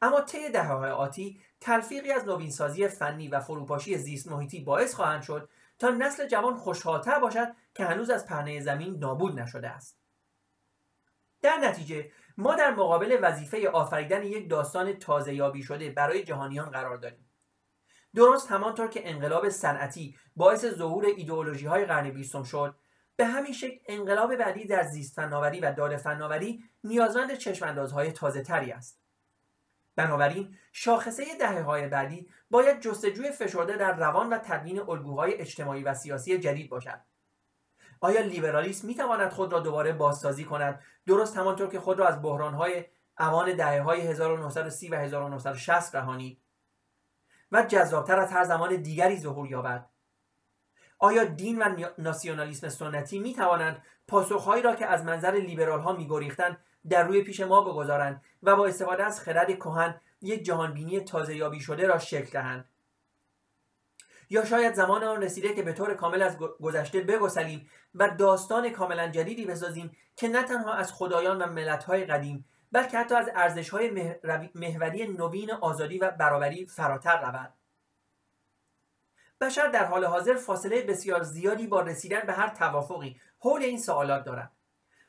اما 0.01 0.21
طی 0.21 0.49
دهه‌های 0.49 0.91
آتی 0.91 1.41
تلفیقی 1.61 2.11
از 2.11 2.25
نوینسازی 2.25 2.87
فنی 2.87 3.27
و 3.27 3.39
فروپاشی 3.39 3.97
زیست 3.97 4.27
محیطی 4.27 4.59
باعث 4.59 4.93
خواهند 4.93 5.21
شد 5.21 5.49
تا 5.79 5.89
نسل 5.89 6.27
جوان 6.27 6.55
خوشحالتر 6.55 7.19
باشد 7.19 7.47
که 7.75 7.85
هنوز 7.85 8.09
از 8.09 8.25
پهنه 8.25 8.59
زمین 8.59 8.99
نابود 8.99 9.39
نشده 9.39 9.69
است 9.69 9.96
در 11.47 11.57
نتیجه 11.57 12.11
ما 12.37 12.55
در 12.55 12.71
مقابل 12.71 13.17
وظیفه 13.21 13.69
آفریدن 13.69 14.23
یک 14.23 14.49
داستان 14.49 14.93
تازه 14.93 15.33
یابی 15.33 15.63
شده 15.63 15.89
برای 15.89 16.23
جهانیان 16.23 16.69
قرار 16.69 16.97
داریم. 16.97 17.29
درست 18.15 18.51
همانطور 18.51 18.87
که 18.87 19.09
انقلاب 19.09 19.49
صنعتی 19.49 20.17
باعث 20.35 20.65
ظهور 20.65 21.05
ایدئولوژی 21.05 21.65
های 21.65 21.85
قرن 21.85 22.09
بیستم 22.09 22.43
شد 22.43 22.75
به 23.15 23.25
همین 23.25 23.53
شکل 23.53 23.77
انقلاب 23.85 24.35
بعدی 24.35 24.65
در 24.65 24.83
زیست 24.83 25.15
فناوری 25.15 25.59
و 25.59 25.71
داده 25.73 25.97
فناوری 25.97 26.63
نیازمند 26.83 27.33
چشماندازهای 27.33 28.11
تازه 28.11 28.41
تری 28.41 28.71
است. 28.71 29.01
بنابراین 29.95 30.57
شاخصه 30.71 31.23
دهه 31.39 31.61
های 31.61 31.87
بعدی 31.87 32.29
باید 32.49 32.79
جستجوی 32.79 33.31
فشرده 33.31 33.77
در 33.77 33.95
روان 33.95 34.29
و 34.29 34.37
تدوین 34.37 34.79
الگوهای 34.79 35.33
اجتماعی 35.33 35.83
و 35.83 35.93
سیاسی 35.93 36.37
جدید 36.39 36.69
باشد. 36.69 37.01
آیا 37.99 38.21
لیبرالیسم 38.21 38.87
می 38.87 38.95
تواند 38.95 39.31
خود 39.31 39.53
را 39.53 39.59
دوباره 39.59 39.93
بازسازی 39.93 40.43
کند؟ 40.43 40.81
درست 41.07 41.37
همانطور 41.37 41.69
که 41.69 41.79
خود 41.79 41.99
را 41.99 42.07
از 42.07 42.21
بحرانهای 42.21 42.85
اوان 43.19 43.55
دهه 43.55 43.81
های 43.81 44.01
1930 44.01 44.89
و 44.89 44.95
1960 44.95 45.95
رهانید 45.95 46.41
و 47.51 47.63
جذابتر 47.63 48.19
از 48.19 48.31
هر 48.31 48.43
زمان 48.43 48.75
دیگری 48.75 49.19
ظهور 49.19 49.47
یابد. 49.47 49.89
آیا 50.99 51.23
دین 51.23 51.61
و 51.61 51.89
ناسیونالیسم 51.97 52.69
سنتی 52.69 53.19
می 53.19 53.33
توانند 53.33 53.83
پاسخهایی 54.07 54.63
را 54.63 54.75
که 54.75 54.85
از 54.85 55.03
منظر 55.03 55.31
لیبرال 55.31 55.79
ها 55.79 55.93
می 55.93 56.07
گریختند 56.07 56.57
در 56.89 57.03
روی 57.03 57.21
پیش 57.21 57.39
ما 57.39 57.61
بگذارند 57.61 58.21
و 58.43 58.55
با 58.55 58.65
استفاده 58.65 59.03
از 59.03 59.21
خرد 59.21 59.55
کهن 59.55 60.01
یک 60.21 60.43
جهانبینی 60.43 60.99
تازه 60.99 61.35
یابی 61.35 61.59
شده 61.59 61.87
را 61.87 61.99
شکل 61.99 62.31
دهند؟ 62.31 62.69
یا 64.29 64.45
شاید 64.45 64.73
زمان 64.73 65.03
آن 65.03 65.21
رسیده 65.21 65.53
که 65.53 65.63
به 65.63 65.73
طور 65.73 65.93
کامل 65.93 66.21
از 66.21 66.37
گذشته 66.37 67.01
بگسلیم 67.01 67.69
و 67.95 68.09
داستان 68.09 68.69
کاملا 68.69 69.07
جدیدی 69.07 69.45
بسازیم 69.45 69.97
که 70.15 70.27
نه 70.27 70.43
تنها 70.43 70.73
از 70.73 70.93
خدایان 70.93 71.41
و 71.41 71.45
ملتهای 71.45 72.05
قدیم 72.05 72.45
بلکه 72.71 72.97
حتی 72.97 73.15
از 73.15 73.29
ارزشهای 73.35 74.17
محوری 74.55 75.07
نوین 75.07 75.51
آزادی 75.51 75.97
و 75.97 76.11
برابری 76.11 76.65
فراتر 76.65 77.21
رود. 77.21 77.53
بشر 79.41 79.67
در 79.67 79.85
حال 79.85 80.05
حاضر 80.05 80.35
فاصله 80.35 80.81
بسیار 80.81 81.23
زیادی 81.23 81.67
با 81.67 81.81
رسیدن 81.81 82.19
به 82.19 82.33
هر 82.33 82.47
توافقی 82.47 83.21
حول 83.39 83.61
این 83.61 83.79
سوالات 83.79 84.23
دارد. 84.23 84.51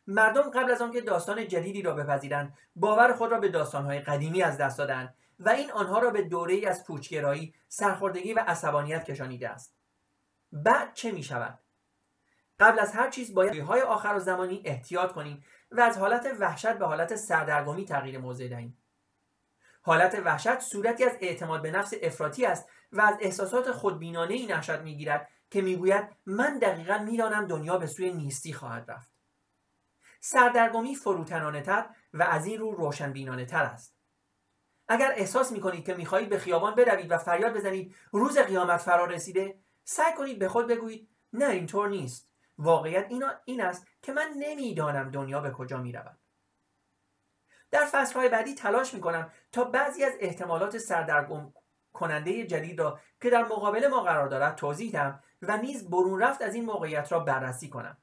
مردم 0.07 0.51
قبل 0.51 0.71
از 0.71 0.83
آنکه 0.83 1.01
داستان 1.01 1.49
جدیدی 1.49 1.83
را 1.83 1.95
بپذیرند 1.95 2.55
باور 2.77 3.13
خود 3.13 3.31
را 3.31 3.41
به 3.41 3.49
داستانهای 3.49 4.01
قدیمی 4.01 4.43
از 4.43 4.59
دست 4.59 4.79
دادند 4.79 5.15
و 5.39 5.49
این 5.49 5.73
آنها 5.73 5.99
را 5.99 6.11
به 6.11 6.23
دوره 6.23 6.69
از 6.69 6.85
پوچگرایی 6.85 7.55
سرخوردگی 7.69 8.33
و 8.33 8.45
عصبانیت 8.47 9.05
کشانیده 9.05 9.49
است. 9.49 9.77
بعد 10.53 10.95
چه 10.95 11.13
می 11.13 11.23
شود 11.23 11.59
قبل 12.61 12.79
از 12.79 12.93
هر 12.93 13.11
چیز 13.11 13.35
باید 13.35 13.63
های 13.63 13.81
آخر 13.81 14.15
و 14.17 14.19
زمانی 14.19 14.63
احتیاط 14.65 15.13
کنیم 15.13 15.45
و 15.71 15.81
از 15.81 15.99
حالت 15.99 16.37
وحشت 16.41 16.79
به 16.79 16.87
حالت 16.87 17.17
سردرگمی 17.17 17.85
تغییر 17.85 18.19
موضع 18.19 18.49
دهیم. 18.49 18.83
حالت 19.83 20.23
وحشت 20.25 20.61
صورتی 20.61 21.05
از 21.05 21.13
اعتماد 21.21 21.63
به 21.63 21.71
نفس 21.71 21.95
افراطی 22.03 22.47
است 22.47 22.69
و 22.93 23.01
از 23.01 23.17
احساسات 23.21 23.73
خودبینانه 23.73 24.35
ای 24.35 24.47
نشد 24.47 24.83
می‌گیرد 24.83 25.29
که 25.51 25.63
می‌گوید 25.63 26.09
من 26.27 26.59
دقیقا 26.59 26.99
می‌دانم 26.99 27.47
دنیا 27.47 27.79
به 27.79 27.87
سوی 27.87 28.13
نیستی 28.13 28.53
خواهد 28.53 28.91
رفت. 28.91 29.13
سردرگمی 30.21 30.95
فروتنانه 30.95 31.61
تر 31.61 31.91
و 32.15 32.23
از 32.23 32.47
این 32.47 32.59
رو 32.59 32.71
روشنبینانه 32.71 33.45
تر 33.45 33.65
است. 33.65 33.98
اگر 34.89 35.13
احساس 35.17 35.53
می 35.53 35.61
کنید 35.61 35.85
که 35.85 35.95
می‌خواهید 35.95 36.29
به 36.29 36.39
خیابان 36.39 36.75
بروید 36.75 37.11
و 37.11 37.19
فریاد 37.19 37.55
بزنید 37.55 37.95
روز 38.13 38.39
قیامت 38.39 38.77
فرا 38.77 39.05
رسیده 39.05 39.59
سعی 39.85 40.13
کنید 40.15 40.39
به 40.39 40.49
خود 40.49 40.67
بگویید 40.67 41.09
نه 41.33 41.49
اینطور 41.49 41.89
نیست 41.89 42.31
واقعیت 42.59 43.07
اینا 43.09 43.31
این 43.45 43.61
است 43.61 43.87
که 44.03 44.13
من 44.13 44.33
نمی‌دانم 44.39 45.11
دنیا 45.11 45.41
به 45.41 45.51
کجا 45.51 45.79
می 45.79 45.93
رود. 45.93 46.19
در 47.71 47.87
فصلهای 47.93 48.29
بعدی 48.29 48.55
تلاش 48.55 48.95
می 48.95 49.01
کنم 49.01 49.33
تا 49.53 49.65
بعضی 49.65 50.05
از 50.05 50.13
احتمالات 50.21 50.79
سردرگم 50.79 51.53
کننده 51.93 52.47
جدید 52.47 52.79
را 52.79 53.01
که 53.21 53.31
در 53.31 53.45
مقابل 53.45 53.89
ما 53.89 54.03
قرار 54.03 54.29
دارد 54.29 54.55
توضیح 54.55 54.93
دهم 54.93 55.23
و 55.43 55.57
نیز 55.57 55.91
برون 55.91 56.21
رفت 56.21 56.43
از 56.43 56.55
این 56.55 56.65
موقعیت 56.65 57.13
را 57.13 57.21
بررسی 57.21 57.69
کنم 57.69 57.97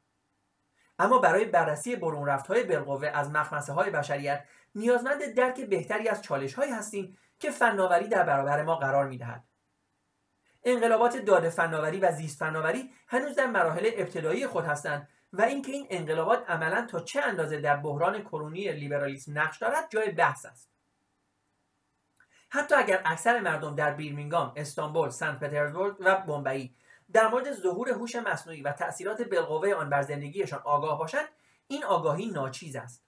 اما 1.00 1.20
برای 1.20 1.46
بررسی 1.46 1.96
برون 1.96 2.28
رفت 2.28 2.48
های 2.48 2.64
بالقوه 2.64 3.08
از 3.08 3.32
مخمسه 3.32 3.74
های 3.74 3.89
بشریت 3.89 4.46
نیازمند 4.76 5.26
درک 5.26 5.62
بهتری 5.62 6.10
از 6.10 6.22
چالش 6.22 6.54
هایی 6.54 6.72
هستیم 6.72 7.18
که 7.39 7.52
فناوری 7.52 8.08
در 8.08 8.24
برابر 8.24 8.64
ما 8.64 8.76
قرار 8.76 9.08
می‌دهد. 9.08 9.43
انقلابات 10.64 11.18
داده 11.18 11.50
فناوری 11.50 12.00
و 12.00 12.12
زیست 12.12 12.39
فناوری 12.39 12.93
هنوز 13.08 13.36
در 13.36 13.48
مراحل 13.48 13.91
ابتدایی 13.93 14.48
خود 14.48 14.66
هستند 14.66 15.10
و 15.34 15.41
اینکه 15.41 15.72
این 15.72 15.88
انقلابات 15.89 16.50
عملا 16.50 16.88
تا 16.91 17.00
چه 17.00 17.22
اندازه 17.22 17.62
در 17.62 17.76
بحران 17.78 18.22
کرونی 18.22 18.72
لیبرالیسم 18.72 19.39
نقش 19.39 19.58
دارد 19.58 19.89
جای 19.89 20.12
بحث 20.12 20.46
است. 20.46 20.70
حتی 22.50 22.76
اگر 22.76 23.02
اکثر 23.06 23.39
مردم 23.39 23.76
در 23.76 23.93
بیرمینگام، 23.93 24.54
استانبول، 24.56 25.10
سنت 25.10 25.39
پترزبورگ 25.39 25.96
و 26.00 26.16
بمبئی 26.16 26.76
در 27.14 27.28
مورد 27.28 27.51
ظهور 27.51 27.89
هوش 27.89 28.16
مصنوعی 28.16 28.62
و 28.62 28.72
تأثیرات 28.72 29.22
بالقوه 29.22 29.74
آن 29.74 29.89
بر 29.89 30.01
زندگیشان 30.01 30.62
آگاه 30.64 30.97
باشند 30.97 31.28
این 31.68 31.84
آگاهی 31.84 32.26
ناچیز 32.26 32.76
است. 32.76 33.06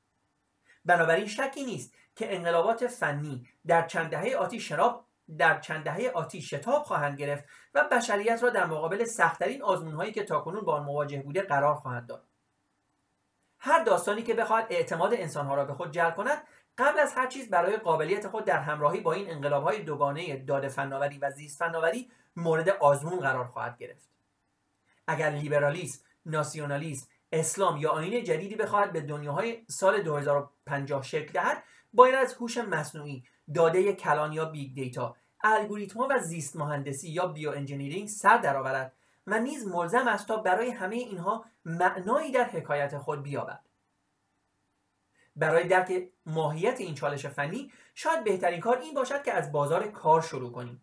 بنابراین 0.85 1.27
شکی 1.27 1.63
نیست 1.63 1.93
که 2.15 2.35
انقلابات 2.35 2.87
فنی 2.87 3.47
در 3.67 3.87
چند 3.87 4.11
دهه 4.11 4.35
آتی 4.35 4.59
شراب 4.59 5.05
در 5.37 5.59
چند 5.59 5.83
دهه 5.83 6.11
آتی 6.13 6.41
شتاب 6.41 6.83
خواهند 6.83 7.19
گرفت 7.19 7.43
و 7.73 7.83
بشریت 7.91 8.43
را 8.43 8.49
در 8.49 8.65
مقابل 8.65 9.05
سختترین 9.05 9.63
آزمونهایی 9.63 10.11
که 10.11 10.23
تاکنون 10.23 10.61
با 10.61 10.73
آن 10.73 10.83
مواجه 10.83 11.21
بوده 11.21 11.41
قرار 11.41 11.75
خواهند 11.75 12.07
داد. 12.07 12.27
هر 13.59 13.83
داستانی 13.83 14.23
که 14.23 14.33
بخواهد 14.33 14.67
اعتماد 14.69 15.13
انسانها 15.13 15.55
را 15.55 15.65
به 15.65 15.73
خود 15.73 15.91
جلب 15.91 16.15
کند 16.15 16.43
قبل 16.77 16.99
از 16.99 17.13
هر 17.13 17.27
چیز 17.27 17.49
برای 17.49 17.77
قابلیت 17.77 18.27
خود 18.27 18.45
در 18.45 18.59
همراهی 18.59 18.99
با 18.99 19.13
این 19.13 19.31
انقلابهای 19.31 19.83
دوگانه 19.83 20.37
داده 20.37 20.67
فناوری 20.67 21.17
و 21.17 21.31
زیست 21.31 21.59
فناوری 21.59 22.11
مورد 22.37 22.69
آزمون 22.69 23.19
قرار 23.19 23.45
خواهد 23.45 23.77
گرفت. 23.77 24.09
اگر 25.07 25.29
لیبرالیسم 25.29 26.05
ناسیونالیسم 26.25 27.07
اسلام 27.31 27.77
یا 27.77 27.89
آینه 27.91 28.21
جدیدی 28.21 28.55
بخواهد 28.55 28.93
به 28.93 29.01
دنیاهای 29.01 29.65
سال 29.67 30.01
2050 30.01 31.03
شکل 31.03 31.33
دهد 31.33 31.63
باید 31.93 32.15
از 32.15 32.33
هوش 32.33 32.57
مصنوعی 32.57 33.23
داده 33.53 33.93
کلان 33.93 34.33
یا 34.33 34.45
big 34.45 34.75
data 34.75 35.15
الگوریتمها 35.43 36.07
و 36.11 36.19
زیست 36.19 36.55
مهندسی 36.55 37.09
یا 37.09 37.27
bioengineering 37.27 38.07
سر 38.07 38.37
درآورد 38.37 38.93
و 39.27 39.39
نیز 39.39 39.67
ملزم 39.67 40.07
است 40.07 40.27
تا 40.27 40.37
برای 40.37 40.69
همه 40.69 40.95
اینها 40.95 41.45
معنایی 41.65 42.31
در 42.31 42.43
حکایت 42.43 42.97
خود 42.97 43.23
بیابد. 43.23 43.59
برای 45.35 45.67
درک 45.67 46.09
ماهیت 46.25 46.81
این 46.81 46.95
چالش 46.95 47.25
فنی 47.25 47.71
شاید 47.95 48.23
بهترین 48.23 48.59
کار 48.59 48.77
این 48.77 48.93
باشد 48.93 49.23
که 49.23 49.33
از 49.33 49.51
بازار 49.51 49.87
کار 49.87 50.21
شروع 50.21 50.51
کنیم. 50.51 50.81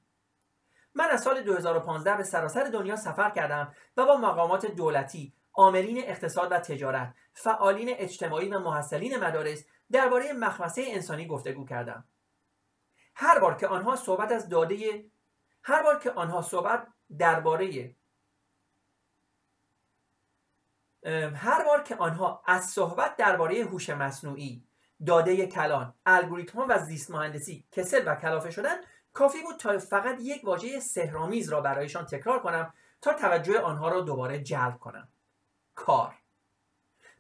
من 0.95 1.11
از 1.11 1.23
سال 1.23 1.43
2015 1.43 2.17
به 2.17 2.23
سراسر 2.23 2.65
دنیا 2.65 2.97
سفر 2.97 3.31
کردم 3.31 3.75
و 3.97 4.07
با 4.07 4.17
مقامات 4.17 4.67
دولتی 4.67 5.33
عاملین 5.55 5.99
اقتصاد 5.99 6.53
و 6.53 6.59
تجارت 6.59 7.15
فعالین 7.33 7.89
اجتماعی 7.91 8.49
و 8.49 8.59
محصلین 8.59 9.17
مدارس 9.17 9.65
درباره 9.93 10.33
مخمسه 10.33 10.85
انسانی 10.87 11.27
گفتگو 11.27 11.65
کردم. 11.65 12.05
هر 13.15 13.39
بار 13.39 13.57
که 13.57 13.69
آنها 13.69 13.97
صحبت 13.97 14.33
از 14.33 14.49
داده 14.49 15.05
هر 15.63 15.83
بار 15.83 15.99
که 15.99 16.11
آنها 16.11 16.43
صحبت 16.43 16.87
درباره 17.19 17.95
هر 21.35 21.65
بار 21.65 21.83
که 21.83 21.97
آنها 21.97 22.43
از 22.47 22.65
صحبت 22.65 23.17
درباره 23.17 23.65
هوش 23.65 23.91
مصنوعی 23.91 24.65
داده 25.07 25.47
کلان 25.47 25.95
الگوریتم 26.07 26.67
و 26.69 26.79
زیست 26.79 27.11
مهندسی 27.11 27.65
کسل 27.73 28.03
و 28.07 28.15
کلافه 28.15 28.51
شدن 28.51 28.77
کافی 29.15 29.43
بود 29.43 29.57
تا 29.57 29.79
فقط 29.79 30.19
یک 30.21 30.45
واژه 30.45 30.81
سهرامیز 30.81 31.49
را 31.49 31.61
برایشان 31.61 32.07
تکرار 32.07 32.41
کنم 32.41 32.75
تا 33.01 33.13
توجه 33.13 33.61
آنها 33.61 33.89
را 33.89 34.01
دوباره 34.01 34.43
جلب 34.43 34.79
کنم. 34.79 35.09
کار. 35.75 36.15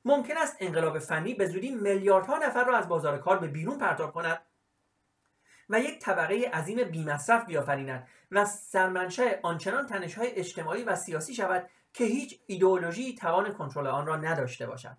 ممکن 0.04 0.36
است 0.36 0.56
انقلاب 0.60 0.98
فنی 0.98 1.34
به 1.34 1.46
زودی 1.46 1.70
میلیاردها 1.70 2.38
نفر 2.38 2.64
را 2.64 2.76
از 2.76 2.88
بازار 2.88 3.18
کار 3.18 3.38
به 3.38 3.46
بیرون 3.46 3.78
پرتاب 3.78 4.12
کند 4.12 4.42
و 5.68 5.80
یک 5.80 5.98
طبقه 5.98 6.50
عظیم 6.52 6.84
بیمصرف 6.84 7.46
بیافریند 7.46 8.08
و 8.30 8.44
سرمنشأ 8.44 9.40
آنچنان 9.42 9.86
تنشهای 9.86 10.30
اجتماعی 10.30 10.84
و 10.84 10.96
سیاسی 10.96 11.34
شود 11.34 11.70
که 11.92 12.04
هیچ 12.04 12.40
ایدئولوژی 12.46 13.14
توان 13.14 13.52
کنترل 13.52 13.86
آن 13.86 14.06
را 14.06 14.16
نداشته 14.16 14.66
باشد. 14.66 14.96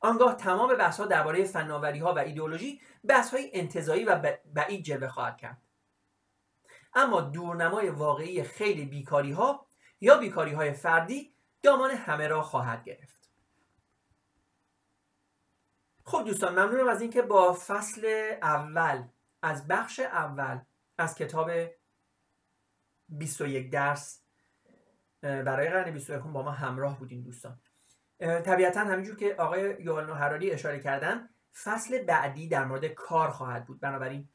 آنگاه 0.00 0.36
تمام 0.36 0.76
بحثها 0.76 1.06
درباره 1.06 1.44
فناوری 1.44 1.98
ها 1.98 2.14
و 2.14 2.18
ایدئولوژی 2.18 2.80
بحث 3.04 3.34
های 3.34 3.50
انتظایی 3.54 4.04
و 4.04 4.36
بعید 4.54 4.84
جلوه 4.84 5.08
خواهد 5.08 5.36
کرد. 5.36 5.67
اما 6.94 7.20
دورنمای 7.20 7.88
واقعی 7.88 8.42
خیلی 8.42 8.84
بیکاری 8.84 9.32
ها 9.32 9.66
یا 10.00 10.16
بیکاری 10.16 10.52
های 10.52 10.72
فردی 10.72 11.34
دامان 11.62 11.90
همه 11.90 12.28
را 12.28 12.42
خواهد 12.42 12.84
گرفت. 12.84 13.30
خب 16.04 16.24
دوستان 16.24 16.52
ممنونم 16.52 16.88
از 16.88 17.00
اینکه 17.00 17.22
با 17.22 17.52
فصل 17.52 18.32
اول 18.42 19.02
از 19.42 19.68
بخش 19.68 20.00
اول 20.00 20.60
از 20.98 21.14
کتاب 21.14 21.50
21 23.08 23.70
درس 23.70 24.22
برای 25.22 25.68
قرن 25.68 25.90
21 25.90 26.22
با 26.22 26.42
ما 26.42 26.50
همراه 26.50 26.98
بودین 26.98 27.22
دوستان. 27.22 27.60
طبیعتا 28.18 28.80
همینجور 28.80 29.16
که 29.16 29.34
آقای 29.38 29.82
یوال 29.82 30.10
هراری 30.10 30.50
اشاره 30.50 30.80
کردن 30.80 31.28
فصل 31.62 32.02
بعدی 32.04 32.48
در 32.48 32.64
مورد 32.64 32.86
کار 32.86 33.30
خواهد 33.30 33.66
بود. 33.66 33.80
بنابراین 33.80 34.28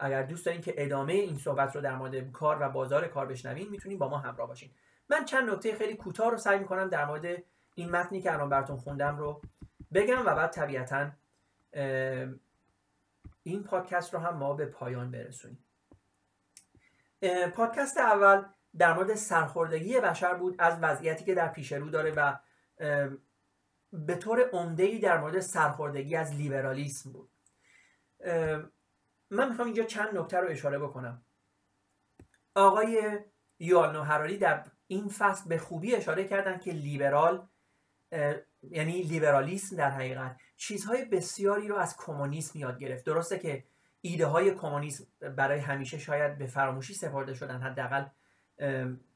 اگر 0.00 0.22
دوست 0.22 0.46
دارین 0.46 0.60
که 0.60 0.74
ادامه 0.76 1.12
این 1.12 1.38
صحبت 1.38 1.76
رو 1.76 1.82
در 1.82 1.96
مورد 1.96 2.32
کار 2.32 2.58
و 2.60 2.68
بازار 2.68 3.08
کار 3.08 3.26
بشنوین 3.26 3.68
می‌تونین 3.68 3.98
با 3.98 4.08
ما 4.08 4.18
همراه 4.18 4.48
باشین. 4.48 4.70
من 5.08 5.24
چند 5.24 5.50
نکته 5.50 5.74
خیلی 5.74 5.96
کوتاه 5.96 6.30
رو 6.30 6.36
سعی 6.36 6.58
می‌کنم 6.58 6.88
در 6.88 7.04
مورد 7.04 7.42
این 7.74 7.90
متنی 7.90 8.22
که 8.22 8.32
الان 8.32 8.48
براتون 8.48 8.76
خوندم 8.76 9.16
رو 9.16 9.42
بگم 9.94 10.26
و 10.26 10.34
بعد 10.34 10.50
طبیعتا 10.50 11.10
این 13.42 13.64
پادکست 13.64 14.14
رو 14.14 14.20
هم 14.20 14.36
ما 14.36 14.54
به 14.54 14.66
پایان 14.66 15.10
برسونیم. 15.10 15.64
پادکست 17.54 17.98
اول 17.98 18.44
در 18.78 18.92
مورد 18.92 19.14
سرخوردگی 19.14 20.00
بشر 20.00 20.34
بود 20.34 20.56
از 20.58 20.78
وضعیتی 20.82 21.24
که 21.24 21.34
در 21.34 21.48
پیش 21.48 21.72
رو 21.72 21.90
داره 21.90 22.10
و 22.10 22.36
به 23.92 24.14
طور 24.14 24.50
عمده 24.52 24.98
در 24.98 25.20
مورد 25.20 25.40
سرخوردگی 25.40 26.16
از 26.16 26.34
لیبرالیسم 26.34 27.12
بود. 27.12 27.30
من 29.32 29.48
می‌خوام 29.48 29.66
اینجا 29.66 29.84
چند 29.84 30.18
نکته 30.18 30.40
رو 30.40 30.48
اشاره 30.48 30.78
بکنم. 30.78 31.24
آقای 32.54 33.18
یوال 33.58 33.96
هراری 33.96 34.38
در 34.38 34.64
این 34.86 35.08
فصل 35.08 35.48
به 35.48 35.58
خوبی 35.58 35.94
اشاره 35.94 36.24
کردن 36.24 36.58
که 36.58 36.72
لیبرال 36.72 37.48
یعنی 38.62 39.02
لیبرالیسم 39.02 39.76
در 39.76 39.90
حقیقت 39.90 40.36
چیزهای 40.56 41.04
بسیاری 41.04 41.68
رو 41.68 41.76
از 41.76 41.96
کمونیسم 41.96 42.58
یاد 42.58 42.78
گرفت. 42.78 43.04
درسته 43.04 43.38
که 43.38 43.64
ایده 44.00 44.26
های 44.26 44.54
کمونیسم 44.54 45.04
برای 45.36 45.58
همیشه 45.60 45.98
شاید 45.98 46.38
به 46.38 46.46
فراموشی 46.46 46.94
سپرده 46.94 47.34
شدن 47.34 47.60
حداقل 47.60 48.04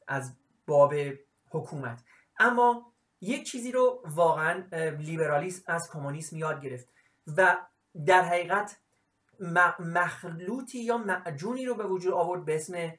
از 0.08 0.36
باب 0.66 0.94
حکومت. 1.50 2.04
اما 2.38 2.92
یک 3.20 3.46
چیزی 3.46 3.72
رو 3.72 4.02
واقعا 4.06 4.64
لیبرالیسم 4.90 5.62
از 5.66 5.90
کمونیسم 5.90 6.36
یاد 6.36 6.62
گرفت 6.62 6.88
و 7.36 7.56
در 8.06 8.22
حقیقت 8.22 8.80
مخلوطی 9.80 10.78
یا 10.78 10.98
معجونی 10.98 11.66
رو 11.66 11.74
به 11.74 11.86
وجود 11.86 12.12
آورد 12.12 12.44
به 12.44 12.56
اسم 12.56 12.92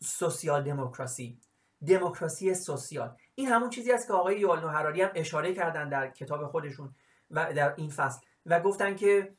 سوسیال 0.00 0.62
دموکراسی. 0.62 1.40
دموکراسی 1.86 2.54
سوسیال. 2.54 3.16
این 3.34 3.48
همون 3.48 3.70
چیزی 3.70 3.92
است 3.92 4.06
که 4.06 4.12
آقای 4.12 4.40
یوال 4.40 4.58
حراری 4.58 5.02
هم 5.02 5.10
اشاره 5.14 5.54
کردن 5.54 5.88
در 5.88 6.10
کتاب 6.10 6.46
خودشون 6.46 6.94
و 7.30 7.52
در 7.54 7.74
این 7.76 7.90
فصل 7.90 8.20
و 8.46 8.60
گفتن 8.60 8.96
که 8.96 9.34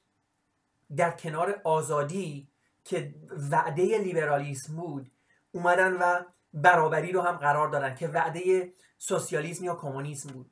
در 0.95 1.12
کنار 1.12 1.62
آزادی 1.64 2.49
که 2.84 3.16
وعده 3.51 3.97
لیبرالیسم 3.97 4.76
بود 4.76 5.12
اومدن 5.51 5.93
و 5.93 6.24
برابری 6.53 7.12
رو 7.12 7.22
هم 7.22 7.38
قرار 7.38 7.70
دادن 7.70 7.95
که 7.95 8.07
وعده 8.07 8.74
سوسیالیسم 8.97 9.66
یا 9.66 9.76
کمونیسم 9.76 10.30
بود. 10.30 10.51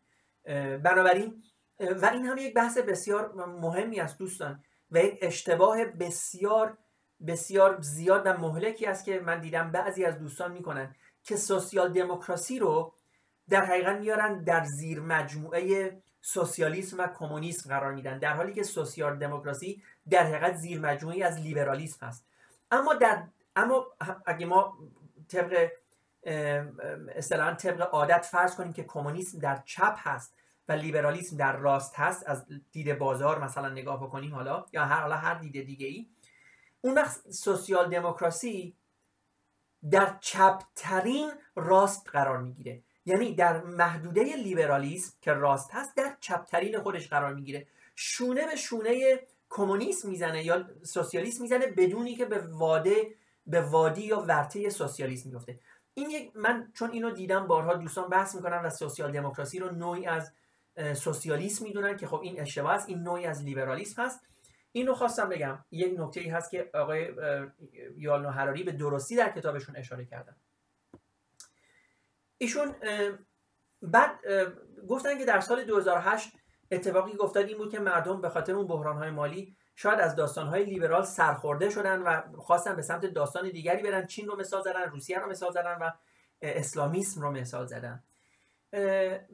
بنابراین 0.83 1.43
و 1.79 2.05
این 2.05 2.25
هم 2.25 2.37
یک 2.37 2.53
بحث 2.53 2.77
بسیار 2.77 3.33
مهمی 3.61 3.99
است 3.99 4.17
دوستان. 4.17 4.63
و 4.91 4.97
یک 4.97 5.19
اشتباه 5.21 5.85
بسیار 5.85 6.77
بسیار 7.27 7.81
زیاد 7.81 8.21
و 8.25 8.37
مهلکی 8.37 8.85
است 8.85 9.05
که 9.05 9.19
من 9.19 9.41
دیدم 9.41 9.71
بعضی 9.71 10.05
از 10.05 10.19
دوستان 10.19 10.51
می‌کنن 10.51 10.95
که 11.23 11.35
سوسیال 11.35 11.93
دموکراسی 11.93 12.59
رو 12.59 12.93
در 13.49 13.65
حقیقت 13.65 13.95
میارن 13.95 14.43
در 14.43 14.63
زیر 14.63 14.99
مجموعه 14.99 15.97
سوسیالیسم 16.21 16.97
و 16.99 17.07
کمونیسم 17.07 17.69
قرار 17.69 17.93
میدن 17.93 18.19
در 18.19 18.33
حالی 18.33 18.53
که 18.53 18.63
سوسیال 18.63 19.17
دموکراسی 19.17 19.83
در 20.09 20.23
حقیقت 20.23 20.55
زیر 20.55 20.79
مجموعه 20.79 21.25
از 21.25 21.39
لیبرالیسم 21.39 22.05
هست 22.05 22.25
اما 22.71 22.93
در 22.93 23.23
اما 23.55 23.87
اگه 24.25 24.45
ما 24.45 24.77
طبق 25.29 25.71
اصطلاحا 27.15 27.53
طبق 27.53 27.81
عادت 27.91 28.25
فرض 28.25 28.55
کنیم 28.55 28.73
که 28.73 28.83
کمونیسم 28.83 29.39
در 29.39 29.61
چپ 29.65 29.95
هست 29.97 30.36
و 30.69 30.71
لیبرالیسم 30.71 31.37
در 31.37 31.57
راست 31.57 31.95
هست 31.95 32.23
از 32.27 32.45
دید 32.71 32.97
بازار 32.97 33.43
مثلا 33.43 33.69
نگاه 33.69 34.03
بکنیم 34.03 34.35
حالا 34.35 34.65
یا 34.73 34.85
هر 34.85 35.01
حالا 35.01 35.15
هر 35.15 35.33
دید 35.33 35.65
دیگه 35.65 35.87
ای 35.87 36.07
اون 36.81 36.95
وقت 36.95 37.31
سوسیال 37.31 37.89
دموکراسی 37.89 38.75
در 39.91 40.17
چپترین 40.21 41.31
راست 41.55 42.09
قرار 42.09 42.41
می‌گیره. 42.41 42.83
یعنی 43.05 43.35
در 43.35 43.61
محدوده 43.61 44.35
لیبرالیسم 44.35 45.13
که 45.21 45.33
راست 45.33 45.69
هست 45.73 45.97
در 45.97 46.17
چپترین 46.19 46.79
خودش 46.79 47.09
قرار 47.09 47.33
می‌گیره. 47.33 47.67
شونه 47.95 48.45
به 48.45 48.55
شونه 48.55 49.19
کمونیسم 49.49 50.09
می‌زنه 50.09 50.43
یا 50.43 50.69
سوسیالیسم 50.83 51.41
می‌زنه 51.41 51.67
بدونی 51.67 52.15
که 52.15 52.25
به 52.25 52.39
واده 52.39 53.15
به 53.47 53.61
وادی 53.61 54.01
یا 54.01 54.19
ورطه 54.19 54.69
سوسیالیسم 54.69 55.29
میفته 55.29 55.59
این 55.93 56.09
یک 56.09 56.31
من 56.35 56.71
چون 56.73 56.91
اینو 56.91 57.11
دیدم 57.11 57.47
بارها 57.47 57.73
دوستان 57.73 58.09
بحث 58.09 58.35
می‌کنن 58.35 58.57
و 58.65 58.69
سوسیال 58.69 59.11
دموکراسی 59.11 59.59
رو 59.59 59.71
نوعی 59.71 60.05
از 60.05 60.33
سوسیالیسم 60.93 61.65
می‌دونن 61.65 61.97
که 61.97 62.07
خب 62.07 62.19
این 62.23 62.41
اشتباه 62.41 62.71
است 62.71 62.89
این 62.89 62.99
نوعی 62.99 63.25
از 63.25 63.43
لیبرالیسم 63.43 64.03
هست. 64.03 64.19
اینو 64.71 64.93
خواستم 64.93 65.29
بگم 65.29 65.65
یک 65.71 65.99
نکته 65.99 66.19
ای 66.19 66.29
هست 66.29 66.51
که 66.51 66.69
آقای 66.73 67.13
یالنو 67.97 68.29
هراری 68.29 68.63
به 68.63 68.71
درستی 68.71 69.15
در 69.15 69.31
کتابشون 69.31 69.75
اشاره 69.75 70.05
کردن. 70.05 70.35
ایشون 72.37 72.75
بعد 73.81 74.19
گفتن 74.87 75.17
که 75.17 75.25
در 75.25 75.39
سال 75.39 75.63
2008 75.63 76.29
اتفاقی 76.71 77.13
گفتاد 77.13 77.45
این 77.45 77.57
بود 77.57 77.71
که 77.71 77.79
مردم 77.79 78.21
به 78.21 78.29
خاطر 78.29 78.53
اون 78.53 78.67
بحران 78.67 79.09
مالی 79.09 79.55
شاید 79.75 79.99
از 79.99 80.15
داستانهای 80.15 80.65
لیبرال 80.65 81.03
سرخورده 81.03 81.69
شدن 81.69 82.01
و 82.01 82.21
خواستن 82.37 82.75
به 82.75 82.81
سمت 82.81 83.05
داستان 83.05 83.49
دیگری 83.49 83.83
برن 83.83 84.07
چین 84.07 84.27
رو 84.27 84.35
مثال 84.35 84.61
زدن 84.61 84.83
روسیه 84.83 85.19
رو 85.19 85.29
مثال 85.29 85.51
زدن 85.51 85.77
و 85.81 85.91
اسلامیسم 86.41 87.21
رو 87.21 87.31
مثال 87.31 87.65
زدن. 87.65 88.03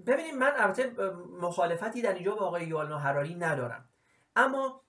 ببینید 0.08 0.36
من 0.36 0.52
البته 0.56 0.90
مخالفتی 1.42 2.02
در 2.02 2.14
اینجا 2.14 2.36
با 2.36 2.46
آقای 2.46 2.66
یوالنو 2.68 2.98
هراری 2.98 3.36
ندارم. 3.36 3.90
اما 4.36 4.84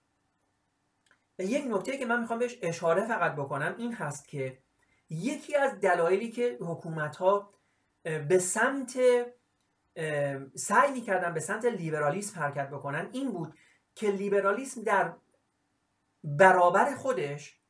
یک 1.39 1.65
نکته 1.69 1.99
که 1.99 2.07
من 2.07 2.21
می‌خوام 2.21 2.39
بهش 2.39 2.59
اشاره 2.63 3.07
فقط 3.07 3.33
بکنم 3.33 3.75
این 3.79 3.95
هست 3.95 4.29
که 4.29 4.59
یکی 5.11 5.57
از 5.57 5.81
دلایلی 5.81 6.31
که 6.31 6.59
حکومت 6.61 7.17
ها 7.17 7.51
به 8.03 8.39
سمت 8.39 8.99
سعی 10.55 10.93
می‌کردن 10.93 11.35
به 11.35 11.41
سمت 11.41 11.65
لیبرالیسم 11.65 12.41
حرکت 12.41 12.71
بکنن 12.71 13.09
این 13.13 13.33
بود 13.33 13.59
که 13.95 14.11
لیبرالیسم 14.11 14.83
در 14.83 15.13
برابر 16.25 16.95
خودش 16.95 17.61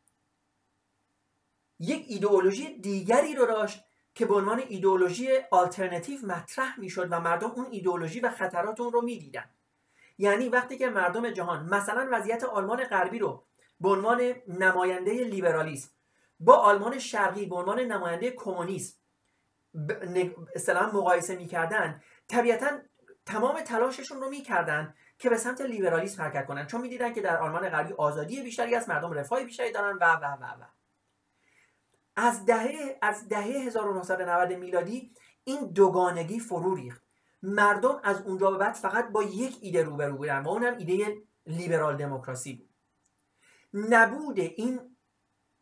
یک 1.79 2.05
ایدئولوژی 2.09 2.79
دیگری 2.79 3.35
رو 3.35 3.47
داشت 3.47 3.85
که 4.15 4.27
به 4.27 4.35
عنوان 4.35 4.63
ایدئولوژی 4.69 5.29
آلترنتیو 5.51 6.27
مطرح 6.27 6.81
می‌شد 6.81 7.09
و 7.11 7.21
مردم 7.21 7.51
اون 7.51 7.67
ایدئولوژی 7.71 8.21
و 8.21 8.31
خطرات 8.31 8.81
اون 8.81 8.93
رو 8.93 9.03
می‌دیدن. 9.03 9.51
یعنی 10.19 10.49
وقتی 10.49 10.79
که 10.79 10.91
مردم 10.91 11.31
جهان 11.31 11.65
مثلا 11.65 12.09
وضعیت 12.13 12.45
آلمان 12.45 12.85
غربی 12.85 13.19
رو 13.19 13.45
به 13.81 13.89
عنوان 13.89 14.35
نماینده 14.49 15.25
لیبرالیسم 15.25 15.91
با 16.41 16.57
آلمان 16.57 16.99
شرقی 16.99 17.47
به 17.47 17.57
عنوان 17.57 17.81
نماینده 17.81 18.31
کمونیسم 18.31 18.97
اصطلاحا 20.55 20.87
مقایسه 20.87 21.37
می‌کردن 21.37 22.03
طبیعتا 22.29 22.67
تمام 23.27 23.61
تلاششون 23.61 24.21
رو 24.21 24.29
می‌کردن 24.29 24.95
که 25.19 25.31
به 25.31 25.37
سمت 25.37 25.61
لیبرالیسم 25.61 26.23
حرکت 26.23 26.47
کنن. 26.47 26.67
چون 26.67 26.81
می‌دیدن 26.81 27.13
که 27.13 27.21
در 27.21 27.37
آلمان 27.37 27.69
غربی 27.69 27.93
آزادی 27.93 28.43
بیشتری 28.43 28.75
از 28.75 28.89
مردم 28.89 29.13
رفاه 29.13 29.45
بیشتری 29.45 29.73
دارن 29.73 29.97
و 29.97 30.05
و 30.05 30.25
و 30.25 30.45
و. 30.45 30.74
از 32.17 32.47
دهه 32.47 32.99
از 33.03 33.29
دهه 33.29 33.43
1990 33.43 34.53
میلادی 34.53 35.13
این 35.45 35.67
دوگانگی 35.67 36.39
فرو 36.41 36.75
ریخت. 36.75 37.03
مردم 37.43 38.01
از 38.05 38.23
اونجا 38.23 38.51
به 38.51 38.59
بعد 38.59 38.75
فقط 38.75 39.09
با 39.09 39.23
یک 39.23 39.59
ایده 39.61 39.83
روبرو 39.83 40.17
بودن 40.17 40.43
و 40.43 40.49
اونم 40.49 40.77
ایده 40.79 41.17
لیبرال 41.47 41.97
دموکراسی 41.97 42.55
بود. 42.55 42.69
نبود 43.75 44.39
این 44.39 44.97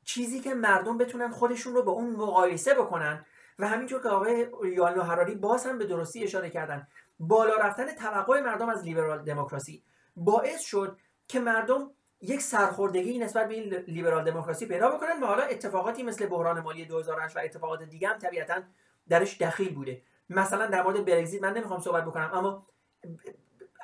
چیزی 0.04 0.40
که 0.40 0.54
مردم 0.54 0.98
بتونن 0.98 1.30
خودشون 1.30 1.74
رو 1.74 1.82
با 1.82 1.92
اون 1.92 2.10
مقایسه 2.10 2.74
بکنن 2.74 3.26
و 3.58 3.68
همینطور 3.68 4.02
که 4.02 4.08
آقای 4.08 4.46
یالنو 4.76 5.02
هراری 5.02 5.34
باز 5.34 5.66
هم 5.66 5.78
به 5.78 5.86
درستی 5.86 6.24
اشاره 6.24 6.50
کردن 6.50 6.88
بالا 7.18 7.56
رفتن 7.56 7.94
توقع 7.94 8.40
مردم 8.40 8.68
از 8.68 8.84
لیبرال 8.84 9.24
دموکراسی 9.24 9.84
باعث 10.16 10.60
شد 10.60 10.98
که 11.28 11.40
مردم 11.40 11.90
یک 12.22 12.42
سرخوردگی 12.42 13.18
نسبت 13.18 13.48
به 13.48 13.54
لیبرال 13.88 14.24
دموکراسی 14.24 14.66
پیدا 14.66 14.90
بکنن 14.90 15.22
و 15.22 15.26
حالا 15.26 15.42
اتفاقاتی 15.42 16.02
مثل 16.02 16.26
بحران 16.26 16.60
مالی 16.60 16.84
2008 16.84 17.36
و 17.36 17.40
اتفاقات 17.44 17.82
دیگه 17.82 18.08
هم 18.08 18.18
طبیعتا 18.18 18.62
درش 19.08 19.42
دخیل 19.42 19.74
بوده. 19.74 20.02
مثلا 20.30 20.66
در 20.66 20.82
مورد 20.82 21.04
برگزیت 21.04 21.42
من 21.42 21.54
نمی‌خوام 21.56 21.80
صحبت 21.80 22.04
بکنم 22.04 22.30
اما 22.32 22.66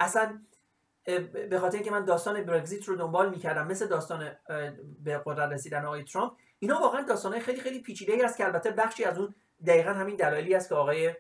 اصلا 0.01 0.41
به 1.51 1.59
خاطر 1.61 1.77
اینکه 1.77 1.91
من 1.91 2.05
داستان 2.05 2.43
برگزیت 2.43 2.85
رو 2.85 2.97
دنبال 2.97 3.31
می‌کردم 3.31 3.67
مثل 3.67 3.87
داستان 3.87 4.31
به 5.05 5.23
قدرت 5.27 5.53
رسیدن 5.53 5.85
آقای 5.85 6.05
ترامپ 6.05 6.33
اینا 6.59 6.81
واقعا 6.81 7.03
داستانهای 7.03 7.43
خیلی 7.43 7.61
خیلی 7.61 7.81
پیچیده 7.81 8.13
ای 8.13 8.23
است 8.23 8.37
که 8.37 8.45
البته 8.45 8.71
بخشی 8.71 9.05
از 9.05 9.19
اون 9.19 9.35
دقیقا 9.67 9.91
همین 9.91 10.17
دلایلی 10.17 10.55
است 10.55 10.69
که 10.69 10.75
آقای 10.75 11.15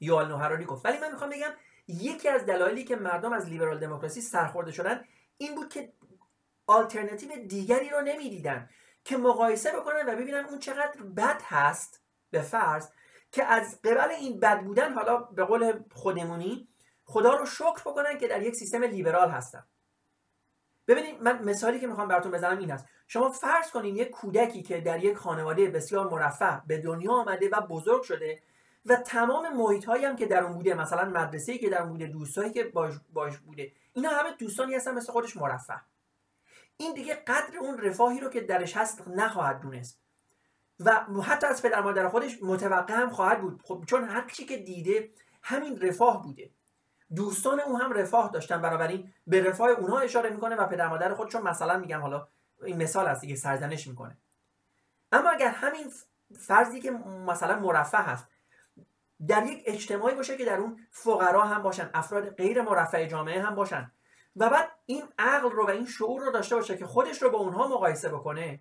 یوال 0.00 0.28
نوهرانی 0.28 0.64
گفت. 0.64 0.86
ولی 0.86 0.98
من 0.98 1.10
می‌خوام 1.10 1.30
بگم 1.30 1.50
یکی 1.88 2.28
از 2.28 2.46
دلایلی 2.46 2.84
که 2.84 2.96
مردم 2.96 3.32
از 3.32 3.48
لیبرال 3.48 3.78
دموکراسی 3.78 4.20
سرخورده 4.20 4.72
شدن 4.72 5.04
این 5.38 5.54
بود 5.54 5.68
که 5.68 5.92
آلترناتیو 6.66 7.46
دیگری 7.46 7.88
رو 7.88 8.00
نمی‌دیدن 8.00 8.68
که 9.04 9.16
مقایسه 9.16 9.72
بکنن 9.72 10.08
و 10.08 10.16
ببینن 10.16 10.44
اون 10.44 10.58
چقدر 10.58 11.02
بد 11.16 11.42
هست 11.44 12.02
به 12.30 12.40
فرض 12.40 12.88
که 13.32 13.44
از 13.44 13.80
قبل 13.84 14.10
این 14.10 14.40
بد 14.40 14.64
بودن 14.64 14.92
حالا 14.92 15.16
به 15.16 15.44
قول 15.44 15.80
خودمونی 15.92 16.68
خدا 17.04 17.34
رو 17.34 17.46
شکر 17.46 17.80
بکنن 17.80 18.18
که 18.18 18.28
در 18.28 18.42
یک 18.42 18.54
سیستم 18.54 18.84
لیبرال 18.84 19.30
هستن. 19.30 19.64
ببینید 20.88 21.22
من 21.22 21.44
مثالی 21.44 21.80
که 21.80 21.86
می‌خوام 21.86 22.08
براتون 22.08 22.32
بزنم 22.32 22.58
این 22.58 22.70
است. 22.70 22.86
شما 23.06 23.30
فرض 23.30 23.70
کنین 23.70 23.96
یک 23.96 24.10
کودکی 24.10 24.62
که 24.62 24.80
در 24.80 25.04
یک 25.04 25.16
خانواده 25.16 25.70
بسیار 25.70 26.10
مرفه 26.10 26.62
به 26.66 26.78
دنیا 26.78 27.12
آمده 27.12 27.48
و 27.48 27.60
بزرگ 27.60 28.02
شده 28.02 28.42
و 28.86 28.96
تمام 28.96 29.56
محیط 29.56 29.84
هایی 29.84 30.04
هم 30.04 30.16
که 30.16 30.26
در 30.26 30.42
اون 30.42 30.52
بوده 30.52 30.74
مثلا 30.74 31.04
مدرسه 31.04 31.58
که 31.58 31.70
در 31.70 31.82
اون 31.82 31.90
بوده 31.90 32.06
دوستایی 32.06 32.52
که 32.52 32.64
باش, 32.64 32.94
باش 33.12 33.38
بوده 33.38 33.72
اینا 33.92 34.10
همه 34.10 34.32
دوستانی 34.38 34.74
هستن 34.74 34.94
مثل 34.94 35.12
خودش 35.12 35.36
مرفه. 35.36 35.80
این 36.76 36.94
دیگه 36.94 37.14
قدر 37.14 37.58
اون 37.60 37.78
رفاهی 37.78 38.20
رو 38.20 38.28
که 38.28 38.40
درش 38.40 38.76
هست 38.76 39.08
نخواهد 39.08 39.60
دونست. 39.60 40.00
و 40.80 40.92
حتی 41.22 41.46
از 41.46 41.62
پدر 41.62 41.80
مادر 41.80 42.08
خودش 42.08 42.42
متوقع 42.42 42.94
هم 42.94 43.10
خواهد 43.10 43.40
بود. 43.40 43.62
خب 43.64 43.84
چون 43.86 44.04
هر 44.04 44.30
چی 44.30 44.44
که 44.44 44.56
دیده 44.56 45.10
همین 45.42 45.80
رفاه 45.80 46.22
بوده. 46.22 46.50
دوستان 47.16 47.60
او 47.60 47.78
هم 47.78 47.92
رفاه 47.92 48.30
داشتن. 48.30 48.62
بنابراین 48.62 49.12
به 49.26 49.44
رفاه 49.44 49.68
اونها 49.68 49.98
اشاره 49.98 50.30
می‌کنه 50.30 50.56
و 50.56 50.66
پدر 50.66 50.88
مادر 50.88 51.14
خود 51.14 51.30
چون 51.30 51.42
مثلا 51.42 51.78
میگم 51.78 52.00
حالا 52.00 52.28
این 52.64 52.82
مثال 52.82 53.06
است 53.06 53.20
دیگه 53.20 53.34
سرزنش 53.34 53.86
می‌کنه. 53.86 54.16
اما 55.12 55.30
اگر 55.30 55.48
همین 55.48 55.92
فرضی 56.38 56.80
که 56.80 56.90
مثلا 57.26 57.58
مرفه 57.58 57.98
هست 57.98 58.26
در 59.28 59.46
یک 59.46 59.62
اجتماعی 59.66 60.14
باشه 60.14 60.36
که 60.36 60.44
در 60.44 60.58
اون 60.58 60.86
فقرا 60.90 61.42
هم 61.42 61.62
باشن 61.62 61.90
افراد 61.94 62.30
غیر 62.30 62.62
مرفه 62.62 63.06
جامعه 63.06 63.42
هم 63.42 63.54
باشن 63.54 63.92
و 64.36 64.50
بعد 64.50 64.68
این 64.86 65.02
عقل 65.18 65.50
رو 65.50 65.66
و 65.66 65.70
این 65.70 65.86
شعور 65.86 66.20
رو 66.20 66.30
داشته 66.30 66.56
باشه 66.56 66.76
که 66.76 66.86
خودش 66.86 67.22
رو 67.22 67.30
با 67.30 67.38
اونها 67.38 67.68
مقایسه 67.68 68.08
بکنه. 68.08 68.60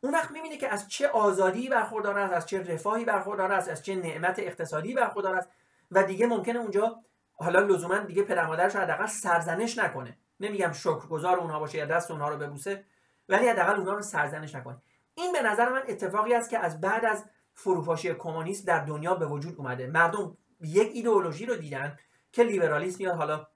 اون 0.00 0.12
وقت 0.12 0.30
می‌بینه 0.30 0.56
که 0.56 0.68
از 0.68 0.88
چه 0.88 1.08
آزادی 1.08 1.68
برخوردار 1.68 2.18
است 2.18 2.32
از 2.32 2.46
چه 2.46 2.62
رفاهی 2.62 3.04
برخوردار 3.04 3.52
است 3.52 3.68
از 3.68 3.82
چه 3.82 3.94
نعمت 3.94 4.38
اقتصادی 4.38 4.94
برخوردار 4.94 5.34
است 5.34 5.48
و 5.90 6.02
دیگه 6.02 6.26
ممکنه 6.26 6.58
اونجا 6.58 6.96
حالا 7.34 7.60
لزوما 7.60 7.98
دیگه 7.98 8.22
پدر 8.22 8.46
مادرش 8.46 8.74
رو 8.74 8.80
حداقل 8.80 9.06
سرزنش 9.06 9.78
نکنه. 9.78 10.18
نمیگم 10.40 10.72
شکرگزار 10.72 11.38
اونها 11.38 11.58
باشه 11.58 11.78
یا 11.78 11.84
دست 11.84 12.10
اونها 12.10 12.28
رو 12.28 12.36
ببوسه 12.36 12.84
ولی 13.28 13.48
حداقل 13.48 13.76
اونها 13.76 13.94
رو 13.94 14.02
سرزنش 14.02 14.54
نکنه. 14.54 14.82
این 15.14 15.32
به 15.32 15.42
نظر 15.42 15.68
من 15.68 15.82
اتفاقی 15.88 16.34
است 16.34 16.50
که 16.50 16.58
از 16.58 16.80
بعد 16.80 17.04
از 17.04 17.24
فروپاشی 17.54 18.14
کمونیسم 18.14 18.64
در 18.64 18.84
دنیا 18.84 19.14
به 19.14 19.26
وجود 19.26 19.54
اومده. 19.58 19.86
مردم 19.86 20.36
یک 20.60 20.90
ایدئولوژی 20.94 21.46
رو 21.46 21.56
دیدن 21.56 21.98
که 22.32 22.42
لیبرالیسم 22.42 23.02
یا 23.02 23.14
حالا 23.14 23.46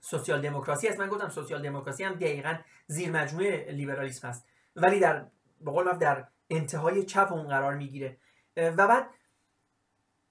سوسیال 0.00 0.40
دموکراسی 0.40 0.88
است. 0.88 1.00
من 1.00 1.08
گفتم 1.08 1.28
سوسیال 1.28 1.62
دموکراسی 1.62 2.04
هم 2.04 2.14
دقیقا 2.14 2.54
زیر 2.86 3.10
مجموعه 3.10 3.72
لیبرالیسم 3.72 4.28
است. 4.28 4.46
ولی 4.76 5.00
در 5.00 5.26
به 5.60 5.70
قول 5.70 5.92
در 5.92 6.24
انتهای 6.50 7.02
چپ 7.02 7.32
اون 7.32 7.48
قرار 7.48 7.74
می‌گیره. 7.74 8.16
و 8.56 8.88
بعد 8.88 9.10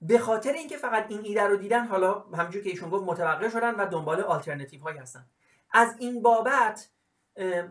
به 0.01 0.19
خاطر 0.19 0.53
اینکه 0.53 0.77
فقط 0.77 1.05
این 1.09 1.21
ایده 1.23 1.43
رو 1.43 1.57
دیدن 1.57 1.85
حالا 1.85 2.19
همونجور 2.19 2.63
که 2.63 2.69
ایشون 2.69 2.89
گفت 2.89 3.03
متوقع 3.03 3.49
شدن 3.49 3.75
و 3.75 3.85
دنبال 3.85 4.21
آلترناتیو 4.21 4.81
هایی 4.81 4.97
هستن. 4.97 5.25
از 5.71 5.95
این 5.99 6.21
بابت 6.21 6.89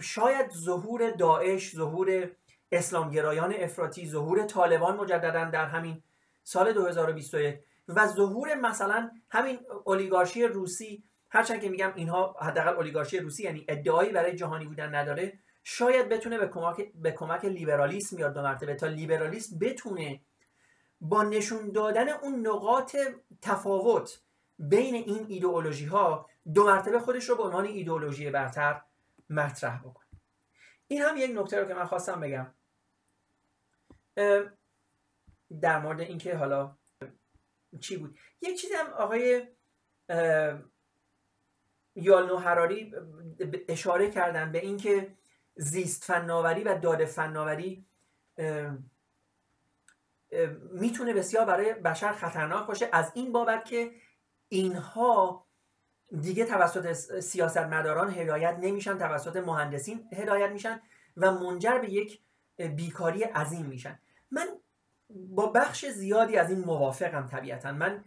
شاید 0.01 0.51
ظهور 0.53 1.11
داعش 1.11 1.75
ظهور 1.77 2.31
اسلامگرایان 2.73 3.55
افراطی 3.59 4.09
ظهور 4.09 4.43
طالبان 4.43 4.97
مجددا 4.97 5.45
در 5.45 5.67
همین 5.67 6.03
سال 6.43 6.73
2021 6.73 7.61
و 7.89 8.07
ظهور 8.07 8.55
مثلا 8.55 9.11
همین 9.31 9.59
اولیگارشی 9.85 10.45
روسی 10.45 11.05
هرچند 11.31 11.61
که 11.61 11.69
میگم 11.69 11.93
اینها 11.95 12.37
حداقل 12.41 12.69
اولیگارشی 12.69 13.19
روسی 13.19 13.43
یعنی 13.43 13.65
ادعایی 13.69 14.13
برای 14.13 14.37
جهانی 14.37 14.65
بودن 14.65 14.95
نداره. 14.95 15.39
شاید 15.65 16.09
بتونه 16.09 16.39
به 16.39 16.49
کمک 16.49 16.93
به 16.95 17.13
کمک 17.13 17.45
لیبرالیسم 17.45 18.19
یا 18.19 18.29
دو 18.29 18.43
مرتبه 18.43 18.75
تا 18.75 18.87
لیبرالیسم 18.87 19.59
بتونه 19.59 20.21
با 21.01 21.23
نشون 21.23 21.73
دادن 21.73 22.09
اون 22.09 22.47
نقاط 22.47 22.97
تفاوت 23.43 24.21
بین 24.59 24.95
این 24.95 25.27
ایدئولوژی 25.29 25.85
ها 25.85 26.31
دو 26.55 26.67
مرتبه 26.67 26.99
خودش 26.99 27.29
رو 27.29 27.37
به 27.37 27.43
عنوان 27.43 27.65
ایدئولوژی 27.65 28.31
برتر 28.31 28.81
مطرح 29.31 29.81
بکنه. 29.81 30.07
این 30.89 31.03
هم 31.03 31.17
یک 31.17 31.31
نکته 31.35 31.61
رو 31.61 31.69
که 31.69 31.75
من 31.75 31.85
خواستم 31.85 32.21
بگم. 32.21 32.55
در 35.61 35.79
مورد 35.79 36.01
اینکه 36.01 36.37
حالا 36.37 36.77
چی 37.81 37.97
بود؟ 37.97 38.19
یک 38.41 38.61
چیزی 38.61 38.75
هم 38.75 38.87
آقای 38.93 39.47
یالنو 41.97 42.37
هراری 42.37 42.95
اشاره 43.69 44.11
کردن 44.11 44.53
به 44.53 44.59
اینکه 44.59 45.17
زیست 45.57 46.05
فناوری 46.05 46.65
و 46.65 46.79
داده 46.79 47.07
فناوری 47.07 47.87
می‌تونه 50.73 51.15
بسیار 51.15 51.45
برای 51.45 51.75
بشر 51.75 52.13
خطرناک 52.13 52.67
باشه. 52.67 52.89
از 52.93 53.13
این 53.15 53.33
بابت 53.33 53.65
که 53.65 53.91
اینها 54.49 55.47
دیگه 56.21 56.45
توسط 56.45 56.93
سیاستمداران 57.21 58.11
هدایت 58.11 58.57
نمیشن 58.61 58.99
توسط 58.99 59.37
مهندسین 59.37 60.09
هدایت 60.13 60.51
میشن 60.51 60.81
و 61.17 61.33
منجر 61.33 61.79
به 61.79 61.91
یک 61.91 62.21
بیکاری 62.59 63.23
عظیم 63.23 63.67
میشن. 63.67 63.99
من 64.31 64.47
با 65.11 65.47
بخش 65.47 65.87
زیادی 65.87 66.37
از 66.37 66.51
این 66.51 66.61
موافقم 66.61 67.27
طبیعتا. 67.27 67.73
من 67.73 68.05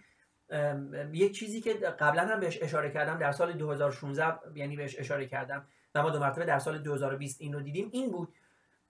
یک 1.13 1.35
چیزی 1.35 1.61
که 1.61 1.73
قبلا 1.73 2.21
هم 2.21 2.39
بهش 2.39 2.59
اشاره 2.61 2.91
کردم 2.91 3.17
در 3.17 3.31
سال 3.31 3.53
2016 3.53 4.39
یعنی 4.55 4.75
بهش 4.75 4.99
اشاره 4.99 5.25
کردم 5.25 5.67
و 5.95 6.01
ما 6.01 6.09
دو 6.09 6.19
مرتبه 6.19 6.45
در 6.45 6.59
سال 6.59 6.77
2020 6.77 7.41
این 7.41 7.53
رو 7.53 7.61
دیدیم 7.61 7.89
این 7.91 8.11
بود 8.11 8.33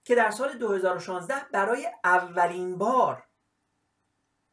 که 0.04 0.14
در 0.14 0.30
سال 0.30 0.58
2016 0.58 1.34
برای 1.52 1.88
اولین 2.04 2.78
بار 2.78 3.22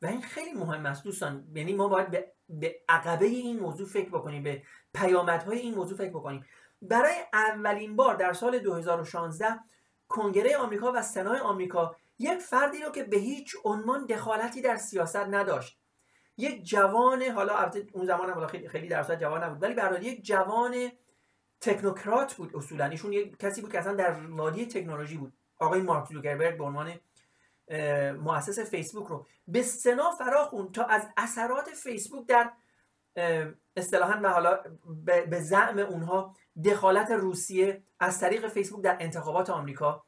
و 0.02 0.06
این 0.06 0.22
خیلی 0.22 0.54
مهم 0.54 0.86
است 0.86 1.04
دوستان 1.04 1.48
یعنی 1.56 1.74
ما 1.74 1.88
باید 1.88 2.12
به, 2.12 2.32
به 2.50 2.76
عقبه 2.90 3.26
این 3.26 3.60
موضوع 3.60 3.88
فکر 3.88 4.10
بکنیم 4.10 4.44
به 4.44 4.64
پیامدهای 4.94 5.60
این 5.60 5.76
موضوع 5.76 5.98
فکر 5.98 6.10
بکنیم. 6.10 6.46
برای 6.82 7.16
اولین 7.34 7.96
بار 7.96 8.16
در 8.16 8.34
سال 8.34 8.60
2016 8.60 9.60
کنگره 10.08 10.58
آمریکا 10.58 10.92
و 10.96 11.02
سنای 11.02 11.40
آمریکا 11.40 11.96
یک 12.20 12.40
فردی 12.40 12.82
رو 12.82 12.92
که 12.92 13.04
به 13.04 13.18
هیچ 13.18 13.56
عنوان 13.64 14.06
دخالتی 14.06 14.62
در 14.62 14.76
سیاست 14.76 15.16
نداشت 15.16 15.80
یک 16.38 16.64
جوان 16.64 17.24
حالا 17.24 17.58
البته 17.58 17.88
اون 17.94 18.06
زمان 18.06 18.30
هم 18.30 18.48
خیلی 18.48 18.70
خیلی 18.70 18.88
درصد 18.88 19.20
جوان 19.20 19.44
نبود 19.44 19.64
ولی 19.64 19.74
برای 19.74 20.06
یک 20.06 20.26
جوان 20.26 20.92
تکنوکرات 21.62 22.34
بود 22.34 22.56
اصولا. 22.56 22.86
ایشون 22.86 23.14
یک 23.14 23.38
کسی 23.38 23.62
بود 23.62 23.72
که 23.72 23.80
اصلا 23.80 23.94
در 23.94 24.12
وادی 24.12 24.66
تکنولوژی 24.66 25.18
بود. 25.18 25.34
آقای 25.60 25.82
مارک 25.82 26.08
زوکربرگ 26.08 26.58
به 26.58 26.64
عنوان 26.64 27.00
مؤسس 28.12 28.60
فیسبوک 28.60 29.08
رو 29.08 29.26
به 29.48 29.62
سنا 29.62 30.12
فراخون 30.12 30.72
تا 30.72 30.84
از 30.84 31.08
اثرات 31.18 31.70
فیسبوک 31.70 32.28
در 32.28 32.52
اصطلاحا 33.76 34.20
و 34.24 34.30
حالا 34.30 34.60
به 35.30 35.40
زعم 35.40 35.80
اونها 35.80 36.36
دخالت 36.66 37.12
روسیه 37.12 37.84
از 38.00 38.20
طریق 38.20 38.48
فیسبوک 38.48 38.84
در 38.84 38.98
انتخابات 39.00 39.50
آمریکا 39.50 40.06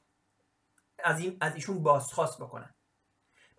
از 1.04 1.20
این 1.20 1.38
از 1.42 1.56
ایشون 1.56 1.84
بازخواست 1.84 2.42
بکنن. 2.42 2.74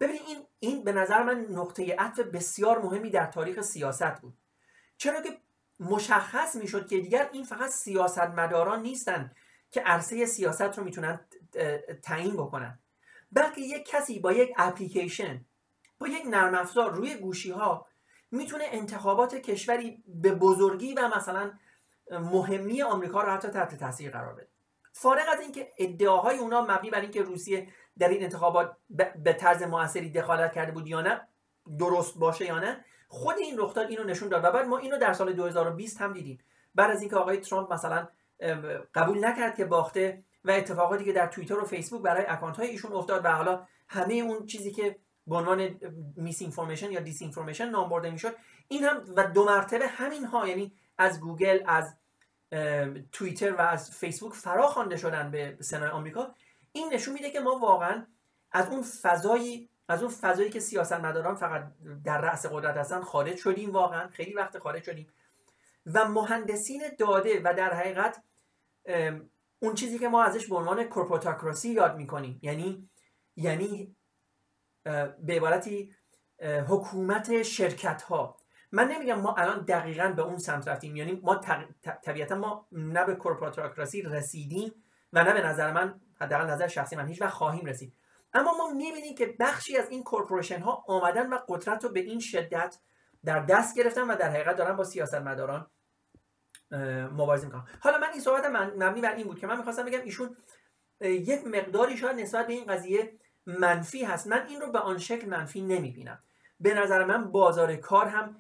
ببینید 0.01 0.23
این 0.27 0.47
این 0.61 0.85
به 0.85 0.93
نظر 0.93 1.23
من 1.23 1.47
نقطه 1.51 1.97
عطف 1.99 2.21
بسیار 2.21 2.79
مهمی 2.79 3.11
در 3.11 3.27
تاریخ 3.27 3.61
سیاست 3.61 4.21
بود. 4.21 4.35
چرا 4.97 5.23
که 5.23 5.39
مشخص 5.81 6.57
می‌شد 6.57 6.89
که 6.89 7.01
دیگر 7.01 7.29
این 7.33 7.45
فقط 7.45 7.71
سیاستمداران 7.71 8.83
نیستن 8.83 9.35
که 9.71 9.81
عرصه 9.81 10.27
سیاست 10.27 10.79
رو 10.79 10.85
می‌تونن 10.85 11.21
تعیین 12.03 12.35
بکنن. 12.35 12.79
بلکه 13.33 13.61
یک 13.61 13.89
کسی 13.89 14.19
با 14.19 14.33
یک 14.33 14.55
اپلیکیشن 14.57 15.45
با 15.99 16.09
یک 16.09 16.27
نرم 16.27 16.55
افزار 16.55 16.95
روی 16.95 17.15
گوشی 17.15 17.51
ها 17.51 17.87
می‌تونه 18.31 18.65
انتخابات 18.67 19.35
کشوری 19.35 20.03
به 20.07 20.33
بزرگی 20.33 20.95
و 20.95 21.17
مثلا 21.17 21.53
مهمی 22.11 22.83
آمریکا 22.83 23.23
رو 23.23 23.33
حتی 23.33 23.49
تحت 23.49 23.75
تاثیر 23.75 24.11
قرار 24.11 24.35
بده. 24.35 24.49
فارغ 24.93 25.25
از 25.33 25.41
اینکه 25.41 25.73
ادعاهای 25.79 26.39
اونا 26.39 26.63
مبنی 26.63 26.91
بر 26.91 27.01
اینکه 27.01 27.23
روسیه 27.23 27.69
در 27.99 28.09
این 28.09 28.23
انتخابات 28.23 28.77
به 29.25 29.33
طرز 29.33 29.63
موثری 29.63 30.11
دخالت 30.11 30.53
کرده 30.53 30.73
بود 30.73 30.87
یا 30.87 31.01
نه 31.01 31.29
درست 31.79 32.19
باشه 32.19 32.45
یا 32.45 32.59
نه 32.59 32.85
خود 33.09 33.39
این 33.39 33.59
رخداد 33.59 33.89
اینو 33.89 34.05
نشون 34.05 34.29
داد. 34.29 34.45
و 34.45 34.51
بعد 34.51 34.67
ما 34.67 34.79
اینو 34.79 34.99
در 34.99 35.13
سال 35.13 35.33
2020 35.33 36.01
هم 36.01 36.13
دیدیم. 36.13 36.39
بعد 36.75 36.91
از 36.91 37.01
اینکه 37.01 37.17
آقای 37.17 37.37
ترامپ 37.37 37.73
مثلا 37.73 38.09
قبول 38.95 39.25
نکرد 39.25 39.57
که 39.57 39.65
باخته 39.65 40.25
و 40.45 40.51
اتفاقاتی 40.51 41.05
که 41.05 41.13
در 41.13 41.27
توییتر 41.27 41.59
و 41.59 41.65
فیسبوک 41.65 42.03
برای 42.03 42.25
اکانت 42.27 42.57
های 42.57 42.69
ایشون 42.69 42.93
افتاد 42.93 43.25
و 43.25 43.29
حالا 43.29 43.67
همه 43.89 44.15
اون 44.15 44.47
چیزی 44.47 44.71
که 44.71 44.97
به 45.27 45.37
عنوان 45.37 45.81
misinformation 46.17 46.91
یا 46.91 47.01
disinformation 47.01 47.69
نام 47.69 47.89
برده 47.89 48.11
می‌شد 48.11 48.37
این 48.69 48.85
هم 48.85 49.05
و 49.17 49.27
دو 49.27 49.45
مرتبه 49.45 49.87
همین 49.87 50.25
ها 50.25 50.49
یعنی 50.49 50.73
از 50.99 51.21
گوگل 51.21 51.63
از 51.67 51.97
توییتر 53.13 53.53
و 53.53 53.61
از 53.61 53.91
فیسبوک 53.91 54.35
فرا 54.35 54.67
خوانده 54.67 54.97
شدن 54.97 55.31
به 55.31 55.57
سنای 55.61 55.89
آمریکا. 55.89 56.35
این 56.73 56.93
نشون 56.93 57.15
میده 57.15 57.31
که 57.31 57.41
ما 57.41 57.59
واقعا 57.59 58.07
از 58.53 58.69
اون 58.69 58.83
فضایی 58.83 59.71
از 59.89 60.03
اون 60.03 60.13
فضایی 60.13 60.51
که 60.51 60.61
سیاستمداران 60.61 61.35
فقط 61.35 61.73
در 62.05 62.21
رأس 62.21 62.47
قدرت 62.47 62.77
هستن 62.77 63.01
خارج 63.01 63.37
شدیم 63.37 63.71
واقعا 63.71 64.09
خیلی 64.09 64.35
وقت 64.35 64.59
خارج 64.59 64.83
شدیم. 64.83 65.13
و 65.95 66.09
مهندسین 66.09 66.83
داده 66.99 67.41
و 67.45 67.55
در 67.55 67.75
حقیقت 67.75 68.23
اون 69.59 69.75
چیزی 69.75 69.99
که 69.99 70.09
ما 70.09 70.25
ازش 70.25 70.47
به 70.47 70.57
عنوان 70.57 70.85
کورپوتاکراسی 70.85 71.69
یاد 71.71 71.97
می‌کنیم. 71.97 72.39
یعنی 72.43 72.91
یعنی 73.37 73.97
به 75.19 75.35
عبارتی 75.35 75.95
حکومت 76.69 77.43
شرکت 77.43 78.03
ها 78.03 78.37
من 78.73 78.89
نمیگم 78.89 79.21
ما 79.21 79.35
الان 79.35 79.65
دقیقا 79.65 80.09
به 80.09 80.23
اون 80.23 80.39
سمت 80.39 80.69
رفتیم. 80.69 80.97
یعنی 80.97 81.21
ما 81.23 81.41
طبیعتا 82.05 82.35
ما 82.35 82.69
نه 82.73 83.05
به 83.05 83.15
کورپوراتوکراسی 83.15 84.03
رسیدیم 84.03 84.85
و 85.13 85.25
نه 85.25 85.33
به 85.33 85.47
نظر 85.47 85.73
من 85.73 86.01
حداقل 86.21 86.47
نظر 86.47 86.69
شخصی 86.69 86.97
من 86.97 87.07
هیچ 87.07 87.23
وقت 87.23 87.35
خواهیم 87.35 87.67
رسید. 87.67 87.95
اما 88.35 88.53
ما 88.59 88.71
می‌بینیم 88.71 89.15
که 89.15 89.37
بخشی 89.41 89.77
از 89.77 89.91
این 89.91 90.05
کورپوریشن 90.05 90.61
ها 90.61 90.85
آمدن 90.87 91.29
و 91.29 91.39
قدرت 91.49 91.85
رو 91.85 91.91
به 91.91 92.01
این 92.01 92.21
شدت 92.21 92.79
در 93.25 93.41
دست 93.41 93.77
گرفتن 93.77 94.03
و 94.03 94.17
در 94.17 94.31
حقیقت 94.31 94.57
دارن 94.57 94.77
با 94.77 94.85
سیاستمداران 94.85 95.71
مبارزه 97.13 97.47
می‌کنن. 97.47 97.65
حالا 97.81 97.99
من 97.99 98.11
این 98.13 98.21
صحبت 98.21 98.45
مبنی 98.47 99.01
بر 99.01 99.15
این 99.15 99.27
بود 99.27 99.39
که 99.39 99.47
من 99.47 99.57
می‌خواستم 99.57 99.85
بگم 99.85 100.01
ایشون 100.01 100.37
یک 101.01 101.47
مقداری 101.47 101.97
شاید 101.97 102.21
نسبت 102.21 102.47
به 102.47 102.53
این 102.53 102.65
قضیه 102.65 103.13
منفی 103.47 104.05
هست. 104.05 104.27
من 104.27 104.47
این 104.47 104.61
رو 104.61 104.73
به 104.73 104.79
آن 104.79 104.99
شکل 104.99 105.29
منفی 105.29 105.63
نمی‌بینم. 105.63 106.23
به 106.61 106.75
نظر 106.75 107.05
من 107.05 107.33
بازار 107.33 107.77
کار 107.77 108.07
هم 108.07 108.37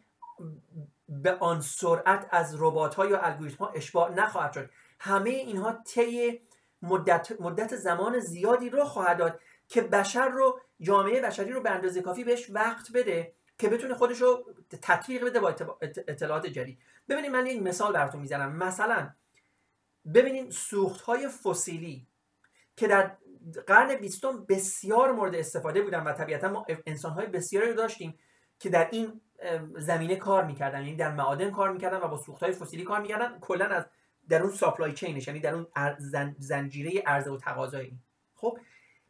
به 1.09 1.33
آن 1.33 1.61
سرعت 1.61 2.28
از 2.31 2.57
ربات 2.59 2.95
ها 2.95 3.07
یا 3.07 3.20
الگوریتم 3.20 3.64
ها 3.64 3.70
اشباع 3.70 4.11
نخواهد 4.14 4.53
شد. 4.53 4.70
همه 5.01 5.31
اینها 5.31 5.72
طی 5.72 6.41
مدت, 6.83 7.41
مدت 7.41 7.76
زمان 7.76 8.18
زیادی 8.18 8.70
رو 8.70 8.85
خواهد 8.85 9.18
داد 9.18 9.41
که 9.68 9.83
بشر 9.83 10.28
رو 10.28 10.61
جامعه 10.81 11.20
بشری 11.20 11.53
رو 11.53 11.61
به 11.61 11.70
اندازه 11.70 12.03
کافی 12.03 12.24
بهش 12.24 12.51
وقت 12.51 12.93
بده 12.93 13.35
که 13.59 13.68
بتونه 13.68 13.95
خودش 13.95 14.20
رو 14.20 14.55
تطبیق 14.83 15.24
بده 15.24 15.41
با 15.41 15.55
اطلاعات 16.09 16.47
جدید. 16.47 16.78
ببینید 17.09 17.31
من 17.31 17.47
یک 17.47 17.62
مثال 17.62 17.93
براتون 17.93 18.20
می‌زنم. 18.20 18.57
مثلا 18.57 19.11
ببینید 20.14 20.51
سوخت 20.51 21.01
های 21.01 21.28
فسیلی 21.28 22.07
که 22.76 22.89
در 22.89 23.16
قرن 23.66 23.95
بیستم 23.95 24.45
بسیار 24.45 25.12
مورد 25.12 25.35
استفاده 25.35 25.83
بودن 25.83 26.05
و 26.05 26.12
طبیعتا 26.12 26.49
ما 26.49 26.66
انسان 26.87 27.12
های 27.12 27.26
بسیاری 27.26 27.68
رو 27.68 27.74
داشتیم 27.74 28.18
که 28.59 28.68
در 28.68 28.89
این 28.93 29.20
زمینه 29.76 30.16
کار 30.16 30.45
می‌کردن. 30.45 30.81
یعنی 30.81 30.97
در 30.97 31.12
معادن 31.14 31.51
کار 31.51 31.72
می‌کردن 31.72 31.99
و 32.01 32.09
با 32.09 32.16
سوخت 32.16 32.43
های 32.43 32.53
فسیلی 32.53 32.85
کار 32.85 33.01
می‌کردن. 33.01 33.39
کلا 33.41 33.66
از 33.66 33.87
در 34.31 34.43
اون 34.43 34.53
ساپلای 34.53 34.93
چینش 34.93 35.26
یعنی 35.28 35.41
در 35.41 35.55
اون 35.55 35.66
زنجیره 36.39 37.03
عرضه 37.07 37.31
و 37.31 37.37
تقاضایی 37.37 37.99
خب 38.35 38.59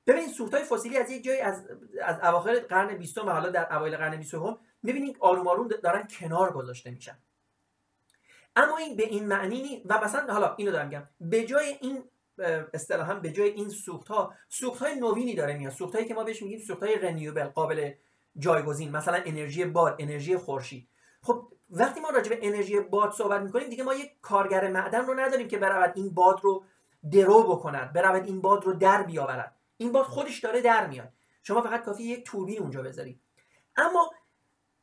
ببینید 0.06 0.30
سوخت 0.30 0.54
های 0.54 0.64
فسیلی 0.64 0.98
از 0.98 1.10
یک 1.10 1.24
جایی 1.24 1.40
از 1.40 1.68
از 2.02 2.20
اواخر 2.20 2.60
قرن 2.60 2.98
20 2.98 3.18
و 3.18 3.30
حالا 3.30 3.50
در 3.50 3.76
اوایل 3.76 3.96
قرن 3.96 4.16
20 4.16 4.34
می‌بینید 4.82 5.16
آروم 5.20 5.48
آروم 5.48 5.68
دارن 5.68 6.08
کنار 6.20 6.52
گذاشته 6.52 6.90
میشن. 6.90 7.18
اما 8.56 8.76
این 8.76 8.96
به 8.96 9.02
این 9.02 9.26
معنی 9.26 9.62
نی 9.62 9.82
و 9.86 10.04
مثلا 10.04 10.32
حالا 10.32 10.54
اینو 10.54 10.72
دارم 10.72 10.88
میگم 10.88 11.08
به 11.20 11.44
جای 11.44 11.76
این 11.80 12.02
اصطلاحا 12.74 13.14
به 13.14 13.32
جای 13.32 13.50
این 13.50 13.68
سوخت 13.68 14.08
ها 14.08 14.34
سوخت 14.48 14.82
های 14.82 15.00
نوینی 15.00 15.34
داره 15.34 15.56
میاد. 15.56 15.72
سوخت 15.72 15.94
هایی 15.94 16.08
که 16.08 16.14
ما 16.14 16.24
بهش 16.24 16.42
میگیم 16.42 16.58
سوخت 16.58 16.82
های 16.82 16.98
رنیوبل 16.98 17.44
قابل 17.44 17.92
جایگزین 18.38 18.90
مثلا 18.90 19.22
انرژی 19.24 19.64
باد 19.64 19.96
انرژی 19.98 20.36
خورشید. 20.36 20.88
خب 21.22 21.52
وقتی 21.70 22.00
ما 22.00 22.10
راجع 22.10 22.28
به 22.28 22.38
انرژی 22.42 22.80
باد 22.80 23.12
صحبت 23.12 23.40
می‌کنیم 23.40 23.68
دیگه 23.68 23.82
ما 23.82 23.94
یک 23.94 24.12
کارگر 24.22 24.70
معدن 24.70 25.06
رو 25.06 25.20
نداریم 25.20 25.48
که 25.48 25.58
برود 25.58 25.92
این 25.96 26.14
باد 26.14 26.40
رو 26.42 26.64
درو 27.12 27.42
بکند 27.42 27.92
برود 27.92 28.26
این 28.26 28.40
باد 28.40 28.64
رو 28.64 28.72
در 28.72 29.02
بیاورد 29.02 29.56
این 29.76 29.92
باد 29.92 30.04
خودش 30.04 30.38
داره 30.38 30.60
در 30.60 30.86
میاد. 30.86 31.08
شما 31.42 31.62
فقط 31.62 31.82
کافی 31.82 32.02
یک 32.02 32.24
توربین 32.24 32.58
اونجا 32.58 32.82
بذارید. 32.82 33.20
اما 33.76 34.10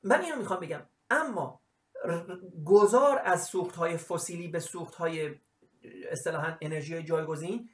من 0.03 0.21
اینو 0.21 0.35
می‌خوام 0.35 0.59
بگم. 0.59 0.81
اما 1.09 1.59
گذار 2.65 3.21
از 3.25 3.43
سوخت 3.43 3.75
های 3.75 3.97
فسیلی 3.97 4.47
به 4.47 4.59
سوخت 4.59 4.95
های 4.95 5.35
اصطلاحا 6.11 6.57
انرژی 6.61 7.03
جایگزین 7.03 7.69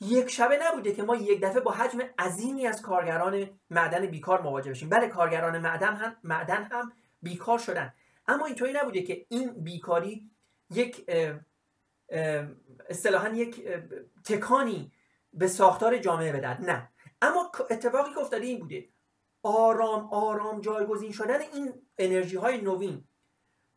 یک 0.00 0.30
شبه 0.30 0.58
نبوده 0.62 0.92
که 0.92 1.02
ما 1.02 1.16
یک 1.16 1.40
دفعه 1.40 1.60
با 1.60 1.70
حجم 1.70 2.00
عظیمی 2.18 2.66
از 2.66 2.82
کارگران 2.82 3.50
معدن 3.70 4.06
بیکار 4.06 4.42
مواجه 4.42 4.70
بشیم. 4.70 4.88
بله 4.88 5.08
کارگران 5.08 5.58
معدن 5.58 5.94
هم 5.94 6.16
معدن 6.24 6.64
هم 6.64 6.92
بیکار 7.22 7.58
شدن. 7.58 7.94
اما 8.28 8.46
اینطوری 8.46 8.72
نبوده 8.72 9.02
که 9.02 9.26
این 9.28 9.52
بیکاری 9.52 10.30
یک 10.70 11.10
اصطلاحا 12.88 13.28
یک 13.28 13.68
تکانی 14.24 14.92
به 15.32 15.46
ساختار 15.46 15.98
جامعه 15.98 16.32
بدهد. 16.32 16.70
نه. 16.70 16.88
اما 17.22 17.52
اتفاقی 17.70 18.14
که 18.14 18.18
افتاده 18.18 18.46
این 18.46 18.58
بوده. 18.58 18.88
آرام 19.42 20.08
آرام 20.12 20.60
جایگزین 20.60 21.12
شدن 21.12 21.40
این 21.40 21.72
انرژی 21.98 22.36
های 22.36 22.60
نوین 22.60 23.04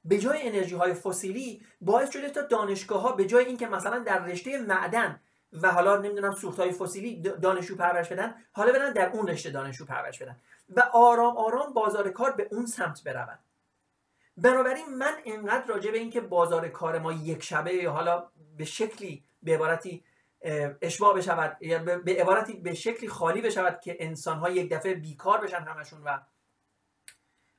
به 0.05 0.17
جای 0.17 0.47
انرژی 0.47 0.75
های 0.75 0.93
فسیلی 0.93 1.61
باعث 1.81 2.11
شده 2.11 2.29
تا 2.29 2.41
دانشگاه 2.41 3.01
ها 3.01 3.11
به 3.11 3.25
جای 3.25 3.45
اینکه 3.45 3.67
مثلا 3.67 3.99
در 3.99 4.25
رشته 4.25 4.57
معدن 4.57 5.19
و 5.61 5.71
حالا 5.71 5.97
نمی‌دونم 5.97 6.31
سوخت 6.31 6.59
های 6.59 6.71
فسیلی 6.71 7.21
دانشجو 7.21 7.75
پرورش 7.75 8.09
بدن 8.09 8.35
حالا 8.51 8.71
برن 8.73 8.93
در 8.93 9.09
اون 9.09 9.27
رشته 9.27 9.49
دانشجو 9.49 9.85
پرورش 9.85 10.21
بدن. 10.21 10.35
و 10.69 10.79
آرام 10.93 11.37
آرام 11.37 11.73
بازار 11.73 12.09
کار 12.09 12.31
به 12.31 12.47
اون 12.51 12.65
سمت 12.65 13.03
برود 13.03 13.39
بنابراین 14.37 14.85
من 14.97 15.13
انقدر 15.25 15.65
راجع 15.67 15.91
به 15.91 15.97
اینکه 15.97 16.21
بازار 16.21 16.67
کار 16.67 16.99
ما 16.99 17.13
یک 17.13 17.43
شبه 17.43 17.89
حالا 17.89 18.29
به 18.57 18.65
شکلی 18.65 19.23
به 19.43 19.53
عبارتی 19.55 20.03
اشباع 20.81 21.17
بشود 21.17 21.57
یا 21.61 21.79
به 21.79 22.21
عبارتی 22.21 22.53
به 22.53 22.73
شکلی 22.73 23.09
خالی 23.09 23.41
بشود 23.41 23.79
که 23.79 23.97
انسان 23.99 24.37
ها 24.37 24.49
یک 24.49 24.71
دفعه 24.71 24.93
بیکار 24.93 25.41
بشن 25.41 25.59
همشون 25.59 26.03
و 26.03 26.19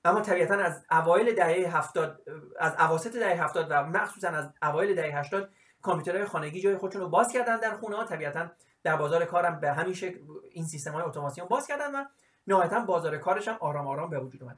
اما 0.08 0.22
طبیعتا 0.22 0.56
از 0.56 0.86
اوایل 0.92 1.36
دهه 1.36 1.78
70 1.78 2.22
از 2.60 2.74
اواسط 2.80 3.14
دهه 3.14 3.44
70 3.44 3.68
و 3.70 3.84
مخصوصا 3.84 4.28
از 4.28 4.50
اوایل 4.62 4.96
دهه 4.96 5.20
80 5.20 5.50
کامپیوترهای 5.82 6.26
خانگی 6.26 6.62
جای 6.62 6.78
خودشون 6.78 7.02
رو 7.02 7.10
باز 7.10 7.34
کردن 7.34 7.58
در 7.58 7.72
خونه 7.72 7.96
ها. 7.96 8.04
طبیعتا 8.04 8.52
در 8.84 8.96
بازار 8.96 9.26
کارم 9.26 9.60
به 9.60 9.72
همین 9.72 9.94
شکل 9.94 10.20
این 10.52 10.66
سیستم 10.66 10.92
های 10.92 11.04
اتوماسیون 11.04 11.48
باز 11.48 11.68
کردن 11.68 11.96
و 11.96 12.06
نهایتا 12.48 12.80
بازار 12.80 13.18
کارش 13.18 13.48
هم 13.48 13.58
آرام 13.60 13.88
آرام 13.88 14.10
به 14.10 14.20
وجود 14.20 14.44
اومد. 14.44 14.58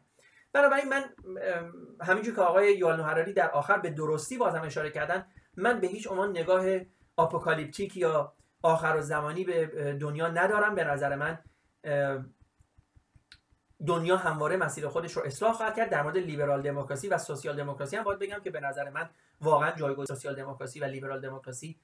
بنابراین 0.53 0.89
من 0.89 1.03
همینجور 2.01 2.35
که 2.35 2.41
آقای 2.41 2.77
یووال 2.77 3.01
هراری 3.01 3.33
در 3.33 3.51
آخر 3.51 3.77
به 3.77 3.89
درستی 3.89 4.37
بازم 4.37 4.61
اشاره 4.61 4.89
کردن 4.89 5.25
من 5.57 5.79
به 5.79 5.87
هیچ 5.87 6.11
عنوان 6.11 6.29
نگاه 6.29 6.65
apocalyptic 7.17 7.97
یا 7.97 8.33
آخرالزمانی 8.63 9.43
به 9.43 9.67
دنیا 10.01 10.27
ندارم. 10.27 10.75
به 10.75 10.83
نظر 10.83 11.15
من 11.15 11.39
دنیا 13.87 14.17
همواره 14.17 14.57
مسیر 14.57 14.87
خودش 14.87 15.11
رو 15.17 15.23
اصلاح 15.25 15.53
خواهد 15.53 15.75
کرد. 15.75 15.89
در 15.89 16.03
مورد 16.03 16.17
لیبرال 16.17 16.61
دموکراسی 16.61 17.07
و 17.07 17.17
سوسیال 17.17 17.57
دموکراسی 17.57 17.95
هم 17.95 18.03
باید 18.03 18.19
بگم 18.19 18.39
که 18.39 18.49
به 18.49 18.59
نظر 18.59 18.89
من 18.89 19.09
واقعا 19.41 19.71
جایگاه 19.71 20.05
سوسیال 20.05 20.35
دموکراسی 20.35 20.79
و 20.79 20.85
لیبرال 20.85 21.21
دموکراسی 21.21 21.79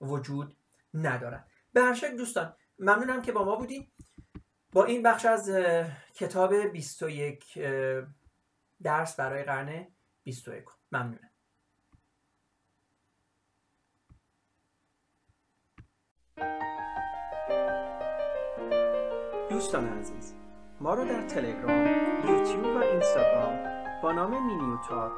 وجود 0.00 0.56
ندارد. 0.94 1.48
به 1.72 1.80
هر 1.80 1.94
شکل 1.94 2.16
دوستان 2.16 2.54
ممنونم 2.78 3.22
که 3.22 3.32
با 3.32 3.44
ما 3.44 3.56
بودیم 3.56 3.92
با 4.72 4.84
این 4.84 5.02
بخش 5.02 5.24
از 5.24 5.50
کتاب 6.14 6.54
21 6.54 7.58
درس 8.82 9.16
برای 9.16 9.42
قرن 9.42 9.86
21 10.24 10.64
ممنونم. 10.92 11.30
دوستان 19.50 19.88
عزیز 19.88 20.39
ما 20.82 20.94
رو 20.94 21.04
در 21.04 21.22
تلگرام، 21.22 21.86
یوتیوب 22.28 22.64
و 22.64 22.78
اینستاگرام 22.78 23.58
با 24.02 24.12
نام 24.12 24.46
مینیو 24.46 24.76
تاک 24.88 25.12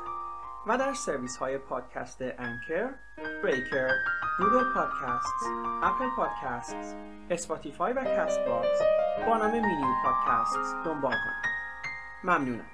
و 0.67 0.79
در 0.79 0.93
سرویس 0.95 1.37
های 1.37 1.59
پادکست 1.59 2.23
Anchor، 2.22 2.91
Breaker، 3.43 3.91
Google 4.39 4.64
Podcast، 4.74 5.45
Apple 5.83 6.09
Podcast، 6.16 6.97
Spotify 7.30 7.93
و 7.93 8.05
Castbox 8.05 8.80
با 9.27 9.37
نام 9.37 9.51
مینیو 9.51 9.95
پادکست 10.05 10.85
دنبال 10.85 11.13
کنید. 11.13 11.53
ممنونم. 12.25 12.67